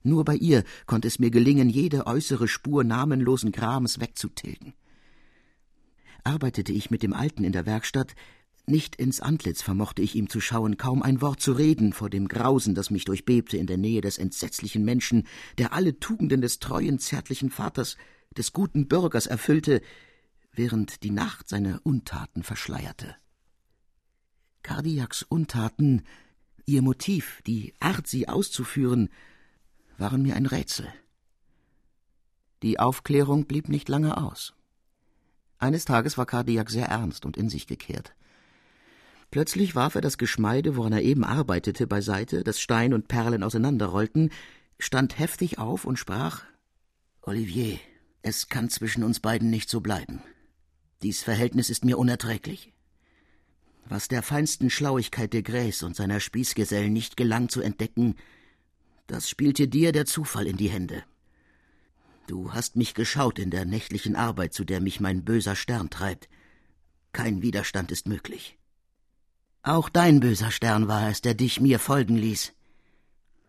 Nur 0.03 0.23
bei 0.25 0.35
ihr 0.35 0.63
konnte 0.85 1.07
es 1.07 1.19
mir 1.19 1.31
gelingen, 1.31 1.69
jede 1.69 2.07
äußere 2.07 2.47
Spur 2.47 2.83
namenlosen 2.83 3.51
Grams 3.51 3.99
wegzutilgen. 3.99 4.73
Arbeitete 6.23 6.71
ich 6.71 6.91
mit 6.91 7.03
dem 7.03 7.13
Alten 7.13 7.43
in 7.43 7.51
der 7.51 7.65
Werkstatt, 7.65 8.15
nicht 8.69 8.97
ins 8.97 9.21
Antlitz 9.21 9.61
vermochte 9.61 10.01
ich 10.01 10.15
ihm 10.15 10.29
zu 10.29 10.41
schauen, 10.41 10.75
kaum 10.75 11.01
ein 11.01 11.21
Wort 11.21 11.39
zu 11.39 11.53
reden 11.53 11.93
vor 11.93 12.09
dem 12.09 12.27
Grausen, 12.27 12.75
das 12.75 12.89
mich 12.89 13.05
durchbebte 13.05 13.55
in 13.55 13.65
der 13.65 13.77
Nähe 13.77 14.01
des 14.01 14.17
entsetzlichen 14.17 14.83
Menschen, 14.83 15.25
der 15.57 15.71
alle 15.71 15.99
Tugenden 15.99 16.41
des 16.41 16.59
treuen, 16.59 16.99
zärtlichen 16.99 17.49
Vaters, 17.49 17.95
des 18.37 18.51
guten 18.51 18.89
Bürgers 18.89 19.25
erfüllte, 19.25 19.81
während 20.51 21.03
die 21.03 21.11
Nacht 21.11 21.47
seine 21.47 21.79
Untaten 21.79 22.43
verschleierte. 22.43 23.15
Cardiacs 24.67 25.23
Untaten, 25.23 26.03
ihr 26.65 26.81
Motiv, 26.81 27.41
die 27.47 27.73
Art, 27.79 28.05
sie 28.05 28.27
auszuführen, 28.27 29.07
waren 29.97 30.21
mir 30.21 30.35
ein 30.35 30.45
Rätsel. 30.45 30.93
Die 32.63 32.77
Aufklärung 32.77 33.45
blieb 33.45 33.69
nicht 33.69 33.87
lange 33.87 34.17
aus. 34.17 34.55
Eines 35.57 35.85
Tages 35.85 36.17
war 36.17 36.25
Cardiac 36.25 36.69
sehr 36.69 36.87
ernst 36.87 37.25
und 37.25 37.37
in 37.37 37.47
sich 37.47 37.65
gekehrt. 37.65 38.13
Plötzlich 39.31 39.73
warf 39.73 39.95
er 39.95 40.01
das 40.01 40.17
Geschmeide, 40.17 40.75
woran 40.75 40.91
er 40.91 41.01
eben 41.01 41.23
arbeitete, 41.23 41.87
beiseite, 41.87 42.43
dass 42.43 42.59
Stein 42.59 42.93
und 42.93 43.07
Perlen 43.07 43.43
auseinanderrollten, 43.43 44.31
stand 44.79 45.17
heftig 45.17 45.59
auf 45.59 45.85
und 45.85 45.97
sprach 45.97 46.43
Olivier, 47.21 47.79
es 48.21 48.49
kann 48.49 48.69
zwischen 48.69 49.05
uns 49.05 49.21
beiden 49.21 49.49
nicht 49.49 49.69
so 49.69 49.79
bleiben. 49.79 50.21
Dies 51.03 51.23
Verhältnis 51.23 51.69
ist 51.69 51.85
mir 51.85 51.97
unerträglich. 51.97 52.73
Was 53.89 54.09
der 54.09 54.21
feinsten 54.21 54.69
Schlauigkeit 54.69 55.33
de 55.33 55.41
Grès 55.41 55.83
und 55.83 55.95
seiner 55.95 56.19
Spießgesellen 56.19 56.91
nicht 56.91 57.15
gelang 57.15 57.47
zu 57.47 57.61
entdecken, 57.61 58.15
das 59.07 59.29
spielte 59.29 59.69
dir 59.69 59.93
der 59.93 60.05
Zufall 60.05 60.45
in 60.45 60.57
die 60.57 60.69
Hände. 60.69 61.03
Du 62.27 62.53
hast 62.53 62.75
mich 62.75 62.93
geschaut 62.93 63.39
in 63.39 63.49
der 63.49 63.63
nächtlichen 63.63 64.17
Arbeit, 64.17 64.53
zu 64.53 64.65
der 64.65 64.81
mich 64.81 64.99
mein 64.99 65.23
böser 65.23 65.55
Stern 65.55 65.89
treibt. 65.89 66.27
Kein 67.13 67.41
Widerstand 67.41 67.89
ist 67.89 68.07
möglich. 68.07 68.57
Auch 69.63 69.87
dein 69.87 70.19
böser 70.19 70.51
Stern 70.51 70.89
war 70.89 71.09
es, 71.09 71.21
der 71.21 71.33
dich 71.33 71.61
mir 71.61 71.79
folgen 71.79 72.17
ließ. 72.17 72.53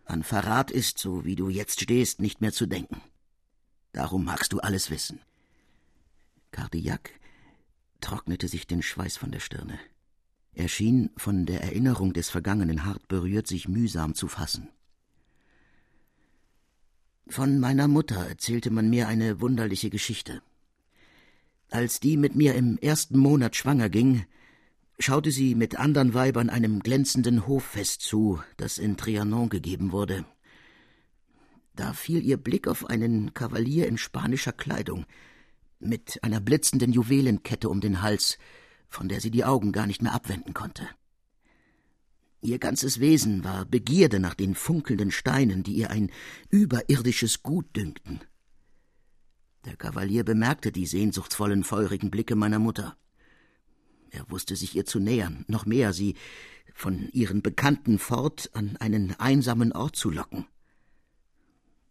An 0.05 0.22
Verrat 0.22 0.70
ist, 0.70 0.99
so 0.99 1.24
wie 1.24 1.34
du 1.34 1.49
jetzt 1.49 1.80
stehst, 1.80 2.20
nicht 2.20 2.41
mehr 2.41 2.53
zu 2.53 2.66
denken. 2.66 3.01
Darum 3.91 4.24
magst 4.24 4.53
du 4.53 4.61
alles 4.61 4.91
wissen. 4.91 5.20
Cardillac 6.53 7.11
trocknete 8.01 8.47
sich 8.47 8.68
den 8.68 8.82
Schweiß 8.82 9.16
von 9.16 9.32
der 9.32 9.41
Stirne. 9.41 9.80
Er 10.59 10.67
schien, 10.67 11.11
von 11.17 11.47
der 11.47 11.63
Erinnerung 11.63 12.13
des 12.13 12.31
Vergangenen 12.31 12.85
hart 12.85 13.07
berührt, 13.07 13.47
sich 13.47 13.69
mühsam 13.69 14.17
zu 14.17 14.27
fassen. 14.27 14.69
Von 17.29 17.61
meiner 17.61 17.87
Mutter 17.87 18.27
erzählte 18.27 18.73
man 18.73 18.91
mir 18.91 19.07
eine 19.07 19.41
wunderliche 19.41 19.89
Geschichte. 19.89 20.43
Als 21.71 22.01
die 22.01 22.17
mit 22.17 22.35
mir 22.35 22.57
im 22.57 22.77
ersten 22.79 23.19
Monat 23.19 23.55
schwanger 23.55 23.89
ging, 23.89 24.25
schaute 24.99 25.31
sie 25.31 25.55
mit 25.55 25.79
andern 25.79 26.13
Weibern 26.13 26.51
einem 26.51 26.81
glänzenden 26.81 27.47
Hoffest 27.47 28.01
zu, 28.01 28.43
das 28.57 28.79
in 28.79 28.97
Trianon 28.97 29.51
gegeben 29.51 29.93
wurde. 29.93 30.25
Da 31.77 31.93
fiel 31.93 32.25
ihr 32.25 32.37
Blick 32.37 32.67
auf 32.67 32.85
einen 32.85 33.33
Kavalier 33.33 33.87
in 33.87 33.97
spanischer 33.97 34.53
Kleidung, 34.53 35.07
mit 35.79 36.19
einer 36.25 36.41
blitzenden 36.41 36.93
Juwelenkette 36.93 37.69
um 37.69 37.81
den 37.81 38.03
Hals, 38.03 38.39
von 38.89 39.09
der 39.09 39.20
sie 39.20 39.30
die 39.30 39.45
Augen 39.45 39.72
gar 39.72 39.86
nicht 39.86 40.03
mehr 40.03 40.12
abwenden 40.14 40.55
konnte. 40.55 40.89
Ihr 42.41 42.59
ganzes 42.59 43.01
Wesen 43.01 43.43
war 43.43 43.64
Begierde 43.64 44.20
nach 44.20 44.34
den 44.34 44.55
funkelnden 44.55 45.11
Steinen, 45.11 45.62
die 45.62 45.74
ihr 45.74 45.91
ein 45.91 46.11
überirdisches 46.51 47.43
Gut 47.43 47.74
dünkten. 47.76 48.20
Der 49.64 49.76
Kavalier 49.76 50.24
bemerkte 50.24 50.70
die 50.70 50.86
sehnsuchtsvollen, 50.86 51.64
feurigen 51.64 52.11
Blicke 52.11 52.36
meiner 52.36 52.61
Mutter. 52.61 52.97
Er 54.11 54.30
wusste 54.30 54.57
sich 54.57 54.76
ihr 54.76 54.86
zu 54.86 55.01
nähern, 55.01 55.45
noch 55.49 55.66
mehr 55.66 55.93
sie 55.93 56.14
von 56.72 57.09
ihren 57.11 57.43
Bekannten 57.43 57.99
fort 57.99 58.51
an 58.55 58.76
einen 58.76 59.18
einsamen 59.18 59.72
Ort 59.72 59.97
zu 59.97 60.11
locken. 60.11 60.47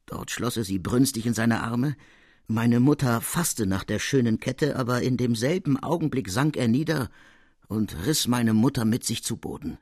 Dort 0.05 0.31
schloss 0.31 0.55
er 0.55 0.63
sie 0.63 0.79
brünstig 0.79 1.25
in 1.25 1.33
seine 1.33 1.61
Arme, 1.61 1.97
meine 2.47 2.79
Mutter 2.79 3.19
fasste 3.19 3.65
nach 3.65 3.83
der 3.83 3.99
schönen 3.99 4.39
Kette, 4.39 4.77
aber 4.77 5.01
in 5.01 5.17
demselben 5.17 5.77
Augenblick 5.77 6.29
sank 6.29 6.55
er 6.55 6.69
nieder 6.69 7.09
und 7.67 8.05
riss 8.05 8.27
meine 8.27 8.53
Mutter 8.53 8.85
mit 8.85 9.03
sich 9.03 9.23
zu 9.23 9.35
Boden. 9.35 9.77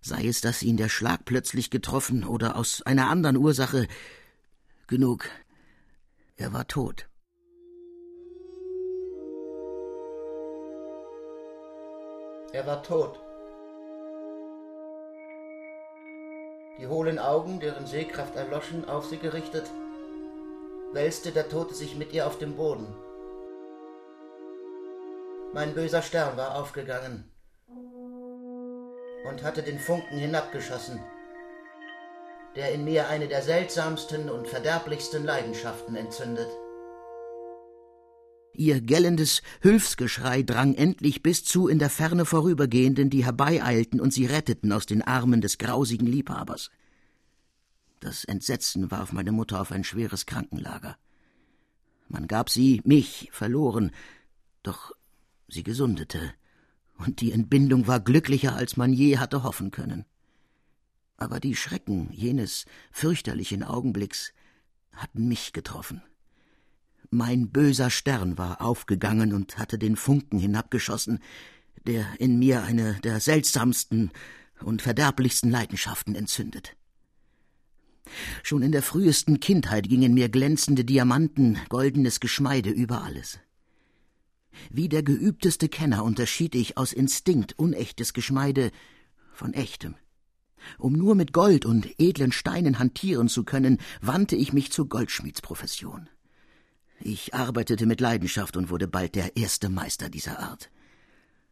Sei 0.00 0.26
es, 0.26 0.40
dass 0.40 0.62
ihn 0.62 0.76
der 0.76 0.88
Schlag 0.88 1.24
plötzlich 1.24 1.70
getroffen 1.70 2.24
oder 2.24 2.56
aus 2.56 2.82
einer 2.82 3.08
anderen 3.08 3.36
Ursache. 3.36 3.86
Genug. 4.86 5.28
Er 6.36 6.52
war 6.52 6.66
tot. 6.66 7.08
Er 12.52 12.66
war 12.66 12.82
tot. 12.82 13.20
Die 16.78 16.86
hohlen 16.86 17.18
Augen, 17.18 17.60
deren 17.60 17.86
Sehkraft 17.86 18.36
erloschen, 18.36 18.84
auf 18.84 19.06
sie 19.06 19.18
gerichtet, 19.18 19.70
wälzte 20.94 21.32
der 21.32 21.48
Tote 21.48 21.74
sich 21.74 21.96
mit 21.96 22.12
ihr 22.12 22.26
auf 22.26 22.38
dem 22.38 22.56
Boden. 22.56 22.86
Mein 25.52 25.74
böser 25.74 26.02
Stern 26.02 26.36
war 26.36 26.56
aufgegangen 26.56 27.30
und 29.28 29.42
hatte 29.42 29.62
den 29.62 29.78
Funken 29.78 30.18
hinabgeschossen, 30.18 31.00
der 32.56 32.72
in 32.72 32.84
mir 32.84 33.08
eine 33.08 33.28
der 33.28 33.42
seltsamsten 33.42 34.30
und 34.30 34.48
verderblichsten 34.48 35.24
Leidenschaften 35.24 35.96
entzündet. 35.96 36.48
Ihr 38.56 38.80
gellendes 38.80 39.42
Hülfsgeschrei 39.62 40.42
drang 40.42 40.74
endlich 40.74 41.24
bis 41.24 41.44
zu 41.44 41.66
in 41.66 41.80
der 41.80 41.90
Ferne 41.90 42.24
Vorübergehenden, 42.24 43.10
die 43.10 43.24
herbeieilten 43.24 44.00
und 44.00 44.12
sie 44.12 44.26
retteten 44.26 44.72
aus 44.72 44.86
den 44.86 45.02
Armen 45.02 45.40
des 45.40 45.58
grausigen 45.58 46.06
Liebhabers. 46.06 46.70
Das 48.04 48.22
Entsetzen 48.22 48.90
warf 48.90 49.14
meine 49.14 49.32
Mutter 49.32 49.62
auf 49.62 49.72
ein 49.72 49.82
schweres 49.82 50.26
Krankenlager. 50.26 50.98
Man 52.06 52.26
gab 52.26 52.50
sie, 52.50 52.82
mich, 52.84 53.30
verloren, 53.32 53.92
doch 54.62 54.92
sie 55.48 55.62
gesundete, 55.62 56.34
und 56.98 57.22
die 57.22 57.32
Entbindung 57.32 57.86
war 57.86 58.00
glücklicher, 58.00 58.54
als 58.54 58.76
man 58.76 58.92
je 58.92 59.16
hatte 59.16 59.42
hoffen 59.42 59.70
können. 59.70 60.04
Aber 61.16 61.40
die 61.40 61.56
Schrecken 61.56 62.12
jenes 62.12 62.66
fürchterlichen 62.92 63.62
Augenblicks 63.62 64.34
hatten 64.92 65.26
mich 65.26 65.54
getroffen. 65.54 66.02
Mein 67.08 67.52
böser 67.52 67.88
Stern 67.88 68.36
war 68.36 68.60
aufgegangen 68.60 69.32
und 69.32 69.56
hatte 69.56 69.78
den 69.78 69.96
Funken 69.96 70.38
hinabgeschossen, 70.38 71.20
der 71.86 72.20
in 72.20 72.38
mir 72.38 72.64
eine 72.64 73.00
der 73.00 73.18
seltsamsten 73.20 74.12
und 74.60 74.82
verderblichsten 74.82 75.50
Leidenschaften 75.50 76.14
entzündet. 76.14 76.76
Schon 78.42 78.62
in 78.62 78.72
der 78.72 78.82
frühesten 78.82 79.40
Kindheit 79.40 79.88
gingen 79.88 80.14
mir 80.14 80.28
glänzende 80.28 80.84
Diamanten, 80.84 81.58
goldenes 81.68 82.20
Geschmeide 82.20 82.70
über 82.70 83.02
alles. 83.02 83.38
Wie 84.70 84.88
der 84.88 85.02
geübteste 85.02 85.68
Kenner 85.68 86.04
unterschied 86.04 86.54
ich 86.54 86.76
aus 86.76 86.92
Instinkt 86.92 87.58
unechtes 87.58 88.12
Geschmeide 88.12 88.70
von 89.32 89.52
echtem. 89.52 89.96
Um 90.78 90.92
nur 90.92 91.14
mit 91.14 91.32
Gold 91.32 91.66
und 91.66 91.88
edlen 91.98 92.32
Steinen 92.32 92.78
hantieren 92.78 93.28
zu 93.28 93.44
können, 93.44 93.78
wandte 94.00 94.36
ich 94.36 94.52
mich 94.52 94.72
zur 94.72 94.88
Goldschmiedsprofession. 94.88 96.08
Ich 97.00 97.34
arbeitete 97.34 97.86
mit 97.86 98.00
Leidenschaft 98.00 98.56
und 98.56 98.70
wurde 98.70 98.88
bald 98.88 99.14
der 99.14 99.36
erste 99.36 99.68
Meister 99.68 100.08
dieser 100.08 100.38
Art. 100.38 100.70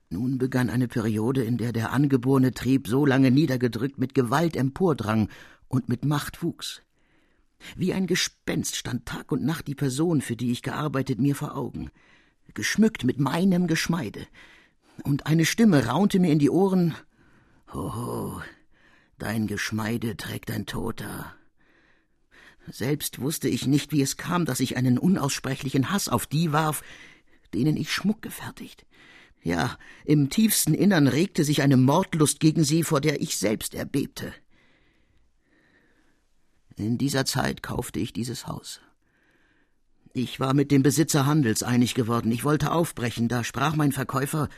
Nun 0.09 0.39
begann 0.39 0.71
eine 0.71 0.89
Periode, 0.89 1.43
in 1.43 1.57
der 1.57 1.73
der 1.73 1.93
angeborene 1.93 2.53
Trieb 2.53 2.87
so 2.87 3.05
lange 3.07 3.31
niedergedrückt 3.31 3.99
mit 3.99 4.15
Gewalt 4.15 4.57
empordrang 4.57 5.29
und 5.73 5.89
mit 5.89 6.05
Macht 6.05 6.43
wuchs. 6.43 6.83
Wie 7.77 7.93
ein 7.93 8.07
Gespenst 8.07 8.77
stand 8.77 9.07
Tag 9.07 9.33
und 9.33 9.43
Nacht 9.43 9.67
die 9.67 9.75
Person, 9.75 10.21
für 10.21 10.37
die 10.37 10.53
ich 10.53 10.63
gearbeitet, 10.63 11.19
mir 11.19 11.35
vor 11.35 11.57
Augen, 11.57 11.91
geschmückt 12.55 13.05
mit 13.05 13.19
meinem 13.19 13.67
Geschmeide, 13.67 14.27
und 15.05 15.27
eine 15.27 15.47
Stimme 15.47 15.87
raunte 15.87 16.19
mir 16.19 16.31
in 16.31 16.39
die 16.39 16.51
Ohren 16.51 16.95
Hoho, 17.73 18.43
dein 19.19 19.47
Geschmeide 19.47 20.17
trägt 20.17 20.51
ein 20.51 20.67
Toter. 20.67 21.35
Selbst 22.69 23.21
wusste 23.21 23.49
ich 23.49 23.67
nicht, 23.67 23.93
wie 23.93 24.03
es 24.03 24.19
kam, 24.19 24.45
dass 24.45 24.61
ich 24.61 24.77
einen 24.77 24.99
unaussprechlichen 24.99 25.91
Hass 25.91 26.09
auf 26.09 26.27
die 26.27 26.53
warf, 26.53 26.83
denen 27.55 27.79
ich 27.79 27.93
Schmuck 27.93 28.21
gefertigt. 28.21 28.85
Ja, 29.43 29.79
im 30.05 30.29
tiefsten 30.29 30.75
Innern 30.75 31.09
regte 31.09 31.45
sich 31.45 31.63
eine 31.63 31.79
Mordlust 31.79 32.41
gegen 32.41 32.63
sie, 32.63 32.83
vor 32.83 33.01
der 33.01 33.23
ich 33.23 33.39
selbst 33.39 33.75
erbebte. 33.75 34.35
In 36.77 36.99
dieser 36.99 37.25
Zeit 37.25 37.63
kaufte 37.63 38.01
ich 38.01 38.13
dieses 38.13 38.47
Haus. 38.47 38.81
Ich 40.15 40.41
war 40.41 40.55
mit 40.55 40.71
dem 40.71 40.83
Besitzer 40.83 41.27
Handels 41.27 41.63
einig 41.63 41.95
geworden. 41.95 42.31
Ich 42.33 42.45
wollte 42.45 42.73
aufbrechen, 42.73 43.29
da 43.29 43.45
sprach 43.45 43.75
mein 43.77 43.93
Verkäufer 43.93 44.49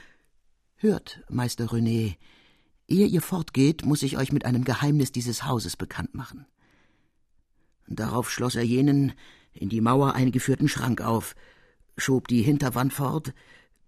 Hört, 0.76 1.22
Meister 1.28 1.66
René, 1.66 2.16
ehe 2.88 3.06
ihr 3.06 3.22
fortgeht, 3.22 3.84
muss 3.84 4.02
ich 4.02 4.18
euch 4.18 4.32
mit 4.32 4.44
einem 4.44 4.64
Geheimnis 4.64 5.12
dieses 5.12 5.44
Hauses 5.44 5.76
bekannt 5.76 6.14
machen. 6.14 6.46
Darauf 7.86 8.30
schloss 8.30 8.56
er 8.56 8.64
jenen 8.64 9.12
in 9.52 9.68
die 9.68 9.80
Mauer 9.80 10.14
eingeführten 10.14 10.68
Schrank 10.68 11.00
auf, 11.00 11.34
schob 11.96 12.28
die 12.28 12.42
Hinterwand 12.42 12.92
fort, 12.92 13.32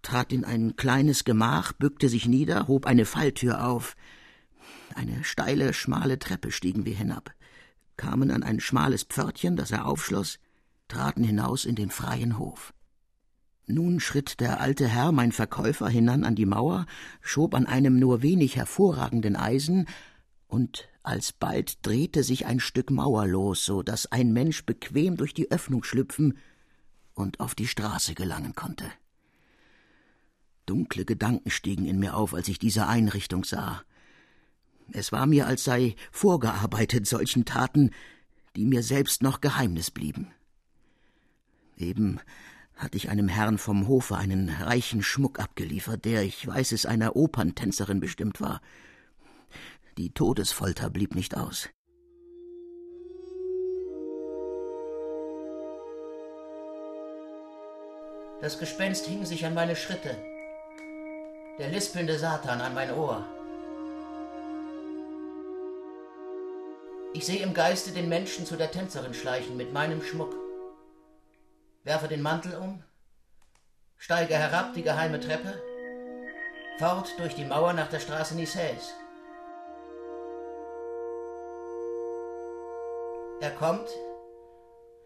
trat 0.03 0.33
in 0.33 0.45
ein 0.45 0.77
kleines 0.77 1.25
Gemach, 1.25 1.73
bückte 1.73 2.09
sich 2.09 2.27
nieder, 2.27 2.69
hob 2.69 2.87
eine 2.87 3.05
Falltür 3.05 3.67
auf. 3.67 3.97
Eine 4.95 5.25
steile, 5.25 5.73
schmale 5.73 6.19
Treppe 6.19 6.53
stiegen 6.53 6.87
wir 6.87 6.95
hinab, 6.95 7.35
kamen 7.97 8.31
an 8.31 8.43
ein 8.43 8.61
schmales 8.61 9.05
Pförtchen, 9.05 9.57
das 9.57 9.71
er 9.71 9.87
aufschloss, 9.87 10.39
traten 10.89 11.25
hinaus 11.25 11.65
in 11.65 11.75
den 11.75 11.91
freien 11.91 12.39
Hof. 12.39 12.73
Nun 13.67 13.99
schritt 13.99 14.39
der 14.41 14.61
alte 14.61 14.87
Herr, 14.87 15.11
mein 15.11 15.33
Verkäufer, 15.33 15.89
hinan 15.89 16.25
an 16.25 16.37
die 16.37 16.47
Mauer, 16.47 16.87
schob 17.21 17.55
an 17.55 17.67
einem 17.67 17.99
nur 17.99 18.23
wenig 18.23 18.57
hervorragenden 18.57 19.35
Eisen, 19.35 19.87
und 20.47 20.89
alsbald 21.03 21.85
drehte 21.85 22.23
sich 22.23 22.47
ein 22.47 22.61
Stück 22.61 22.91
Mauer 22.91 23.27
los, 23.27 23.65
so 23.65 23.83
dass 23.83 24.11
ein 24.13 24.33
Mensch 24.33 24.65
bequem 24.65 25.17
durch 25.17 25.35
die 25.35 25.51
Öffnung 25.51 25.83
schlüpfen 25.83 26.39
und 27.15 27.41
auf 27.41 27.57
die 27.57 27.67
Straße 27.67 28.15
gelangen 28.15 28.55
konnte. 28.55 28.85
Dunkle 30.67 31.05
Gedanken 31.05 31.51
stiegen 31.51 31.87
in 31.87 31.99
mir 31.99 32.17
auf, 32.17 32.35
als 32.35 32.49
ich 32.49 32.59
diese 32.59 32.87
Einrichtung 32.87 33.45
sah. 33.45 33.83
Es 34.93 35.13
war 35.13 35.27
mir, 35.27 35.47
als 35.47 35.65
sei 35.65 35.97
vorgearbeitet 36.11 37.07
solchen 37.07 37.45
Taten, 37.45 37.91
die 38.55 38.65
mir 38.65 38.83
selbst 38.83 39.23
noch 39.23 39.41
Geheimnis 39.41 39.91
blieben. 39.91 40.33
Eben 41.77 42.21
hatte 42.77 42.97
ich 42.97 43.09
einem 43.09 43.29
Herrn 43.29 43.59
vom 43.59 43.89
Hofe 43.89 44.17
einen 44.17 44.49
reichen 44.49 45.03
Schmuck 45.03 45.39
abgeliefert, 45.39 46.05
der, 46.05 46.23
ich 46.23 46.47
weiß 46.47 46.73
es, 46.73 46.87
einer 46.87 47.17
Operntänzerin 47.17 48.01
bestimmt 48.01 48.41
war. 48.41 48.61
Die 49.99 50.11
Todesfolter 50.11 50.91
blieb 50.91 51.15
nicht 51.15 51.37
aus. 51.37 51.71
Das 58.43 58.59
Gespenst 58.59 59.07
hing 59.07 59.25
sich 59.25 59.47
an 59.47 59.55
meine 59.55 59.75
Schritte, 59.75 60.17
der 61.59 61.71
lispelnde 61.71 62.19
Satan 62.19 62.61
an 62.61 62.75
mein 62.75 62.93
Ohr. 62.93 63.36
Ich 67.17 67.25
sehe 67.25 67.43
im 67.43 67.55
Geiste 67.55 67.93
den 67.93 68.11
Menschen 68.11 68.45
zu 68.45 68.57
der 68.57 68.71
Tänzerin 68.71 69.15
schleichen 69.15 69.57
mit 69.57 69.73
meinem 69.73 70.03
Schmuck 70.03 70.35
werfe 71.83 72.09
den 72.09 72.21
Mantel 72.21 72.55
um, 72.57 72.83
steige 73.97 74.35
herab 74.35 74.75
die 74.75 74.83
geheime 74.83 75.19
Treppe, 75.19 75.63
fort 76.79 77.09
durch 77.17 77.35
die 77.35 77.47
Mauer 77.47 77.73
nach 77.73 77.89
der 77.89 78.01
Straße 78.01 78.35
Niceys. 78.35 78.93
Er 83.41 83.53
kommt, 83.53 83.89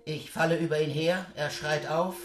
ich 0.04 0.32
falle 0.32 0.56
über 0.56 0.80
ihn 0.80 0.90
her, 0.90 1.26
er 1.36 1.50
schreit 1.50 1.88
auf, 1.88 2.16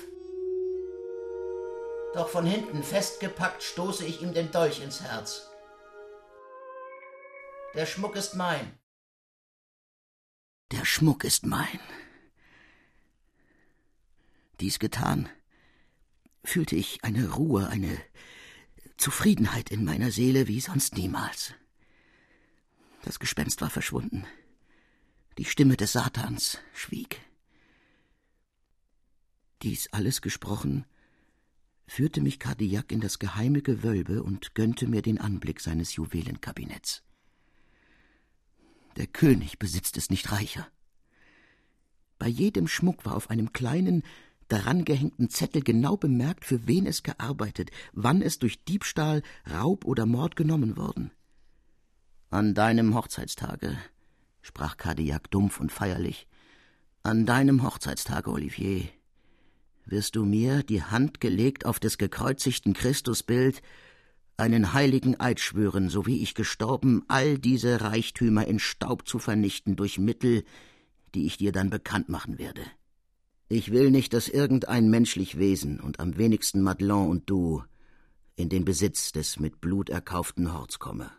doch 2.15 2.29
von 2.29 2.47
hinten 2.47 2.81
festgepackt 2.81 3.61
stoße 3.61 4.03
ich 4.03 4.23
ihm 4.23 4.33
den 4.33 4.49
Dolch 4.51 4.81
ins 4.81 5.03
Herz. 5.03 5.51
Der 7.75 7.85
Schmuck 7.85 8.15
ist 8.15 8.33
mein. 8.33 8.79
Der 10.75 10.83
Schmuck 10.83 11.23
ist 11.23 11.45
mein. 11.45 11.79
Dies 14.59 14.77
getan, 14.77 15.29
fühlte 16.43 16.75
ich 16.75 17.01
eine 17.01 17.31
Ruhe, 17.31 17.69
eine 17.69 17.97
Zufriedenheit 18.97 19.71
in 19.71 19.85
meiner 19.85 20.11
Seele 20.11 20.49
wie 20.49 20.59
sonst 20.59 20.97
niemals. 20.97 21.53
Das 23.03 23.19
Gespenst 23.19 23.61
war 23.61 23.69
verschwunden. 23.69 24.27
Die 25.37 25.45
Stimme 25.45 25.77
des 25.77 25.93
Satans 25.93 26.59
schwieg. 26.73 27.21
Dies 29.61 29.87
alles 29.93 30.21
gesprochen, 30.21 30.85
führte 31.87 32.19
mich 32.19 32.37
Cardillac 32.37 32.91
in 32.91 32.99
das 32.99 33.17
geheime 33.17 33.61
Gewölbe 33.61 34.23
und 34.23 34.55
gönnte 34.55 34.87
mir 34.87 35.01
den 35.01 35.19
Anblick 35.21 35.61
seines 35.61 35.95
Juwelenkabinetts. 35.95 37.01
Der 38.95 39.07
König 39.07 39.59
besitzt 39.59 39.97
es 39.97 40.09
nicht 40.09 40.31
reicher. 40.31 40.67
Bei 42.17 42.27
jedem 42.27 42.67
Schmuck 42.67 43.05
war 43.05 43.15
auf 43.15 43.29
einem 43.29 43.51
kleinen, 43.51 44.03
daran 44.47 44.85
gehängten 44.85 45.29
Zettel 45.29 45.61
genau 45.61 45.97
bemerkt, 45.97 46.45
für 46.45 46.67
wen 46.67 46.85
es 46.85 47.03
gearbeitet, 47.03 47.71
wann 47.93 48.21
es 48.21 48.39
durch 48.39 48.63
Diebstahl, 48.63 49.21
Raub 49.51 49.85
oder 49.85 50.05
Mord 50.05 50.35
genommen 50.35 50.77
worden. 50.77 51.11
An 52.29 52.53
deinem 52.53 52.95
Hochzeitstage, 52.95 53.77
sprach 54.41 54.77
Cardillac 54.77 55.29
dumpf 55.31 55.59
und 55.59 55.71
feierlich, 55.71 56.27
an 57.03 57.25
deinem 57.25 57.63
Hochzeitstage, 57.63 58.31
Olivier, 58.31 58.87
wirst 59.85 60.15
du 60.15 60.25
mir, 60.25 60.63
die 60.63 60.83
Hand 60.83 61.19
gelegt 61.19 61.65
auf 61.65 61.79
des 61.79 61.97
gekreuzigten 61.97 62.73
Christusbild, 62.73 63.61
einen 64.37 64.73
heiligen 64.73 65.19
Eid 65.19 65.39
schwören, 65.39 65.89
so 65.89 66.05
wie 66.05 66.21
ich 66.21 66.35
gestorben, 66.35 67.03
all 67.07 67.37
diese 67.37 67.81
Reichtümer 67.81 68.45
in 68.47 68.59
Staub 68.59 69.07
zu 69.07 69.19
vernichten 69.19 69.75
durch 69.75 69.97
Mittel, 69.97 70.43
die 71.13 71.25
ich 71.25 71.37
dir 71.37 71.51
dann 71.51 71.69
bekannt 71.69 72.09
machen 72.09 72.37
werde. 72.37 72.61
Ich 73.47 73.71
will 73.71 73.91
nicht, 73.91 74.13
dass 74.13 74.27
irgendein 74.27 74.89
menschlich 74.89 75.37
Wesen 75.37 75.79
und 75.79 75.99
am 75.99 76.17
wenigsten 76.17 76.61
Madelon 76.61 77.09
und 77.09 77.29
du 77.29 77.63
in 78.35 78.49
den 78.49 78.65
Besitz 78.65 79.11
des 79.11 79.39
mit 79.39 79.61
Blut 79.61 79.89
erkauften 79.89 80.53
Horts 80.53 80.79
komme. 80.79 81.11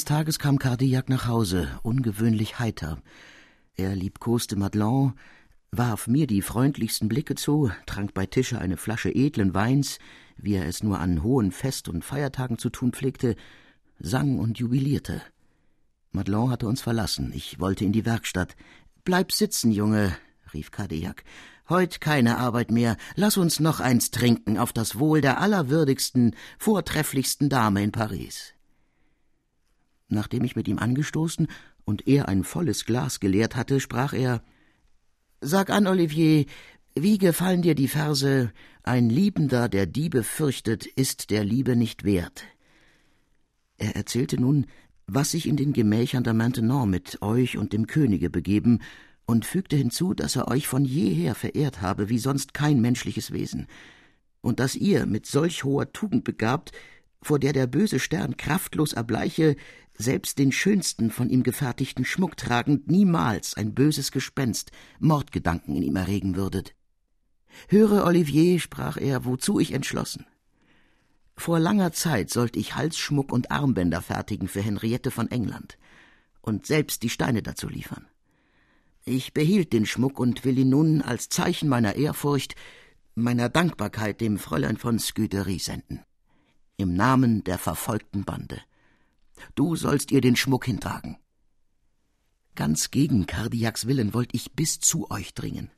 Eines 0.00 0.06
Tages 0.06 0.38
kam 0.38 0.58
Cardillac 0.58 1.10
nach 1.10 1.26
Hause, 1.26 1.68
ungewöhnlich 1.82 2.58
heiter. 2.58 3.02
Er 3.76 3.94
liebkoste 3.94 4.56
Madelon, 4.56 5.12
warf 5.72 6.06
mir 6.06 6.26
die 6.26 6.40
freundlichsten 6.40 7.06
Blicke 7.06 7.34
zu, 7.34 7.70
trank 7.84 8.14
bei 8.14 8.24
Tische 8.24 8.58
eine 8.58 8.78
Flasche 8.78 9.14
edlen 9.14 9.52
Weins, 9.52 9.98
wie 10.38 10.54
er 10.54 10.66
es 10.66 10.82
nur 10.82 11.00
an 11.00 11.22
hohen 11.22 11.52
Fest- 11.52 11.90
und 11.90 12.02
Feiertagen 12.02 12.56
zu 12.56 12.70
tun 12.70 12.92
pflegte, 12.92 13.36
sang 13.98 14.38
und 14.38 14.58
jubilierte. 14.58 15.20
Madelon 16.12 16.48
hatte 16.48 16.66
uns 16.66 16.80
verlassen. 16.80 17.30
Ich 17.34 17.60
wollte 17.60 17.84
in 17.84 17.92
die 17.92 18.06
Werkstatt. 18.06 18.56
Bleib 19.04 19.32
sitzen, 19.32 19.70
Junge, 19.70 20.16
rief 20.54 20.70
Cardillac. 20.70 21.24
Heut 21.68 22.00
keine 22.00 22.38
Arbeit 22.38 22.70
mehr. 22.70 22.96
Lass 23.16 23.36
uns 23.36 23.60
noch 23.60 23.80
eins 23.80 24.10
trinken 24.10 24.56
auf 24.56 24.72
das 24.72 24.98
Wohl 24.98 25.20
der 25.20 25.42
allerwürdigsten, 25.42 26.34
vortrefflichsten 26.58 27.50
Dame 27.50 27.82
in 27.82 27.92
Paris. 27.92 28.54
Nachdem 30.10 30.44
ich 30.44 30.56
mit 30.56 30.68
ihm 30.68 30.78
angestoßen 30.78 31.46
und 31.84 32.06
er 32.06 32.28
ein 32.28 32.44
volles 32.44 32.84
Glas 32.84 33.20
geleert 33.20 33.56
hatte, 33.56 33.80
sprach 33.80 34.12
er 34.12 34.42
Sag 35.40 35.70
an, 35.70 35.86
Olivier, 35.86 36.44
wie 36.94 37.16
gefallen 37.16 37.62
dir 37.62 37.74
die 37.74 37.88
Verse 37.88 38.52
Ein 38.82 39.08
Liebender, 39.08 39.68
der 39.68 39.86
Diebe 39.86 40.22
fürchtet, 40.22 40.84
ist 40.84 41.30
der 41.30 41.44
Liebe 41.44 41.76
nicht 41.76 42.04
wert? 42.04 42.44
Er 43.78 43.96
erzählte 43.96 44.38
nun, 44.38 44.66
was 45.06 45.30
sich 45.30 45.48
in 45.48 45.56
den 45.56 45.72
Gemächern 45.72 46.24
der 46.24 46.34
Maintenon 46.34 46.90
mit 46.90 47.22
euch 47.22 47.56
und 47.56 47.72
dem 47.72 47.86
Könige 47.86 48.28
begeben, 48.28 48.80
und 49.24 49.46
fügte 49.46 49.76
hinzu, 49.76 50.12
dass 50.12 50.34
er 50.34 50.48
euch 50.48 50.66
von 50.66 50.84
jeher 50.84 51.36
verehrt 51.36 51.80
habe 51.80 52.08
wie 52.08 52.18
sonst 52.18 52.52
kein 52.52 52.80
menschliches 52.80 53.32
Wesen, 53.32 53.68
und 54.40 54.58
dass 54.58 54.74
ihr 54.74 55.06
mit 55.06 55.26
solch 55.26 55.62
hoher 55.62 55.92
Tugend 55.92 56.24
begabt, 56.24 56.72
vor 57.22 57.38
der 57.38 57.52
der 57.52 57.66
böse 57.66 58.00
Stern 58.00 58.36
kraftlos 58.36 58.92
erbleiche, 58.92 59.56
selbst 60.00 60.38
den 60.38 60.52
schönsten 60.52 61.10
von 61.10 61.30
ihm 61.30 61.42
gefertigten 61.42 62.04
Schmuck 62.04 62.36
tragend, 62.36 62.90
niemals 62.90 63.54
ein 63.54 63.74
böses 63.74 64.10
Gespenst 64.10 64.72
Mordgedanken 64.98 65.76
in 65.76 65.82
ihm 65.82 65.96
erregen 65.96 66.36
würdet. 66.36 66.74
Höre, 67.68 68.04
Olivier, 68.04 68.58
sprach 68.60 68.96
er, 68.96 69.24
wozu 69.24 69.60
ich 69.60 69.72
entschlossen. 69.72 70.26
Vor 71.36 71.58
langer 71.58 71.92
Zeit 71.92 72.30
sollte 72.30 72.58
ich 72.58 72.74
Halsschmuck 72.74 73.32
und 73.32 73.50
Armbänder 73.50 74.02
fertigen 74.02 74.48
für 74.48 74.60
Henriette 74.60 75.10
von 75.10 75.30
England 75.30 75.78
und 76.42 76.66
selbst 76.66 77.02
die 77.02 77.08
Steine 77.08 77.42
dazu 77.42 77.68
liefern. 77.68 78.06
Ich 79.04 79.32
behielt 79.32 79.72
den 79.72 79.86
Schmuck 79.86 80.18
und 80.18 80.44
will 80.44 80.58
ihn 80.58 80.68
nun 80.68 81.02
als 81.02 81.28
Zeichen 81.28 81.68
meiner 81.68 81.96
Ehrfurcht, 81.96 82.54
meiner 83.14 83.48
Dankbarkeit 83.48 84.20
dem 84.20 84.38
Fräulein 84.38 84.76
von 84.76 84.98
Scuderie 84.98 85.58
senden. 85.58 86.04
Im 86.76 86.94
Namen 86.94 87.42
der 87.44 87.58
verfolgten 87.58 88.24
Bande. 88.24 88.60
Du 89.54 89.76
sollst 89.76 90.10
ihr 90.10 90.20
den 90.20 90.36
Schmuck 90.36 90.64
hintragen. 90.64 91.18
Ganz 92.54 92.90
gegen 92.90 93.26
Cardiacs 93.26 93.86
Willen 93.86 94.12
wollte 94.12 94.36
ich 94.36 94.52
bis 94.52 94.80
zu 94.80 95.10
euch 95.10 95.34
dringen. 95.34 95.70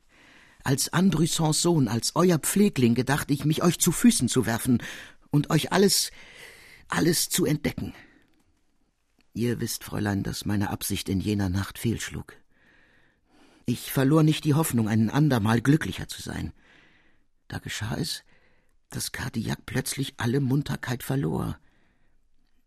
Als 0.63 0.91
Andrüssons 0.91 1.61
Sohn, 1.61 1.87
als 1.87 2.15
euer 2.15 2.39
Pflegling 2.39 2.95
gedachte 2.95 3.33
ich, 3.33 3.45
mich 3.45 3.63
euch 3.63 3.79
zu 3.79 3.91
Füßen 3.91 4.29
zu 4.29 4.45
werfen 4.45 4.81
und 5.29 5.49
euch 5.49 5.71
alles, 5.71 6.11
alles 6.87 7.29
zu 7.29 7.45
entdecken. 7.45 7.93
Ihr 9.33 9.59
wisst, 9.59 9.83
Fräulein, 9.83 10.23
dass 10.23 10.45
meine 10.45 10.69
Absicht 10.69 11.09
in 11.09 11.19
jener 11.19 11.49
Nacht 11.49 11.79
fehlschlug. 11.79 12.35
Ich 13.65 13.91
verlor 13.91 14.23
nicht 14.23 14.43
die 14.45 14.53
Hoffnung, 14.53 14.87
ein 14.87 15.09
andermal 15.09 15.61
glücklicher 15.61 16.07
zu 16.07 16.21
sein. 16.21 16.53
Da 17.47 17.59
geschah 17.59 17.95
es, 17.95 18.23
dass 18.89 19.11
Cardiac 19.11 19.65
plötzlich 19.65 20.13
alle 20.17 20.39
Munterkeit 20.39 21.01
verlor. 21.01 21.57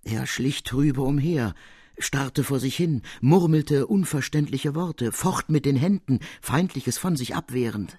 Er 0.07 0.25
schlich 0.25 0.63
trübe 0.63 1.03
umher, 1.03 1.53
starrte 1.99 2.45
vor 2.45 2.61
sich 2.61 2.77
hin, 2.77 3.03
murmelte 3.21 3.89
unverständliche 3.89 4.77
Worte, 4.77 5.11
focht 5.11 5.49
mit 5.49 5.65
den 5.67 5.75
Händen, 5.75 6.21
Feindliches 6.41 6.97
von 6.97 7.17
sich 7.17 7.35
abwehrend. 7.35 7.99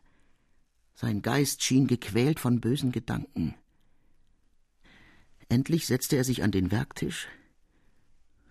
Sein 0.96 1.22
Geist 1.22 1.64
schien 1.64 1.86
gequält 1.86 2.40
von 2.40 2.62
bösen 2.62 2.94
Gedanken. 2.94 3.56
Endlich 5.50 5.86
setzte 5.86 6.16
er 6.16 6.24
sich 6.24 6.44
an 6.44 6.52
den 6.52 6.72
Werktisch, 6.72 7.28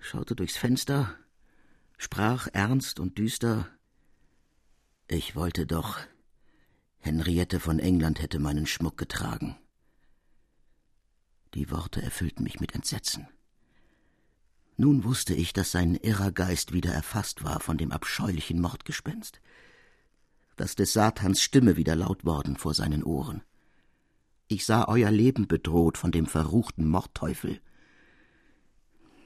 schaute 0.00 0.36
durchs 0.36 0.58
Fenster, 0.58 1.16
sprach 1.96 2.48
ernst 2.52 3.00
und 3.00 3.16
düster 3.16 3.70
Ich 5.08 5.34
wollte 5.34 5.66
doch, 5.66 5.98
Henriette 6.98 7.58
von 7.58 7.78
England 7.78 8.20
hätte 8.20 8.38
meinen 8.38 8.66
Schmuck 8.66 8.98
getragen. 8.98 9.56
Die 11.54 11.70
Worte 11.70 12.02
erfüllten 12.02 12.42
mich 12.42 12.60
mit 12.60 12.74
Entsetzen. 12.74 13.26
Nun 14.76 15.04
wusste 15.04 15.34
ich, 15.34 15.52
dass 15.52 15.72
sein 15.72 15.94
irrer 15.94 16.32
Geist 16.32 16.72
wieder 16.72 16.92
erfasst 16.92 17.44
war 17.44 17.60
von 17.60 17.78
dem 17.78 17.92
abscheulichen 17.92 18.60
Mordgespenst, 18.60 19.40
dass 20.56 20.74
des 20.74 20.92
Satans 20.92 21.42
Stimme 21.42 21.76
wieder 21.76 21.96
laut 21.96 22.24
worden 22.24 22.56
vor 22.56 22.74
seinen 22.74 23.02
Ohren. 23.02 23.42
Ich 24.48 24.66
sah 24.66 24.86
euer 24.86 25.10
Leben 25.10 25.48
bedroht 25.48 25.98
von 25.98 26.12
dem 26.12 26.26
verruchten 26.26 26.88
Mordteufel. 26.88 27.60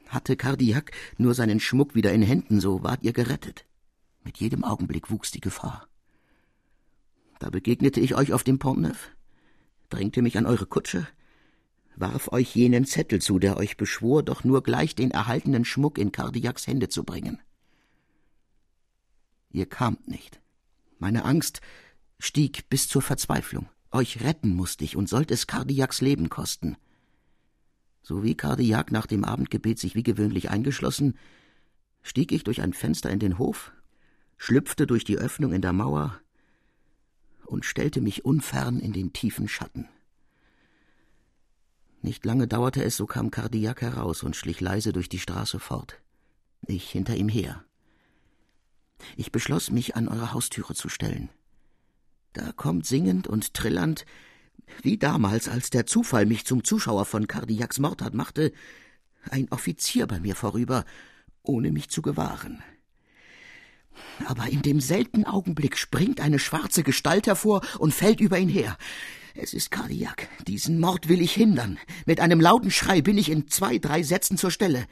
Hatte 0.09 0.37
Cardiac 0.37 0.93
nur 1.19 1.35
seinen 1.35 1.61
Schmuck 1.61 1.95
wieder 1.95 2.13
in 2.13 2.23
Händen, 2.23 2.61
so 2.61 2.83
wart 2.83 3.03
ihr 3.03 3.13
gerettet. 3.13 3.67
Mit 4.23 4.39
jedem 4.39 4.65
Augenblick 4.65 5.11
wuchs 5.11 5.31
die 5.31 5.41
Gefahr. 5.41 5.89
Da 7.39 7.51
begegnete 7.51 8.01
ich 8.01 8.15
euch 8.15 8.33
auf 8.33 8.45
dem 8.45 8.59
Pont 8.59 8.81
Neuf, 8.83 9.11
drängte 9.89 10.23
mich 10.23 10.37
an 10.39 10.47
eure 10.47 10.67
Kutsche, 10.67 11.07
warf 12.01 12.33
euch 12.33 12.55
jenen 12.55 12.85
Zettel 12.85 13.21
zu, 13.21 13.39
der 13.39 13.57
euch 13.57 13.77
beschwor, 13.77 14.23
doch 14.23 14.45
nur 14.45 14.63
gleich 14.63 14.95
den 14.95 15.11
erhaltenen 15.11 15.65
Schmuck 15.65 15.99
in 15.99 16.13
Cardiacs 16.13 16.67
Hände 16.67 16.89
zu 16.89 17.05
bringen. 17.05 17.41
Ihr 19.51 19.67
kamt 19.67 20.09
nicht. 20.09 20.41
Meine 20.99 21.25
Angst 21.25 21.61
stieg 22.19 22.69
bis 22.69 22.89
zur 22.89 23.03
Verzweiflung. 23.03 23.69
Euch 23.91 24.23
retten 24.23 24.55
musste 24.55 24.85
ich 24.85 24.97
und 24.97 25.09
sollte 25.09 25.35
es 25.35 25.47
Cardiacs 25.47 26.01
Leben 26.01 26.29
kosten. 26.29 26.77
So 28.03 28.23
wie 28.23 28.37
Cardiac 28.37 28.93
nach 28.93 29.07
dem 29.07 29.25
Abendgebet 29.25 29.79
sich 29.79 29.95
wie 29.95 30.03
gewöhnlich 30.03 30.51
eingeschlossen, 30.51 31.19
stieg 32.03 32.33
ich 32.33 32.45
durch 32.45 32.63
ein 32.63 32.73
Fenster 32.73 33.11
in 33.11 33.19
den 33.19 33.39
Hof, 33.39 33.73
schlüpfte 34.37 34.87
durch 34.87 35.05
die 35.05 35.19
Öffnung 35.19 35.53
in 35.53 35.63
der 35.63 35.73
Mauer 35.73 36.21
und 37.45 37.65
stellte 37.65 38.01
mich 38.01 38.25
unfern 38.25 38.79
in 38.79 38.93
den 38.93 39.13
tiefen 39.13 39.49
Schatten. 39.49 39.89
Nicht 42.03 42.25
lange 42.25 42.49
dauerte 42.49 42.83
es, 42.83 42.97
so 42.97 43.07
kam 43.07 43.31
Cardiac 43.31 43.83
heraus 43.83 44.23
und 44.23 44.37
schlich 44.37 44.61
leise 44.61 44.93
durch 44.93 45.09
die 45.09 45.19
Straße 45.19 45.59
fort. 45.59 46.01
Ich 46.67 46.91
hinter 46.91 47.17
ihm 47.17 47.29
her. 47.29 47.65
Ich 49.17 49.33
beschloss, 49.33 49.71
mich 49.71 49.97
an 49.97 50.09
eure 50.09 50.33
Haustüre 50.33 50.75
zu 50.75 50.89
stellen. 50.89 51.31
Da 52.33 52.53
kommt 52.53 52.87
singend 52.87 53.27
und 53.27 53.55
trillernd, 53.55 54.07
wie 54.83 54.99
damals, 54.99 55.49
als 55.49 55.71
der 55.71 55.87
Zufall 55.87 56.27
mich 56.27 56.47
zum 56.47 56.65
Zuschauer 56.65 57.05
von 57.05 57.27
Cardiacs 57.27 57.79
Mordtat 57.79 58.15
machte, 58.15 58.53
ein 59.29 59.51
Offizier 59.51 60.07
bei 60.07 60.21
mir 60.21 60.37
vorüber, 60.37 60.85
ohne 61.43 61.73
mich 61.73 61.91
zu 61.91 62.03
gewahren. 62.03 62.63
Aber 64.27 64.47
in 64.47 64.63
dem 64.63 64.81
seltenen 64.81 65.27
Augenblick 65.27 65.77
springt 65.77 66.21
eine 66.21 66.39
schwarze 66.39 66.83
Gestalt 66.83 67.27
hervor 67.27 67.63
und 67.79 67.93
fällt 67.93 68.21
über 68.21 68.39
ihn 68.39 68.49
her. 68.49 68.79
Es 69.35 69.55
ist 69.55 69.71
Cardiac. 69.71 70.29
Diesen 70.47 70.81
Mord 70.81 71.09
will 71.09 71.21
ich 71.21 71.33
hindern. 71.33 71.79
Mit 72.07 72.21
einem 72.21 72.41
lauten 72.41 72.71
Schrei 72.71 73.01
bin 73.01 73.19
ich 73.19 73.31
in 73.31 73.49
zwei, 73.49 73.79
drei 73.79 74.03
Sätzen 74.03 74.37
zur 74.37 74.51
Stelle. 74.51 74.87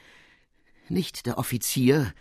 Nicht 0.87 1.25
der 1.25 1.37
Offizier. 1.37 2.13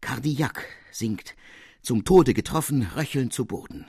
Cardiac 0.00 0.64
sinkt, 0.90 1.36
zum 1.82 2.04
Tode 2.04 2.34
getroffen, 2.34 2.88
röchelnd 2.96 3.32
zu 3.32 3.46
Boden. 3.46 3.86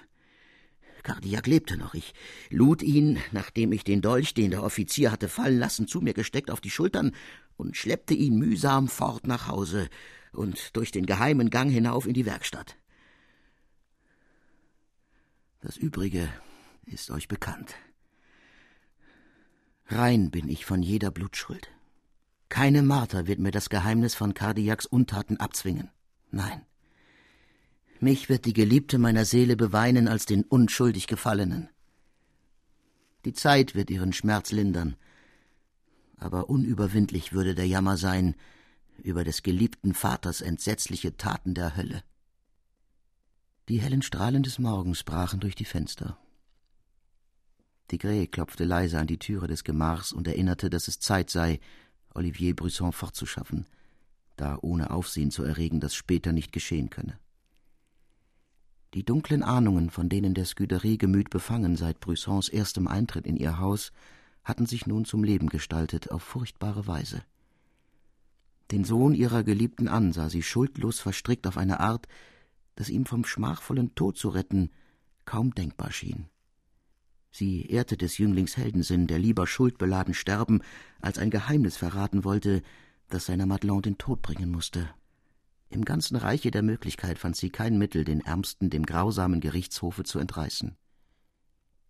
Kardiak 1.04 1.48
lebte 1.48 1.78
noch. 1.78 1.94
Ich 1.94 2.14
lud 2.50 2.82
ihn, 2.82 3.20
nachdem 3.32 3.72
ich 3.72 3.84
den 3.84 4.02
Dolch, 4.02 4.34
den 4.34 4.52
der 4.52 4.64
Offizier 4.64 5.12
hatte 5.12 5.30
fallen 5.30 5.58
lassen, 5.58 5.88
zu 5.88 6.02
mir 6.02 6.14
gesteckt 6.14 6.52
auf 6.52 6.62
die 6.62 6.70
Schultern 6.70 7.16
und 7.58 7.78
schleppte 7.78 8.14
ihn 8.14 8.38
mühsam 8.38 8.88
fort 8.88 9.26
nach 9.26 9.48
Hause 9.48 9.90
und 10.34 10.76
durch 10.76 10.92
den 10.92 11.06
geheimen 11.06 11.50
Gang 11.50 11.72
hinauf 11.72 12.06
in 12.06 12.14
die 12.14 12.26
Werkstatt. 12.26 12.78
Das 15.62 15.78
Übrige 15.78 16.30
ist 16.90 17.12
euch 17.12 17.28
bekannt. 17.28 17.76
Rein 19.88 20.30
bin 20.32 20.50
ich 20.50 20.66
von 20.66 20.84
jeder 20.84 21.12
Blutschuld. 21.12 21.70
Keine 22.50 22.82
Marter 22.82 23.28
wird 23.28 23.40
mir 23.40 23.52
das 23.52 23.70
Geheimnis 23.70 24.16
von 24.16 24.34
Kardiaks 24.34 24.86
Untaten 24.86 25.38
abzwingen. 25.38 25.92
Nein. 26.32 26.66
Mich 28.00 28.30
wird 28.30 28.46
die 28.46 28.54
Geliebte 28.54 28.98
meiner 28.98 29.26
Seele 29.26 29.56
beweinen 29.56 30.08
als 30.08 30.26
den 30.26 30.44
unschuldig 30.44 31.08
Gefallenen. 31.08 31.70
Die 33.26 33.34
Zeit 33.34 33.76
wird 33.76 33.90
ihren 33.90 34.14
Schmerz 34.14 34.52
lindern, 34.52 34.96
aber 36.18 36.50
unüberwindlich 36.50 37.34
würde 37.34 37.56
der 37.56 37.68
Jammer 37.68 37.98
sein 37.98 38.36
über 39.04 39.24
des 39.24 39.44
geliebten 39.44 39.94
Vaters 39.94 40.42
entsetzliche 40.42 41.18
Taten 41.18 41.54
der 41.54 41.76
Hölle. 41.76 42.04
Die 43.70 43.82
hellen 43.82 44.02
Strahlen 44.02 44.44
des 44.44 44.60
Morgens 44.60 45.04
brachen 45.04 45.40
durch 45.40 45.56
die 45.56 45.66
Fenster. 45.66 46.18
Krähe 47.98 48.28
klopfte 48.28 48.64
leise 48.64 49.00
an 49.00 49.08
die 49.08 49.18
Türe 49.18 49.48
des 49.48 49.64
Gemachs 49.64 50.14
und 50.14 50.28
erinnerte, 50.28 50.70
dass 50.70 50.88
es 50.88 51.00
Zeit 51.00 51.30
sei, 51.30 51.60
Olivier 52.14 52.56
Brisson 52.56 52.92
fortzuschaffen, 52.92 53.66
da 54.36 54.58
ohne 54.62 54.92
Aufsehen 54.92 55.32
zu 55.32 55.44
erregen 55.44 55.80
das 55.80 55.96
später 55.96 56.32
nicht 56.32 56.52
geschehen 56.52 56.90
könne. 56.90 57.18
Die 58.94 59.04
dunklen 59.04 59.44
Ahnungen, 59.44 59.92
von 59.92 60.10
denen 60.10 60.34
der 60.34 60.46
Scuderie 60.46 60.98
Gemüt 60.98 61.30
befangen 61.30 61.76
seit 61.76 62.00
Brüssons 62.00 62.50
erstem 62.50 62.88
Eintritt 62.88 63.28
in 63.28 63.38
ihr 63.38 63.60
Haus, 63.60 63.92
hatten 64.44 64.66
sich 64.66 64.88
nun 64.88 65.06
zum 65.06 65.24
Leben 65.24 65.50
gestaltet 65.50 66.10
auf 66.12 66.24
furchtbare 66.24 66.88
Weise. 66.88 67.22
Den 68.72 68.84
Sohn 68.84 69.14
ihrer 69.14 69.44
Geliebten 69.44 69.88
an 69.88 70.12
sah 70.12 70.30
sie 70.30 70.44
schuldlos 70.44 71.00
verstrickt 71.00 71.46
auf 71.46 71.58
eine 71.58 71.80
Art, 71.80 72.08
dass 72.76 72.90
ihm 72.90 73.06
vom 73.06 73.26
schmachvollen 73.26 73.94
Tod 73.94 74.18
zu 74.18 74.30
retten 74.30 74.72
kaum 75.26 75.54
denkbar 75.54 75.92
schien. 75.92 76.28
Sie 77.32 77.66
ehrte 77.68 77.96
des 77.96 78.18
Jünglings 78.18 78.58
Heldensinn, 78.58 79.08
der 79.08 79.20
lieber 79.20 79.46
schuldbeladen 79.46 80.14
sterben, 80.14 80.62
als 81.00 81.18
ein 81.18 81.30
Geheimnis 81.30 81.78
verraten 81.78 82.24
wollte, 82.24 82.62
das 83.10 83.26
seiner 83.26 83.46
Madelon 83.46 83.82
den 83.82 83.98
Tod 83.98 84.22
bringen 84.22 84.50
musste. 84.50 84.90
Im 85.70 85.86
ganzen 85.86 86.16
Reiche 86.16 86.50
der 86.50 86.64
Möglichkeit 86.64 87.20
fand 87.20 87.36
sie 87.36 87.52
kein 87.52 87.78
Mittel, 87.78 88.04
den 88.04 88.22
Ärmsten 88.22 88.70
dem 88.70 88.86
grausamen 88.86 89.40
Gerichtshofe 89.40 90.04
zu 90.04 90.18
entreißen. 90.18 90.76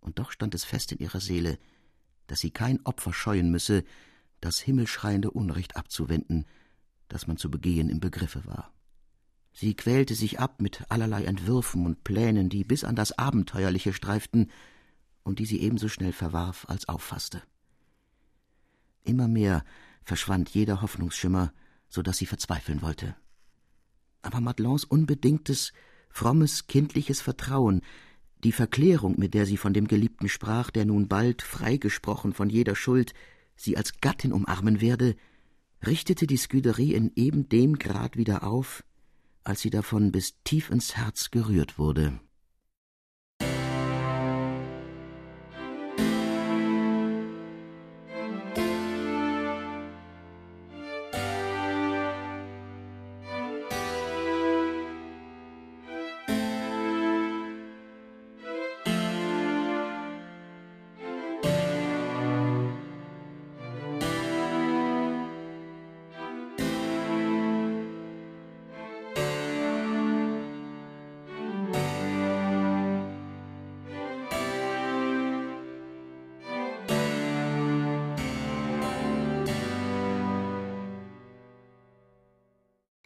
Und 0.01 0.19
doch 0.19 0.31
stand 0.31 0.53
es 0.53 0.65
fest 0.65 0.91
in 0.91 0.99
ihrer 0.99 1.21
Seele, 1.21 1.57
dass 2.27 2.41
sie 2.41 2.51
kein 2.51 2.85
Opfer 2.85 3.13
scheuen 3.13 3.51
müsse, 3.51 3.83
das 4.41 4.59
himmelschreiende 4.59 5.31
Unrecht 5.31 5.77
abzuwenden, 5.77 6.45
das 7.07 7.27
man 7.27 7.37
zu 7.37 7.49
begehen 7.49 7.89
im 7.89 7.99
Begriffe 7.99 8.45
war. 8.45 8.73
Sie 9.51 9.75
quälte 9.75 10.13
sich 10.13 10.39
ab 10.39 10.61
mit 10.61 10.83
allerlei 10.89 11.23
Entwürfen 11.25 11.85
und 11.85 12.03
Plänen, 12.03 12.49
die 12.49 12.63
bis 12.63 12.83
an 12.83 12.95
das 12.95 13.17
Abenteuerliche 13.17 13.93
streiften 13.93 14.51
und 15.23 15.39
die 15.39 15.45
sie 15.45 15.61
ebenso 15.61 15.87
schnell 15.87 16.13
verwarf 16.13 16.65
als 16.67 16.87
auffasste. 16.87 17.41
Immer 19.03 19.27
mehr 19.27 19.63
verschwand 20.03 20.49
jeder 20.49 20.81
Hoffnungsschimmer, 20.81 21.53
so 21.87 22.01
dass 22.01 22.17
sie 22.17 22.25
verzweifeln 22.25 22.81
wollte 22.81 23.15
aber 24.21 24.41
Madelons 24.41 24.83
unbedingtes, 24.83 25.71
frommes, 26.09 26.67
kindliches 26.67 27.21
Vertrauen, 27.21 27.81
die 28.43 28.51
Verklärung, 28.51 29.19
mit 29.19 29.33
der 29.33 29.45
sie 29.45 29.57
von 29.57 29.73
dem 29.73 29.87
Geliebten 29.87 30.29
sprach, 30.29 30.71
der 30.71 30.85
nun 30.85 31.07
bald, 31.07 31.41
freigesprochen 31.41 32.33
von 32.33 32.49
jeder 32.49 32.75
Schuld, 32.75 33.13
sie 33.55 33.75
als 33.75 33.99
Gattin 33.99 34.31
umarmen 34.31 34.81
werde, 34.81 35.15
richtete 35.85 36.25
die 36.25 36.37
Scuderie 36.37 36.93
in 36.93 37.11
eben 37.15 37.49
dem 37.49 37.79
Grad 37.79 38.15
wieder 38.17 38.43
auf, 38.43 38.83
als 39.43 39.61
sie 39.61 39.69
davon 39.69 40.11
bis 40.11 40.35
tief 40.43 40.69
ins 40.69 40.95
Herz 40.95 41.31
gerührt 41.31 41.77
wurde. 41.77 42.19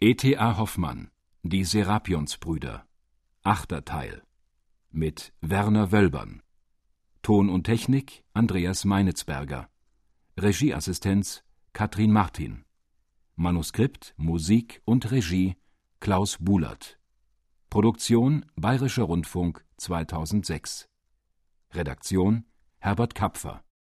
E.T.A. 0.06 0.58
Hoffmann 0.58 1.10
Die 1.44 1.64
Serapionsbrüder 1.64 2.86
Achter 3.42 3.86
Teil 3.86 4.22
mit 4.90 5.32
Werner 5.40 5.92
Wölbern. 5.92 6.42
Ton 7.22 7.48
und 7.48 7.64
Technik 7.64 8.22
Andreas 8.34 8.84
Meinitzberger 8.84 9.70
Regieassistenz 10.38 11.42
Katrin 11.72 12.12
Martin. 12.12 12.66
Manuskript, 13.36 14.12
Musik 14.18 14.82
und 14.84 15.10
Regie 15.10 15.56
Klaus 16.00 16.36
Bulert 16.38 16.98
Produktion 17.70 18.44
Bayerischer 18.56 19.04
Rundfunk 19.04 19.64
2006 19.78 20.86
Redaktion 21.72 22.44
Herbert 22.78 23.14
Kapfer 23.14 23.64